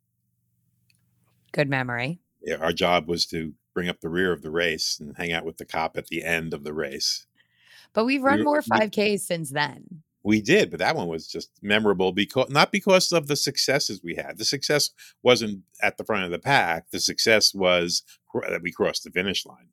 Good 1.52 1.68
memory. 1.68 2.20
Yeah, 2.44 2.56
our 2.56 2.72
job 2.72 3.08
was 3.08 3.26
to 3.26 3.54
bring 3.74 3.88
up 3.88 4.00
the 4.00 4.08
rear 4.08 4.32
of 4.32 4.42
the 4.42 4.50
race 4.50 4.98
and 5.00 5.16
hang 5.16 5.32
out 5.32 5.44
with 5.44 5.56
the 5.56 5.64
cop 5.64 5.96
at 5.96 6.06
the 6.08 6.22
end 6.22 6.52
of 6.54 6.62
the 6.64 6.72
race. 6.74 7.26
But 7.92 8.04
we've 8.04 8.22
run 8.22 8.40
We- 8.40 8.44
more 8.44 8.62
5Ks 8.62 9.20
since 9.22 9.50
then. 9.50 10.02
We 10.22 10.40
did, 10.40 10.70
but 10.70 10.78
that 10.78 10.96
one 10.96 11.08
was 11.08 11.26
just 11.28 11.50
memorable 11.60 12.10
because 12.12 12.48
not 12.48 12.72
because 12.72 13.12
of 13.12 13.26
the 13.26 13.36
successes 13.36 14.02
we 14.02 14.14
had. 14.14 14.38
The 14.38 14.44
success 14.46 14.90
wasn't 15.22 15.64
at 15.82 15.98
the 15.98 16.04
front 16.04 16.24
of 16.24 16.30
the 16.30 16.38
pack. 16.38 16.88
The 16.90 17.00
success 17.00 17.52
was 17.54 18.02
that 18.48 18.62
we 18.62 18.72
crossed 18.72 19.04
the 19.04 19.10
finish 19.10 19.44
line. 19.44 19.68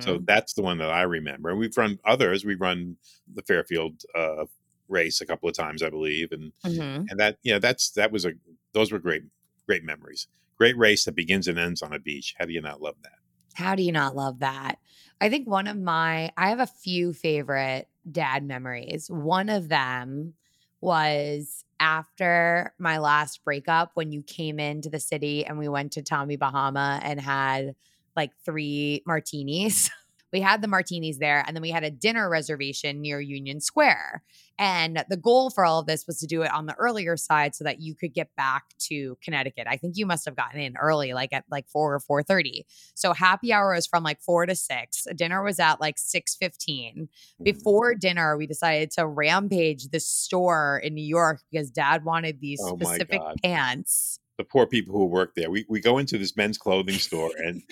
So 0.00 0.18
Mhm. 0.18 0.26
that's 0.26 0.54
the 0.54 0.62
one 0.62 0.78
that 0.78 0.90
I 0.90 1.02
remember. 1.02 1.50
And 1.50 1.58
we've 1.58 1.76
run 1.76 1.98
others. 2.04 2.44
We've 2.44 2.60
run 2.60 2.96
the 3.32 3.42
Fairfield 3.42 4.02
uh, 4.14 4.46
race 4.88 5.20
a 5.20 5.26
couple 5.26 5.48
of 5.48 5.54
times, 5.56 5.82
I 5.82 5.90
believe, 5.90 6.30
and 6.32 6.52
Mhm. 6.64 7.06
and 7.10 7.20
that 7.20 7.38
yeah, 7.42 7.58
that's 7.58 7.90
that 7.92 8.10
was 8.12 8.24
a 8.24 8.32
those 8.72 8.90
were 8.92 8.98
great 9.00 9.22
great 9.66 9.82
memories. 9.84 10.26
Great 10.56 10.76
race 10.76 11.04
that 11.04 11.14
begins 11.14 11.48
and 11.48 11.58
ends 11.58 11.82
on 11.82 11.92
a 11.92 11.98
beach. 11.98 12.34
How 12.38 12.46
do 12.46 12.52
you 12.52 12.60
not 12.60 12.80
love 12.80 12.96
that? 13.02 13.12
How 13.54 13.74
do 13.74 13.82
you 13.82 13.92
not 13.92 14.16
love 14.16 14.40
that? 14.40 14.78
I 15.20 15.28
think 15.28 15.48
one 15.48 15.66
of 15.66 15.78
my, 15.78 16.30
I 16.36 16.50
have 16.50 16.60
a 16.60 16.66
few 16.66 17.12
favorite 17.12 17.88
dad 18.10 18.44
memories. 18.44 19.08
One 19.10 19.48
of 19.48 19.68
them 19.68 20.34
was 20.80 21.64
after 21.80 22.74
my 22.78 22.98
last 22.98 23.44
breakup 23.44 23.92
when 23.94 24.12
you 24.12 24.22
came 24.22 24.58
into 24.58 24.90
the 24.90 25.00
city 25.00 25.44
and 25.44 25.58
we 25.58 25.68
went 25.68 25.92
to 25.92 26.02
Tommy 26.02 26.36
Bahama 26.36 27.00
and 27.02 27.20
had 27.20 27.74
like 28.14 28.32
three 28.44 29.02
martinis. 29.06 29.90
We 30.32 30.40
had 30.40 30.62
the 30.62 30.68
martinis 30.68 31.18
there, 31.18 31.44
and 31.46 31.56
then 31.56 31.62
we 31.62 31.70
had 31.70 31.84
a 31.84 31.90
dinner 31.90 32.28
reservation 32.28 33.00
near 33.00 33.20
Union 33.20 33.60
Square. 33.60 34.22
And 34.58 35.04
the 35.08 35.16
goal 35.16 35.50
for 35.50 35.64
all 35.64 35.80
of 35.80 35.86
this 35.86 36.06
was 36.06 36.18
to 36.18 36.26
do 36.26 36.42
it 36.42 36.50
on 36.50 36.66
the 36.66 36.74
earlier 36.74 37.16
side 37.16 37.54
so 37.54 37.64
that 37.64 37.80
you 37.80 37.94
could 37.94 38.14
get 38.14 38.34
back 38.36 38.64
to 38.80 39.18
Connecticut. 39.22 39.66
I 39.68 39.76
think 39.76 39.96
you 39.96 40.06
must 40.06 40.24
have 40.24 40.34
gotten 40.34 40.60
in 40.60 40.76
early, 40.76 41.12
like 41.12 41.32
at 41.32 41.44
like 41.50 41.68
four 41.68 41.94
or 41.94 42.00
four 42.00 42.22
thirty. 42.22 42.66
So 42.94 43.12
happy 43.12 43.52
hour 43.52 43.74
was 43.74 43.86
from 43.86 44.02
like 44.02 44.20
four 44.20 44.46
to 44.46 44.54
six. 44.54 45.06
Dinner 45.14 45.42
was 45.42 45.60
at 45.60 45.80
like 45.80 45.98
six 45.98 46.34
fifteen. 46.34 47.08
Mm. 47.40 47.44
Before 47.44 47.94
dinner, 47.94 48.36
we 48.36 48.46
decided 48.46 48.90
to 48.92 49.06
rampage 49.06 49.88
the 49.88 50.00
store 50.00 50.80
in 50.82 50.94
New 50.94 51.04
York 51.04 51.42
because 51.50 51.70
Dad 51.70 52.04
wanted 52.04 52.40
these 52.40 52.60
Oh 52.62 52.76
specific 52.76 53.20
pants. 53.42 54.20
The 54.38 54.44
poor 54.44 54.66
people 54.66 54.94
who 54.94 55.06
work 55.06 55.34
there. 55.34 55.50
We 55.50 55.64
we 55.68 55.80
go 55.80 55.98
into 55.98 56.18
this 56.18 56.36
men's 56.36 56.58
clothing 56.58 56.98
store 56.98 57.30
and 57.38 57.62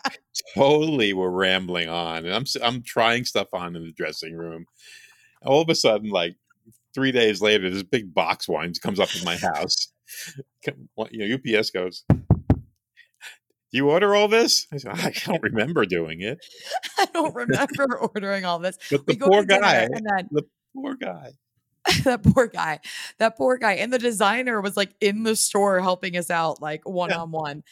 totally 0.54 1.12
we're 1.12 1.30
rambling 1.30 1.88
on, 1.88 2.24
and 2.24 2.34
I'm 2.34 2.44
I'm 2.62 2.82
trying 2.82 3.24
stuff 3.24 3.48
on 3.52 3.76
in 3.76 3.84
the 3.84 3.92
dressing 3.92 4.34
room. 4.34 4.66
All 5.42 5.60
of 5.60 5.68
a 5.68 5.74
sudden, 5.74 6.10
like 6.10 6.36
three 6.94 7.12
days 7.12 7.42
later, 7.42 7.68
this 7.68 7.82
big 7.82 8.14
box 8.14 8.48
wine 8.48 8.72
comes 8.82 9.00
up 9.00 9.14
in 9.16 9.24
my 9.24 9.36
house. 9.36 9.92
You 11.10 11.28
know, 11.28 11.58
UPS 11.58 11.70
goes. 11.70 12.04
You 13.72 13.90
order 13.90 14.14
all 14.14 14.28
this? 14.28 14.68
I 14.72 14.76
said, 14.76 14.92
I 14.94 15.12
don't 15.26 15.42
remember 15.42 15.84
doing 15.84 16.20
it. 16.20 16.38
I 16.98 17.06
don't 17.06 17.34
remember 17.34 17.98
ordering 17.98 18.44
all 18.44 18.60
this. 18.60 18.78
But 18.88 19.04
the 19.04 19.14
We 19.14 19.18
poor 19.18 19.44
guy, 19.44 19.88
then 19.90 20.28
the 20.30 20.44
poor 20.72 20.94
guy. 20.94 21.32
that 22.04 22.22
poor 22.22 22.46
guy, 22.46 22.80
that 23.18 23.36
poor 23.36 23.58
guy, 23.58 23.74
and 23.74 23.92
the 23.92 23.98
designer 23.98 24.60
was 24.60 24.76
like 24.76 24.94
in 25.00 25.22
the 25.22 25.36
store 25.36 25.80
helping 25.80 26.16
us 26.16 26.30
out, 26.30 26.62
like 26.62 26.80
one 26.88 27.12
on 27.12 27.30
one. 27.30 27.62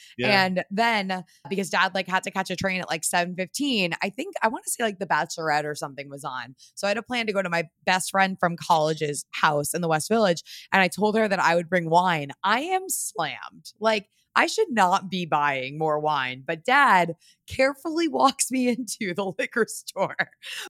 And 0.44 0.64
then 0.70 1.24
because 1.48 1.70
dad 1.70 1.94
like 1.94 2.08
had 2.08 2.22
to 2.24 2.30
catch 2.30 2.50
a 2.50 2.56
train 2.56 2.80
at 2.80 2.90
like 2.90 3.02
7:15, 3.02 3.94
I 4.02 4.10
think 4.10 4.34
I 4.42 4.48
want 4.48 4.64
to 4.64 4.70
say 4.70 4.84
like 4.84 4.98
the 4.98 5.06
Bachelorette 5.06 5.64
or 5.64 5.74
something 5.74 6.10
was 6.10 6.24
on. 6.24 6.54
So 6.74 6.86
I 6.86 6.90
had 6.90 6.98
a 6.98 7.02
plan 7.02 7.26
to 7.26 7.32
go 7.32 7.40
to 7.42 7.48
my 7.48 7.64
best 7.86 8.10
friend 8.10 8.36
from 8.38 8.56
college's 8.56 9.24
house 9.32 9.72
in 9.72 9.80
the 9.80 9.88
West 9.88 10.08
Village. 10.08 10.42
And 10.72 10.82
I 10.82 10.88
told 10.88 11.16
her 11.16 11.26
that 11.26 11.40
I 11.40 11.54
would 11.54 11.70
bring 11.70 11.88
wine. 11.88 12.32
I 12.44 12.60
am 12.60 12.88
slammed. 12.88 13.72
Like 13.80 14.08
I 14.34 14.46
should 14.46 14.70
not 14.70 15.10
be 15.10 15.26
buying 15.26 15.78
more 15.78 15.98
wine, 15.98 16.42
but 16.46 16.64
dad 16.64 17.14
carefully 17.48 18.08
walks 18.20 18.50
me 18.50 18.68
into 18.68 19.14
the 19.14 19.32
liquor 19.38 19.66
store 19.68 20.16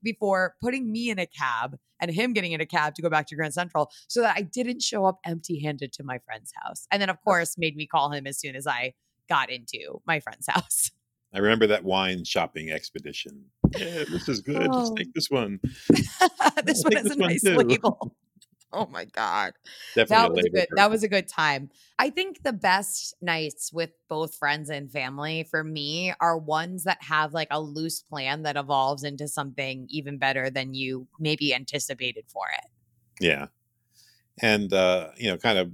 before 0.02 0.54
putting 0.60 0.90
me 0.90 1.10
in 1.10 1.18
a 1.18 1.26
cab 1.26 1.76
and 2.00 2.10
him 2.10 2.32
getting 2.32 2.52
in 2.52 2.60
a 2.60 2.66
cab 2.66 2.94
to 2.96 3.02
go 3.02 3.08
back 3.08 3.26
to 3.28 3.36
Grand 3.36 3.54
Central 3.54 3.90
so 4.08 4.20
that 4.22 4.34
I 4.36 4.42
didn't 4.42 4.82
show 4.82 5.04
up 5.04 5.18
empty 5.24 5.60
handed 5.60 5.92
to 5.94 6.02
my 6.04 6.18
friend's 6.24 6.50
house. 6.62 6.86
And 6.90 7.00
then, 7.00 7.08
of 7.10 7.18
course, 7.24 7.54
made 7.56 7.76
me 7.76 7.86
call 7.86 8.10
him 8.10 8.26
as 8.26 8.40
soon 8.40 8.56
as 8.56 8.66
I 8.66 8.94
got 9.28 9.50
into 9.50 10.00
my 10.06 10.18
friend's 10.18 10.46
house. 10.50 10.90
I 11.34 11.38
remember 11.38 11.66
that 11.68 11.84
wine 11.84 12.24
shopping 12.24 12.70
expedition. 12.70 13.44
Yeah, 13.78 14.04
this 14.10 14.28
is 14.28 14.40
good. 14.42 14.56
Let's 14.68 14.90
Oh. 14.90 14.94
take 14.96 15.14
this 15.14 15.30
one. 15.30 15.60
this 15.88 16.12
I'll 16.20 16.90
one 16.90 16.92
has 16.92 17.06
a 17.06 17.08
one 17.16 17.18
nice 17.30 17.42
too. 17.42 17.54
label. 17.56 18.16
Oh 18.72 18.86
my 18.86 19.04
God. 19.04 19.52
Definitely 19.94 20.08
that 20.08 20.32
was 20.32 20.44
a 20.44 20.50
good 20.50 20.68
that 20.76 20.90
was 20.90 21.02
a 21.02 21.08
good 21.08 21.28
time. 21.28 21.70
I 21.98 22.10
think 22.10 22.42
the 22.42 22.52
best 22.52 23.14
nights 23.20 23.72
with 23.72 23.90
both 24.08 24.34
friends 24.34 24.70
and 24.70 24.90
family 24.90 25.46
for 25.50 25.62
me 25.62 26.14
are 26.20 26.38
ones 26.38 26.84
that 26.84 27.02
have 27.02 27.34
like 27.34 27.48
a 27.50 27.60
loose 27.60 28.02
plan 28.02 28.42
that 28.42 28.56
evolves 28.56 29.04
into 29.04 29.28
something 29.28 29.86
even 29.90 30.18
better 30.18 30.48
than 30.50 30.74
you 30.74 31.06
maybe 31.18 31.54
anticipated 31.54 32.24
for 32.28 32.44
it. 32.52 32.70
Yeah. 33.22 33.46
And 34.40 34.72
uh, 34.72 35.08
you 35.16 35.30
know, 35.30 35.36
kind 35.36 35.58
of 35.58 35.72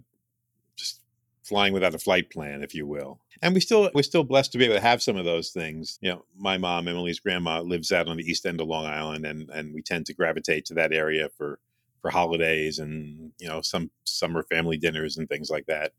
just 0.77 1.01
flying 1.45 1.73
without 1.73 1.95
a 1.95 1.99
flight 1.99 2.31
plan, 2.31 2.63
if 2.63 2.75
you 2.75 2.87
will. 2.87 3.21
And 3.41 3.55
we 3.55 3.61
still 3.61 3.91
we're 3.95 4.03
still 4.03 4.25
blessed 4.25 4.53
to 4.53 4.59
be 4.59 4.65
able 4.65 4.75
to 4.75 4.81
have 4.81 5.03
some 5.03 5.17
of 5.17 5.25
those 5.25 5.51
things. 5.51 5.99
You 6.01 6.11
know, 6.11 6.25
my 6.37 6.59
mom, 6.59 6.89
Emily's 6.89 7.21
grandma, 7.21 7.61
lives 7.61 7.93
out 7.93 8.09
on 8.09 8.17
the 8.17 8.29
east 8.29 8.45
end 8.45 8.61
of 8.61 8.67
Long 8.67 8.87
Island 8.87 9.25
and 9.25 9.49
and 9.51 9.73
we 9.73 9.83
tend 9.83 10.07
to 10.07 10.15
gravitate 10.15 10.65
to 10.67 10.75
that 10.75 10.93
area 10.93 11.29
for 11.37 11.61
for 12.01 12.11
holidays 12.11 12.79
and, 12.79 13.33
you 13.39 13.49
know, 13.49 13.61
some 13.61 13.91
summer 14.05 14.43
family 14.43 14.77
dinners 14.77 15.17
and 15.17 15.29
things 15.29 15.51
like 15.51 15.67
that. 15.67 15.93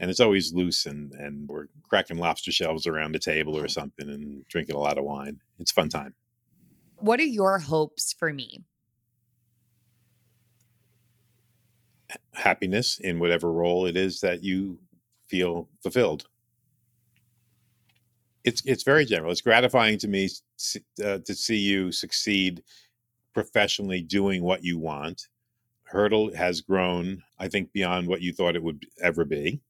And 0.00 0.10
it's 0.10 0.20
always 0.20 0.52
loose 0.52 0.86
and 0.86 1.12
and 1.12 1.48
we're 1.48 1.66
cracking 1.88 2.18
lobster 2.18 2.50
shells 2.50 2.86
around 2.86 3.12
the 3.12 3.18
table 3.18 3.56
or 3.56 3.68
something 3.68 4.08
and 4.08 4.46
drinking 4.48 4.74
a 4.74 4.80
lot 4.80 4.98
of 4.98 5.04
wine. 5.04 5.40
It's 5.58 5.70
a 5.70 5.74
fun 5.74 5.88
time. 5.88 6.14
What 6.96 7.20
are 7.20 7.24
your 7.24 7.58
hopes 7.58 8.12
for 8.12 8.32
me? 8.32 8.64
happiness 12.34 12.98
in 12.98 13.18
whatever 13.18 13.52
role 13.52 13.86
it 13.86 13.96
is 13.96 14.20
that 14.20 14.42
you 14.42 14.78
feel 15.28 15.68
fulfilled. 15.82 16.26
It's 18.44 18.62
it's 18.66 18.82
very 18.82 19.04
general. 19.04 19.30
It's 19.30 19.40
gratifying 19.40 19.98
to 19.98 20.08
me 20.08 20.28
uh, 21.04 21.18
to 21.18 21.34
see 21.34 21.58
you 21.58 21.92
succeed 21.92 22.62
professionally 23.32 24.02
doing 24.02 24.42
what 24.42 24.64
you 24.64 24.78
want. 24.78 25.28
Hurdle 25.84 26.34
has 26.34 26.60
grown, 26.60 27.22
I 27.38 27.48
think, 27.48 27.72
beyond 27.72 28.08
what 28.08 28.22
you 28.22 28.32
thought 28.32 28.56
it 28.56 28.62
would 28.62 28.86
ever 29.02 29.24
be. 29.24 29.60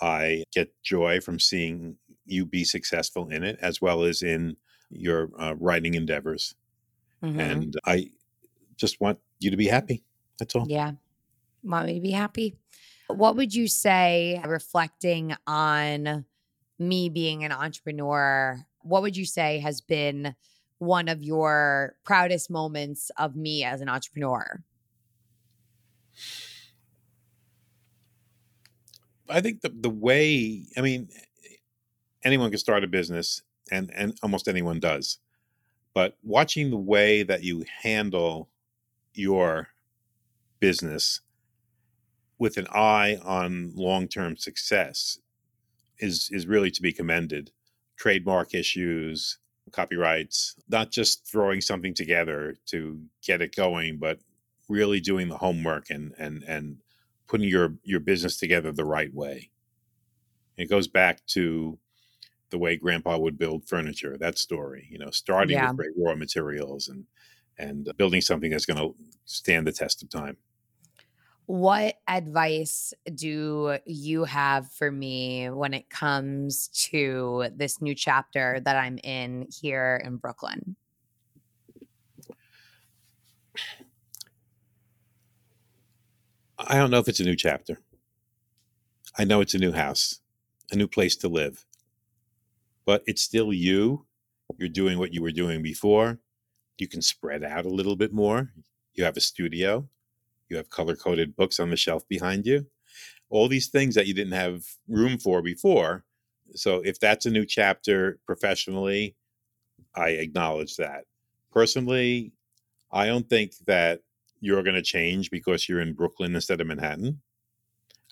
I 0.00 0.44
get 0.52 0.74
joy 0.82 1.20
from 1.20 1.38
seeing 1.38 1.96
you 2.26 2.44
be 2.44 2.64
successful 2.64 3.28
in 3.28 3.44
it, 3.44 3.58
as 3.60 3.80
well 3.80 4.02
as 4.02 4.22
in 4.22 4.56
your 4.90 5.30
uh, 5.38 5.54
writing 5.58 5.94
endeavors. 5.94 6.54
Mhm. 7.22 7.38
And 7.38 7.74
I 7.84 8.10
just 8.76 9.00
want 9.00 9.18
you 9.38 9.50
to 9.50 9.56
be 9.56 9.68
happy. 9.68 10.02
That's 10.38 10.54
all. 10.54 10.66
Yeah. 10.68 10.92
Want 11.62 11.86
me 11.86 11.94
to 11.94 12.00
be 12.00 12.10
happy? 12.10 12.56
What 13.08 13.36
would 13.36 13.54
you 13.54 13.68
say, 13.68 14.40
reflecting 14.44 15.34
on 15.46 16.24
me 16.78 17.08
being 17.08 17.44
an 17.44 17.52
entrepreneur, 17.52 18.66
what 18.80 19.02
would 19.02 19.16
you 19.16 19.24
say 19.24 19.58
has 19.60 19.80
been 19.80 20.34
one 20.84 21.08
of 21.08 21.22
your 21.22 21.96
proudest 22.04 22.50
moments 22.50 23.10
of 23.18 23.36
me 23.36 23.64
as 23.64 23.80
an 23.80 23.88
entrepreneur? 23.88 24.62
I 29.28 29.40
think 29.40 29.62
the 29.62 29.70
the 29.70 29.90
way 29.90 30.66
I 30.76 30.80
mean 30.80 31.08
anyone 32.24 32.50
can 32.50 32.58
start 32.58 32.84
a 32.84 32.88
business 32.88 33.42
and 33.70 33.90
and 33.94 34.16
almost 34.22 34.48
anyone 34.48 34.80
does. 34.80 35.18
But 35.94 36.16
watching 36.22 36.70
the 36.70 36.76
way 36.76 37.22
that 37.22 37.44
you 37.44 37.64
handle 37.82 38.50
your 39.14 39.68
business 40.58 41.20
with 42.38 42.56
an 42.56 42.66
eye 42.74 43.18
on 43.22 43.72
long-term 43.74 44.36
success 44.36 45.18
is 45.98 46.28
is 46.32 46.46
really 46.46 46.70
to 46.70 46.82
be 46.82 46.92
commended. 46.92 47.52
Trademark 47.96 48.54
issues, 48.54 49.38
copyrights, 49.72 50.56
not 50.68 50.90
just 50.90 51.26
throwing 51.30 51.60
something 51.60 51.94
together 51.94 52.56
to 52.66 53.04
get 53.22 53.42
it 53.42 53.54
going, 53.54 53.98
but 53.98 54.20
really 54.68 55.00
doing 55.00 55.28
the 55.28 55.38
homework 55.38 55.90
and 55.90 56.14
and 56.18 56.42
and 56.44 56.82
putting 57.28 57.48
your 57.48 57.76
your 57.84 58.00
business 58.00 58.36
together 58.38 58.72
the 58.72 58.84
right 58.84 59.12
way. 59.14 59.50
It 60.56 60.66
goes 60.66 60.88
back 60.88 61.24
to 61.28 61.78
the 62.50 62.58
way 62.58 62.76
grandpa 62.76 63.18
would 63.18 63.38
build 63.38 63.68
furniture, 63.68 64.18
that 64.18 64.38
story, 64.38 64.88
you 64.90 64.98
know, 64.98 65.10
starting 65.10 65.60
Yeah. 65.60 65.62
with 65.62 65.76
great 65.76 65.92
raw 65.98 66.14
materials 66.16 66.88
and 66.88 67.06
and 67.58 67.90
building 67.98 68.20
something 68.22 68.50
that's 68.50 68.66
going 68.66 68.78
to 68.78 68.96
stand 69.26 69.66
the 69.66 69.72
test 69.72 70.02
of 70.02 70.10
time. 70.10 70.38
What 71.46 71.96
advice 72.08 72.94
do 73.14 73.78
you 73.84 74.24
have 74.24 74.72
for 74.72 74.90
me 74.90 75.50
when 75.50 75.74
it 75.74 75.90
comes 75.90 76.68
to 76.90 77.48
this 77.54 77.82
new 77.82 77.94
chapter 77.94 78.60
that 78.64 78.76
I'm 78.76 78.98
in 79.04 79.46
here 79.50 80.00
in 80.04 80.16
Brooklyn? 80.16 80.74
I 86.56 86.78
don't 86.78 86.90
know 86.90 86.98
if 86.98 87.08
it's 87.08 87.20
a 87.20 87.24
new 87.24 87.36
chapter. 87.36 87.78
I 89.18 89.24
know 89.24 89.42
it's 89.42 89.54
a 89.54 89.58
new 89.58 89.72
house, 89.72 90.20
a 90.72 90.76
new 90.76 90.88
place 90.88 91.14
to 91.16 91.28
live. 91.28 91.66
But 92.86 93.02
it's 93.06 93.22
still 93.22 93.52
you. 93.52 94.06
You're 94.56 94.68
doing 94.68 94.98
what 94.98 95.12
you 95.12 95.20
were 95.22 95.30
doing 95.30 95.62
before. 95.62 96.18
You 96.78 96.88
can 96.88 97.02
spread 97.02 97.44
out 97.44 97.66
a 97.66 97.70
little 97.70 97.96
bit 97.96 98.14
more. 98.14 98.50
You 98.94 99.04
have 99.04 99.16
a 99.16 99.20
studio. 99.20 99.88
You 100.48 100.56
have 100.56 100.70
color 100.70 100.96
coded 100.96 101.36
books 101.36 101.58
on 101.58 101.70
the 101.70 101.76
shelf 101.76 102.06
behind 102.08 102.46
you. 102.46 102.66
All 103.30 103.48
these 103.48 103.68
things 103.68 103.94
that 103.94 104.06
you 104.06 104.14
didn't 104.14 104.34
have 104.34 104.62
room 104.88 105.18
for 105.18 105.42
before. 105.42 106.04
So 106.54 106.82
if 106.84 107.00
that's 107.00 107.26
a 107.26 107.30
new 107.30 107.44
chapter 107.44 108.18
professionally, 108.26 109.16
I 109.94 110.10
acknowledge 110.10 110.76
that. 110.76 111.04
Personally, 111.52 112.32
I 112.92 113.06
don't 113.06 113.28
think 113.28 113.52
that 113.66 114.00
you're 114.40 114.62
going 114.62 114.76
to 114.76 114.82
change 114.82 115.30
because 115.30 115.68
you're 115.68 115.80
in 115.80 115.94
Brooklyn 115.94 116.34
instead 116.34 116.60
of 116.60 116.66
Manhattan. 116.66 117.20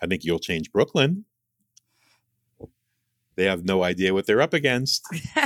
I 0.03 0.07
think 0.07 0.25
you'll 0.25 0.39
change 0.39 0.73
Brooklyn. 0.73 1.25
They 3.37 3.45
have 3.45 3.65
no 3.65 3.83
idea 3.83 4.13
what 4.13 4.27
they're 4.27 4.43
up 4.43 4.53
against. 4.53 5.07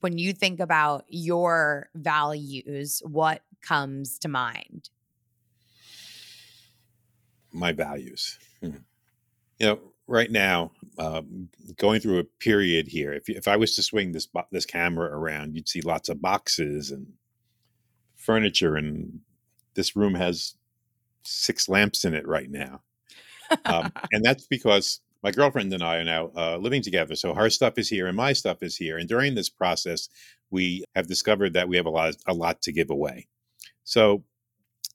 when 0.00 0.18
you 0.18 0.32
think 0.32 0.60
about 0.60 1.04
your 1.08 1.88
values, 1.94 3.02
what 3.04 3.42
comes 3.62 4.18
to 4.20 4.28
mind? 4.28 4.90
My 7.52 7.72
values. 7.72 8.38
Hmm. 8.60 8.70
You 9.58 9.66
know, 9.66 9.80
right 10.06 10.30
now, 10.30 10.72
um, 10.98 11.48
going 11.76 12.00
through 12.00 12.18
a 12.18 12.24
period 12.24 12.88
here. 12.88 13.12
If 13.12 13.28
if 13.28 13.48
I 13.48 13.56
was 13.56 13.74
to 13.76 13.82
swing 13.82 14.12
this 14.12 14.26
bo- 14.26 14.46
this 14.50 14.66
camera 14.66 15.10
around, 15.16 15.54
you'd 15.54 15.68
see 15.68 15.80
lots 15.80 16.08
of 16.08 16.22
boxes 16.22 16.90
and 16.90 17.14
furniture, 18.16 18.76
and 18.76 19.20
this 19.74 19.96
room 19.96 20.14
has 20.14 20.54
six 21.24 21.68
lamps 21.68 22.04
in 22.04 22.14
it 22.14 22.26
right 22.26 22.50
now. 22.50 22.82
um, 23.64 23.92
and 24.12 24.24
that's 24.24 24.46
because 24.46 25.00
my 25.22 25.30
girlfriend 25.30 25.72
and 25.72 25.82
I 25.82 25.96
are 25.96 26.04
now 26.04 26.30
uh, 26.36 26.56
living 26.58 26.82
together. 26.82 27.14
So 27.14 27.34
her 27.34 27.50
stuff 27.50 27.78
is 27.78 27.88
here 27.88 28.06
and 28.06 28.16
my 28.16 28.32
stuff 28.32 28.62
is 28.62 28.76
here. 28.76 28.98
And 28.98 29.08
during 29.08 29.34
this 29.34 29.48
process, 29.48 30.08
we 30.50 30.84
have 30.94 31.08
discovered 31.08 31.54
that 31.54 31.68
we 31.68 31.76
have 31.76 31.86
a 31.86 31.90
lot, 31.90 32.14
a 32.26 32.34
lot 32.34 32.62
to 32.62 32.72
give 32.72 32.90
away. 32.90 33.26
So 33.88 34.22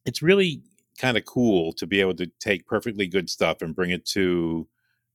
it's 0.05 0.21
really 0.21 0.61
kind 0.99 1.17
of 1.17 1.25
cool 1.25 1.73
to 1.73 1.87
be 1.87 1.99
able 1.99 2.13
to 2.13 2.27
take 2.39 2.67
perfectly 2.67 3.07
good 3.07 3.27
stuff 3.27 3.63
and 3.63 3.75
bring 3.75 3.89
it 3.89 4.05
to 4.05 4.67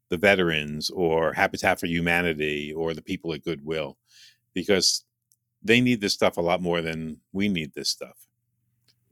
the 0.09 0.16
veterans 0.16 0.91
or 0.91 1.33
Habitat 1.33 1.79
for 1.79 1.87
Humanity 1.87 2.72
or 2.72 2.93
the 2.93 3.03
people 3.03 3.33
at 3.33 3.45
Goodwill 3.45 3.97
because 4.53 5.05
they 5.62 5.81
need 5.81 6.01
this 6.01 6.14
stuff 6.14 6.37
a 6.37 6.41
lot 6.41 6.61
more 6.61 6.83
than 6.83 7.18
we 7.33 7.47
need 7.49 7.72
this 7.74 7.89
stuff. 7.89 8.26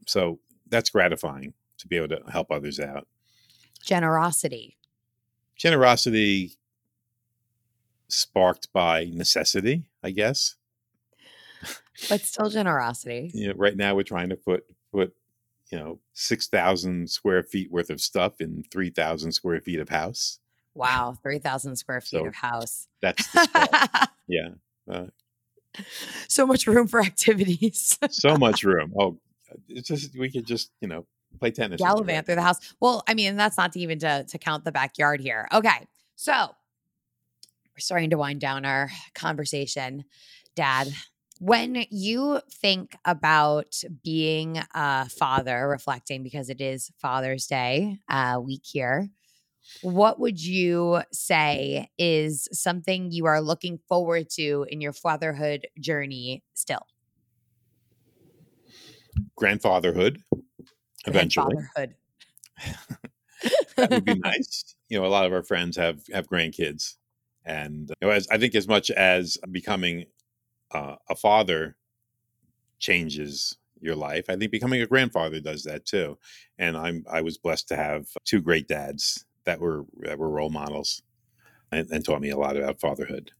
So 0.05 0.39
that's 0.67 0.89
gratifying 0.89 1.53
to 1.77 1.87
be 1.87 1.95
able 1.95 2.09
to 2.09 2.21
help 2.29 2.51
others 2.51 2.77
out 2.77 3.07
Generosity. 3.85 4.75
generosity 5.55 6.57
sparked 8.09 8.73
by 8.73 9.05
necessity, 9.13 9.87
I 10.03 10.11
guess. 10.11 10.55
But 12.09 12.21
still 12.21 12.49
generosity. 12.49 13.31
You 13.33 13.49
know, 13.49 13.53
right 13.55 13.75
now 13.75 13.95
we're 13.95 14.03
trying 14.03 14.29
to 14.29 14.35
put 14.35 14.65
put 14.91 15.13
you 15.71 15.79
know 15.79 15.99
six 16.13 16.47
thousand 16.47 17.09
square 17.09 17.43
feet 17.43 17.71
worth 17.71 17.89
of 17.89 17.99
stuff 17.99 18.39
in 18.39 18.63
three 18.71 18.89
thousand 18.89 19.31
square 19.31 19.59
feet 19.61 19.79
of 19.79 19.89
house. 19.89 20.39
Wow, 20.77 21.17
3,000 21.23 21.75
square 21.75 22.01
feet 22.01 22.09
So 22.09 22.27
of 22.27 22.35
house. 22.35 22.87
That's 23.01 23.27
yeah, 24.27 24.49
uh, 24.87 25.07
so 26.27 26.45
much 26.45 26.67
room 26.67 26.87
for 26.87 26.99
activities. 26.99 27.97
so 28.11 28.37
much 28.37 28.63
room. 28.63 28.93
Oh, 28.97 29.17
it's 29.67 29.87
just 29.87 30.15
we 30.15 30.29
could 30.29 30.45
just 30.45 30.69
you 30.79 30.87
know 30.87 31.07
play 31.39 31.49
tennis. 31.49 31.81
in. 31.81 31.87
Gallivant 31.87 32.27
through 32.27 32.35
the 32.35 32.43
house. 32.43 32.59
Well, 32.79 33.03
I 33.07 33.15
mean, 33.15 33.35
that's 33.37 33.57
not 33.57 33.73
to 33.73 33.79
even 33.79 33.97
to, 33.99 34.25
to 34.25 34.37
count 34.37 34.65
the 34.65 34.71
backyard 34.71 35.19
here. 35.19 35.47
Okay. 35.51 35.87
So 36.15 36.31
we're 36.31 37.79
starting 37.79 38.11
to 38.11 38.17
wind 38.17 38.39
down 38.39 38.65
our 38.65 38.89
conversation. 39.15 40.05
Dad, 40.55 40.89
when 41.39 41.85
you 41.89 42.41
think 42.51 42.95
about 43.05 43.81
being 44.03 44.59
a 44.73 45.09
father, 45.09 45.67
reflecting 45.67 46.23
because 46.23 46.49
it 46.49 46.61
is 46.61 46.91
Father's 46.97 47.47
Day 47.47 47.99
uh, 48.09 48.39
week 48.41 48.63
here, 48.63 49.09
what 49.81 50.19
would 50.19 50.43
you 50.43 51.01
say 51.11 51.89
is 51.97 52.47
something 52.51 53.11
you 53.11 53.25
are 53.25 53.41
looking 53.41 53.79
forward 53.87 54.29
to 54.31 54.65
in 54.69 54.81
your 54.81 54.93
fatherhood 54.93 55.67
journey 55.79 56.43
still? 56.53 56.87
Grandfatherhood, 59.35 60.21
eventually. 61.05 61.55
Grandfatherhood. 61.55 61.95
that 63.75 63.91
would 63.91 64.05
be 64.05 64.15
nice. 64.15 64.75
You 64.89 64.99
know, 64.99 65.05
a 65.05 65.09
lot 65.09 65.25
of 65.25 65.33
our 65.33 65.43
friends 65.43 65.77
have 65.77 66.01
have 66.13 66.27
grandkids, 66.27 66.95
and 67.45 67.89
you 68.01 68.07
know, 68.07 68.09
as 68.09 68.27
I 68.31 68.37
think 68.37 68.55
as 68.55 68.67
much 68.67 68.89
as 68.91 69.37
becoming 69.51 70.05
uh, 70.71 70.95
a 71.09 71.15
father 71.15 71.75
changes 72.79 73.57
your 73.79 73.95
life, 73.95 74.25
I 74.29 74.35
think 74.35 74.51
becoming 74.51 74.81
a 74.81 74.87
grandfather 74.87 75.39
does 75.39 75.63
that 75.63 75.85
too. 75.85 76.17
And 76.57 76.75
I'm 76.75 77.05
I 77.09 77.21
was 77.21 77.37
blessed 77.37 77.67
to 77.69 77.75
have 77.75 78.07
two 78.25 78.41
great 78.41 78.67
dads 78.67 79.25
that 79.45 79.59
were 79.59 79.85
that 79.99 80.17
were 80.19 80.29
role 80.29 80.49
models 80.49 81.03
and, 81.71 81.87
and 81.91 82.03
taught 82.03 82.21
me 82.21 82.29
a 82.29 82.37
lot 82.37 82.57
about 82.57 82.79
fatherhood. 82.81 83.31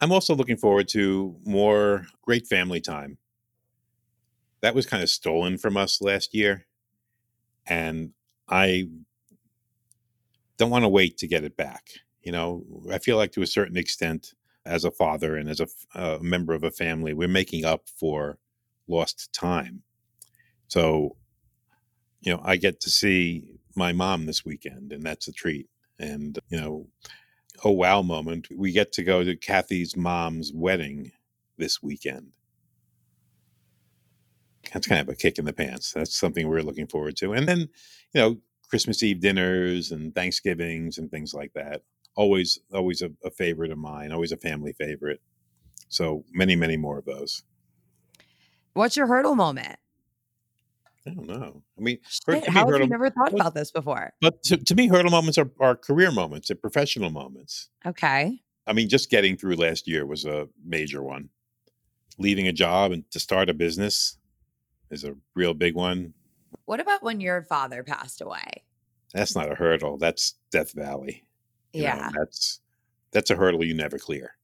I'm 0.00 0.12
also 0.12 0.34
looking 0.34 0.56
forward 0.56 0.88
to 0.88 1.36
more 1.44 2.06
great 2.22 2.46
family 2.46 2.80
time. 2.80 3.18
That 4.60 4.74
was 4.74 4.86
kind 4.86 5.02
of 5.02 5.10
stolen 5.10 5.58
from 5.58 5.76
us 5.76 6.00
last 6.00 6.34
year 6.34 6.66
and 7.66 8.10
I 8.48 8.88
don't 10.56 10.70
want 10.70 10.84
to 10.84 10.88
wait 10.88 11.18
to 11.18 11.26
get 11.26 11.44
it 11.44 11.56
back. 11.56 11.90
You 12.22 12.32
know, 12.32 12.64
I 12.90 12.98
feel 12.98 13.16
like 13.16 13.32
to 13.32 13.42
a 13.42 13.46
certain 13.46 13.76
extent, 13.76 14.34
as 14.64 14.84
a 14.84 14.90
father 14.90 15.36
and 15.36 15.48
as 15.48 15.60
a 15.94 16.18
member 16.20 16.54
of 16.54 16.62
a 16.62 16.70
family, 16.70 17.12
we're 17.12 17.28
making 17.28 17.64
up 17.64 17.88
for 17.88 18.38
lost 18.86 19.32
time. 19.32 19.82
So, 20.68 21.16
you 22.20 22.32
know, 22.32 22.40
I 22.44 22.56
get 22.56 22.80
to 22.80 22.90
see 22.90 23.56
my 23.74 23.92
mom 23.92 24.26
this 24.26 24.44
weekend, 24.44 24.92
and 24.92 25.02
that's 25.02 25.28
a 25.28 25.32
treat. 25.32 25.68
And, 25.98 26.38
you 26.48 26.60
know, 26.60 26.86
oh 27.64 27.70
wow 27.70 28.02
moment, 28.02 28.48
we 28.56 28.72
get 28.72 28.92
to 28.92 29.02
go 29.02 29.24
to 29.24 29.36
Kathy's 29.36 29.96
mom's 29.96 30.52
wedding 30.54 31.12
this 31.58 31.82
weekend. 31.82 32.32
That's 34.72 34.86
kind 34.86 35.00
of 35.00 35.08
a 35.08 35.16
kick 35.16 35.38
in 35.38 35.44
the 35.44 35.52
pants. 35.52 35.92
That's 35.92 36.16
something 36.16 36.48
we're 36.48 36.62
looking 36.62 36.86
forward 36.86 37.16
to. 37.16 37.32
And 37.32 37.48
then, 37.48 37.68
you 38.14 38.20
know, 38.20 38.38
Christmas 38.68 39.02
Eve 39.02 39.20
dinners 39.20 39.90
and 39.90 40.14
Thanksgivings 40.14 40.98
and 40.98 41.10
things 41.10 41.34
like 41.34 41.52
that. 41.54 41.82
Always, 42.14 42.58
always 42.72 43.02
a, 43.02 43.10
a 43.24 43.30
favorite 43.30 43.70
of 43.70 43.78
mine. 43.78 44.12
Always 44.12 44.32
a 44.32 44.36
family 44.36 44.72
favorite. 44.72 45.20
So 45.88 46.24
many, 46.32 46.56
many 46.56 46.76
more 46.76 46.98
of 46.98 47.04
those. 47.04 47.42
What's 48.74 48.96
your 48.96 49.06
hurdle 49.06 49.34
moment? 49.34 49.78
I 51.06 51.10
don't 51.10 51.26
know. 51.26 51.62
I 51.76 51.80
mean, 51.80 51.98
Shit, 52.08 52.48
how 52.48 52.70
have 52.70 52.80
you 52.80 52.86
never 52.86 53.10
thought 53.10 53.34
about 53.34 53.54
this 53.54 53.70
before? 53.70 54.12
but 54.20 54.42
to, 54.44 54.56
to 54.56 54.74
me, 54.74 54.86
hurdle 54.86 55.10
moments 55.10 55.36
are, 55.36 55.50
are 55.58 55.74
career 55.74 56.12
moments, 56.12 56.48
they're 56.48 56.56
professional 56.56 57.10
moments. 57.10 57.70
Okay. 57.84 58.40
I 58.66 58.72
mean, 58.72 58.88
just 58.88 59.10
getting 59.10 59.36
through 59.36 59.56
last 59.56 59.88
year 59.88 60.06
was 60.06 60.24
a 60.24 60.48
major 60.64 61.02
one. 61.02 61.28
Leaving 62.18 62.46
a 62.46 62.52
job 62.52 62.92
and 62.92 63.10
to 63.10 63.18
start 63.18 63.50
a 63.50 63.54
business 63.54 64.16
is 64.90 65.02
a 65.04 65.16
real 65.34 65.54
big 65.54 65.74
one. 65.74 66.14
What 66.66 66.78
about 66.78 67.02
when 67.02 67.20
your 67.20 67.42
father 67.42 67.82
passed 67.82 68.20
away? 68.20 68.62
That's 69.12 69.34
not 69.34 69.50
a 69.50 69.54
hurdle. 69.56 69.98
That's 69.98 70.34
Death 70.52 70.72
Valley. 70.72 71.24
You 71.72 71.82
know, 71.82 71.88
Yeah. 71.88 72.10
that's 72.16 72.60
that's 73.10 73.30
a 73.30 73.36
hurdle 73.36 73.64
you 73.64 73.74
never 73.74 73.98
clear. 73.98 74.34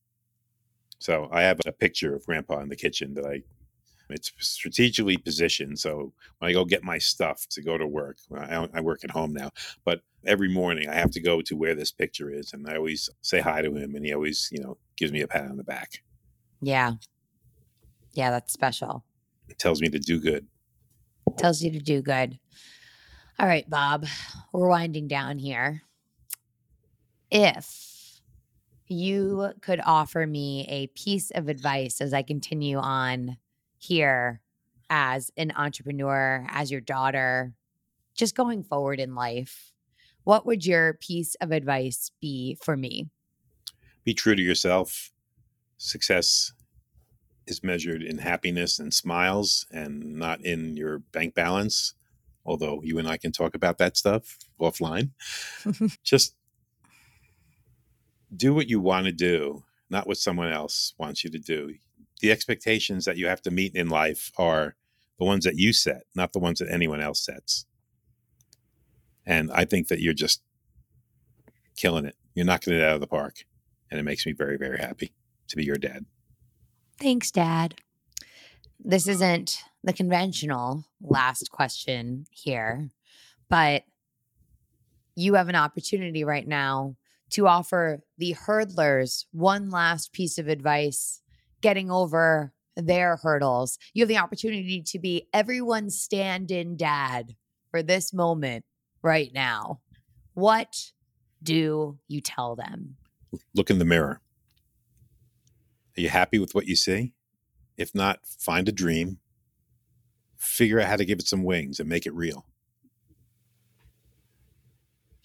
So 0.98 1.28
I 1.32 1.42
have 1.42 1.60
a 1.66 1.72
picture 1.72 2.14
of 2.14 2.26
Grandpa 2.26 2.60
in 2.60 2.68
the 2.68 2.76
kitchen 2.76 3.14
that 3.14 3.24
I. 3.26 3.42
It's 4.10 4.32
strategically 4.38 5.18
positioned. 5.18 5.78
So 5.78 6.14
when 6.38 6.48
I 6.48 6.54
go 6.54 6.64
get 6.64 6.82
my 6.82 6.96
stuff 6.96 7.46
to 7.50 7.60
go 7.60 7.76
to 7.76 7.86
work, 7.86 8.16
I, 8.34 8.66
I 8.72 8.80
work 8.80 9.04
at 9.04 9.10
home 9.10 9.34
now, 9.34 9.50
but 9.84 10.00
every 10.24 10.48
morning 10.48 10.88
I 10.88 10.94
have 10.94 11.10
to 11.10 11.20
go 11.20 11.42
to 11.42 11.54
where 11.54 11.74
this 11.74 11.92
picture 11.92 12.30
is, 12.30 12.54
and 12.54 12.66
I 12.66 12.76
always 12.76 13.10
say 13.20 13.40
hi 13.40 13.60
to 13.60 13.70
him, 13.74 13.94
and 13.94 14.06
he 14.06 14.14
always, 14.14 14.48
you 14.50 14.62
know, 14.62 14.78
gives 14.96 15.12
me 15.12 15.20
a 15.20 15.28
pat 15.28 15.50
on 15.50 15.58
the 15.58 15.62
back. 15.62 16.02
Yeah. 16.62 16.92
Yeah, 18.14 18.30
that's 18.30 18.50
special. 18.50 19.04
It 19.50 19.58
tells 19.58 19.82
me 19.82 19.90
to 19.90 19.98
do 19.98 20.18
good. 20.18 20.46
Tells 21.36 21.60
you 21.62 21.70
to 21.72 21.78
do 21.78 22.00
good. 22.00 22.38
All 23.38 23.46
right, 23.46 23.68
Bob, 23.68 24.06
we're 24.54 24.70
winding 24.70 25.06
down 25.06 25.38
here. 25.38 25.82
If 27.30 28.20
you 28.86 29.52
could 29.60 29.80
offer 29.84 30.26
me 30.26 30.66
a 30.68 30.86
piece 30.88 31.30
of 31.30 31.48
advice 31.48 32.00
as 32.00 32.14
I 32.14 32.22
continue 32.22 32.78
on 32.78 33.36
here 33.76 34.40
as 34.90 35.30
an 35.36 35.52
entrepreneur, 35.54 36.46
as 36.48 36.70
your 36.70 36.80
daughter, 36.80 37.52
just 38.14 38.34
going 38.34 38.62
forward 38.62 38.98
in 38.98 39.14
life, 39.14 39.72
what 40.24 40.46
would 40.46 40.64
your 40.64 40.94
piece 40.94 41.34
of 41.36 41.52
advice 41.52 42.10
be 42.20 42.56
for 42.62 42.76
me? 42.76 43.08
Be 44.04 44.14
true 44.14 44.34
to 44.34 44.42
yourself. 44.42 45.10
Success 45.76 46.52
is 47.46 47.62
measured 47.62 48.02
in 48.02 48.18
happiness 48.18 48.78
and 48.78 48.92
smiles 48.92 49.66
and 49.70 50.16
not 50.16 50.44
in 50.44 50.76
your 50.76 50.98
bank 50.98 51.34
balance. 51.34 51.94
Although 52.44 52.80
you 52.82 52.98
and 52.98 53.06
I 53.06 53.18
can 53.18 53.32
talk 53.32 53.54
about 53.54 53.78
that 53.78 53.96
stuff 53.96 54.38
offline. 54.60 55.10
Just 56.02 56.34
do 58.34 58.54
what 58.54 58.68
you 58.68 58.80
want 58.80 59.06
to 59.06 59.12
do, 59.12 59.64
not 59.90 60.06
what 60.06 60.18
someone 60.18 60.52
else 60.52 60.94
wants 60.98 61.24
you 61.24 61.30
to 61.30 61.38
do. 61.38 61.74
The 62.20 62.30
expectations 62.30 63.04
that 63.04 63.16
you 63.16 63.26
have 63.26 63.42
to 63.42 63.50
meet 63.50 63.74
in 63.74 63.88
life 63.88 64.30
are 64.36 64.76
the 65.18 65.24
ones 65.24 65.44
that 65.44 65.56
you 65.56 65.72
set, 65.72 66.02
not 66.14 66.32
the 66.32 66.38
ones 66.38 66.58
that 66.58 66.70
anyone 66.70 67.00
else 67.00 67.24
sets. 67.24 67.66
And 69.26 69.50
I 69.52 69.64
think 69.64 69.88
that 69.88 70.00
you're 70.00 70.14
just 70.14 70.42
killing 71.76 72.04
it. 72.04 72.16
You're 72.34 72.46
knocking 72.46 72.74
it 72.74 72.82
out 72.82 72.94
of 72.94 73.00
the 73.00 73.06
park. 73.06 73.44
And 73.90 73.98
it 73.98 74.02
makes 74.04 74.26
me 74.26 74.32
very, 74.32 74.56
very 74.56 74.78
happy 74.78 75.12
to 75.48 75.56
be 75.56 75.64
your 75.64 75.76
dad. 75.76 76.04
Thanks, 77.00 77.30
Dad. 77.30 77.76
This 78.80 79.08
isn't 79.08 79.58
the 79.82 79.92
conventional 79.92 80.84
last 81.00 81.50
question 81.50 82.26
here, 82.30 82.90
but 83.48 83.84
you 85.14 85.34
have 85.34 85.48
an 85.48 85.56
opportunity 85.56 86.24
right 86.24 86.46
now 86.46 86.96
to 87.30 87.46
offer 87.46 88.00
the 88.16 88.34
hurdlers 88.34 89.24
one 89.32 89.70
last 89.70 90.12
piece 90.12 90.38
of 90.38 90.48
advice 90.48 91.22
getting 91.60 91.90
over 91.90 92.52
their 92.76 93.16
hurdles. 93.16 93.78
You 93.92 94.02
have 94.02 94.08
the 94.08 94.18
opportunity 94.18 94.82
to 94.82 94.98
be 94.98 95.28
everyone's 95.34 96.00
stand 96.00 96.50
in 96.50 96.76
dad 96.76 97.34
for 97.70 97.82
this 97.82 98.12
moment 98.12 98.64
right 99.02 99.30
now. 99.34 99.80
What 100.34 100.92
do 101.42 101.98
you 102.08 102.20
tell 102.20 102.56
them? 102.56 102.96
Look 103.54 103.70
in 103.70 103.78
the 103.78 103.84
mirror. 103.84 104.20
Are 105.96 106.00
you 106.00 106.08
happy 106.08 106.38
with 106.38 106.54
what 106.54 106.66
you 106.66 106.76
see? 106.76 107.12
If 107.76 107.94
not, 107.94 108.26
find 108.26 108.68
a 108.68 108.72
dream, 108.72 109.18
figure 110.36 110.80
out 110.80 110.88
how 110.88 110.96
to 110.96 111.04
give 111.04 111.18
it 111.18 111.26
some 111.26 111.44
wings 111.44 111.78
and 111.80 111.88
make 111.88 112.06
it 112.06 112.14
real. 112.14 112.46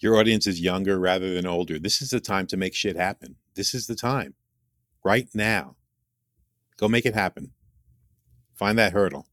Your 0.04 0.18
audience 0.18 0.46
is 0.46 0.60
younger 0.60 0.98
rather 0.98 1.32
than 1.32 1.46
older. 1.46 1.78
This 1.78 2.02
is 2.02 2.10
the 2.10 2.20
time 2.20 2.46
to 2.48 2.58
make 2.58 2.74
shit 2.74 2.94
happen. 2.94 3.36
This 3.54 3.72
is 3.72 3.86
the 3.86 3.94
time. 3.94 4.34
Right 5.02 5.28
now. 5.32 5.76
Go 6.76 6.88
make 6.88 7.06
it 7.06 7.14
happen. 7.14 7.52
Find 8.54 8.78
that 8.78 8.92
hurdle. 8.92 9.26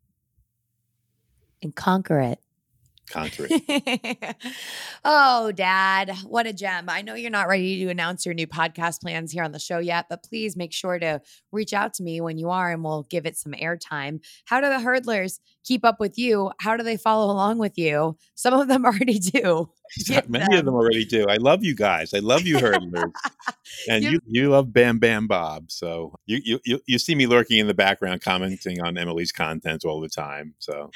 And 1.62 1.76
conquer 1.76 2.22
it 2.22 2.40
it. 3.16 4.36
oh, 5.06 5.52
Dad, 5.52 6.16
what 6.26 6.48
a 6.48 6.54
gem. 6.54 6.90
I 6.90 7.02
know 7.02 7.16
you're 7.16 7.30
not 7.30 7.48
ready 7.48 7.84
to 7.84 7.90
announce 7.90 8.26
your 8.26 8.36
new 8.36 8.48
podcast 8.48 9.02
plans 9.02 9.32
here 9.32 9.44
on 9.44 9.52
the 9.52 9.60
show 9.60 9.80
yet, 9.80 10.08
but 10.10 10.24
please 10.24 10.56
make 10.56 10.74
sure 10.74 11.00
to 11.00 11.22
reach 11.52 11.74
out 11.74 11.94
to 11.96 12.04
me 12.04 12.22
when 12.22 12.38
you 12.38 12.50
are 12.50 12.72
and 12.72 12.84
we'll 12.84 13.04
give 13.04 13.26
it 13.26 13.38
some 13.38 13.54
airtime. 13.54 14.22
How 14.46 14.62
do 14.62 14.68
the 14.68 14.76
hurdlers 14.76 15.40
keep 15.64 15.86
up 15.86 16.00
with 16.00 16.18
you? 16.18 16.52
How 16.60 16.78
do 16.78 16.84
they 16.84 16.98
follow 16.98 17.32
along 17.32 17.58
with 17.58 17.78
you? 17.78 18.18
Some 18.36 18.54
of 18.54 18.68
them 18.68 18.86
already 18.92 19.20
do. 19.20 19.70
Many 20.28 20.46
them. 20.46 20.60
of 20.60 20.66
them 20.66 20.74
already 20.74 21.06
do. 21.06 21.26
I 21.28 21.38
love 21.38 21.64
you 21.64 21.76
guys. 21.76 22.14
I 22.14 22.20
love 22.20 22.44
you 22.44 22.58
hurdlers. 22.58 23.12
and 23.90 24.04
you 24.04 24.20
you 24.26 24.50
love 24.50 24.72
Bam 24.72 25.00
Bam 25.00 25.28
Bob. 25.28 25.72
So 25.72 26.16
you, 26.26 26.40
you 26.44 26.60
you 26.66 26.80
you 26.86 27.00
see 27.00 27.16
me 27.16 27.28
lurking 27.28 27.60
in 27.60 27.68
the 27.68 27.74
background 27.74 28.22
commenting 28.22 28.82
on 28.82 28.98
Emily's 28.98 29.32
content 29.32 29.84
all 29.86 30.00
the 30.00 30.10
time. 30.10 30.54
So 30.60 30.92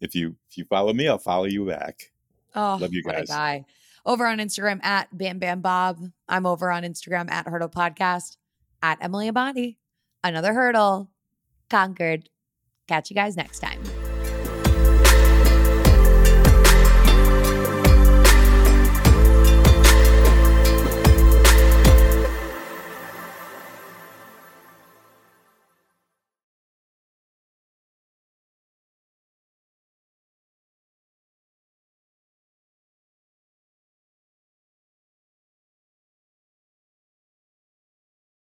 if 0.00 0.14
you 0.14 0.36
if 0.50 0.58
you 0.58 0.64
follow 0.64 0.92
me, 0.92 1.08
I'll 1.08 1.18
follow 1.18 1.44
you 1.44 1.66
back. 1.66 2.10
Oh, 2.54 2.78
love 2.80 2.92
you 2.92 3.02
guys. 3.02 3.28
guy. 3.28 3.64
Over 4.06 4.26
on 4.26 4.38
Instagram 4.38 4.82
at 4.84 5.16
Bam 5.16 5.38
Bam 5.38 5.60
Bob. 5.60 5.98
I'm 6.28 6.46
over 6.46 6.70
on 6.70 6.82
Instagram 6.82 7.30
at 7.30 7.46
Hurdle 7.46 7.68
Podcast 7.68 8.36
at 8.82 8.98
Emily 9.00 9.30
Abadi. 9.30 9.76
Another 10.24 10.54
hurdle 10.54 11.10
conquered. 11.68 12.28
Catch 12.86 13.10
you 13.10 13.14
guys 13.14 13.36
next 13.36 13.58
time. 13.60 13.82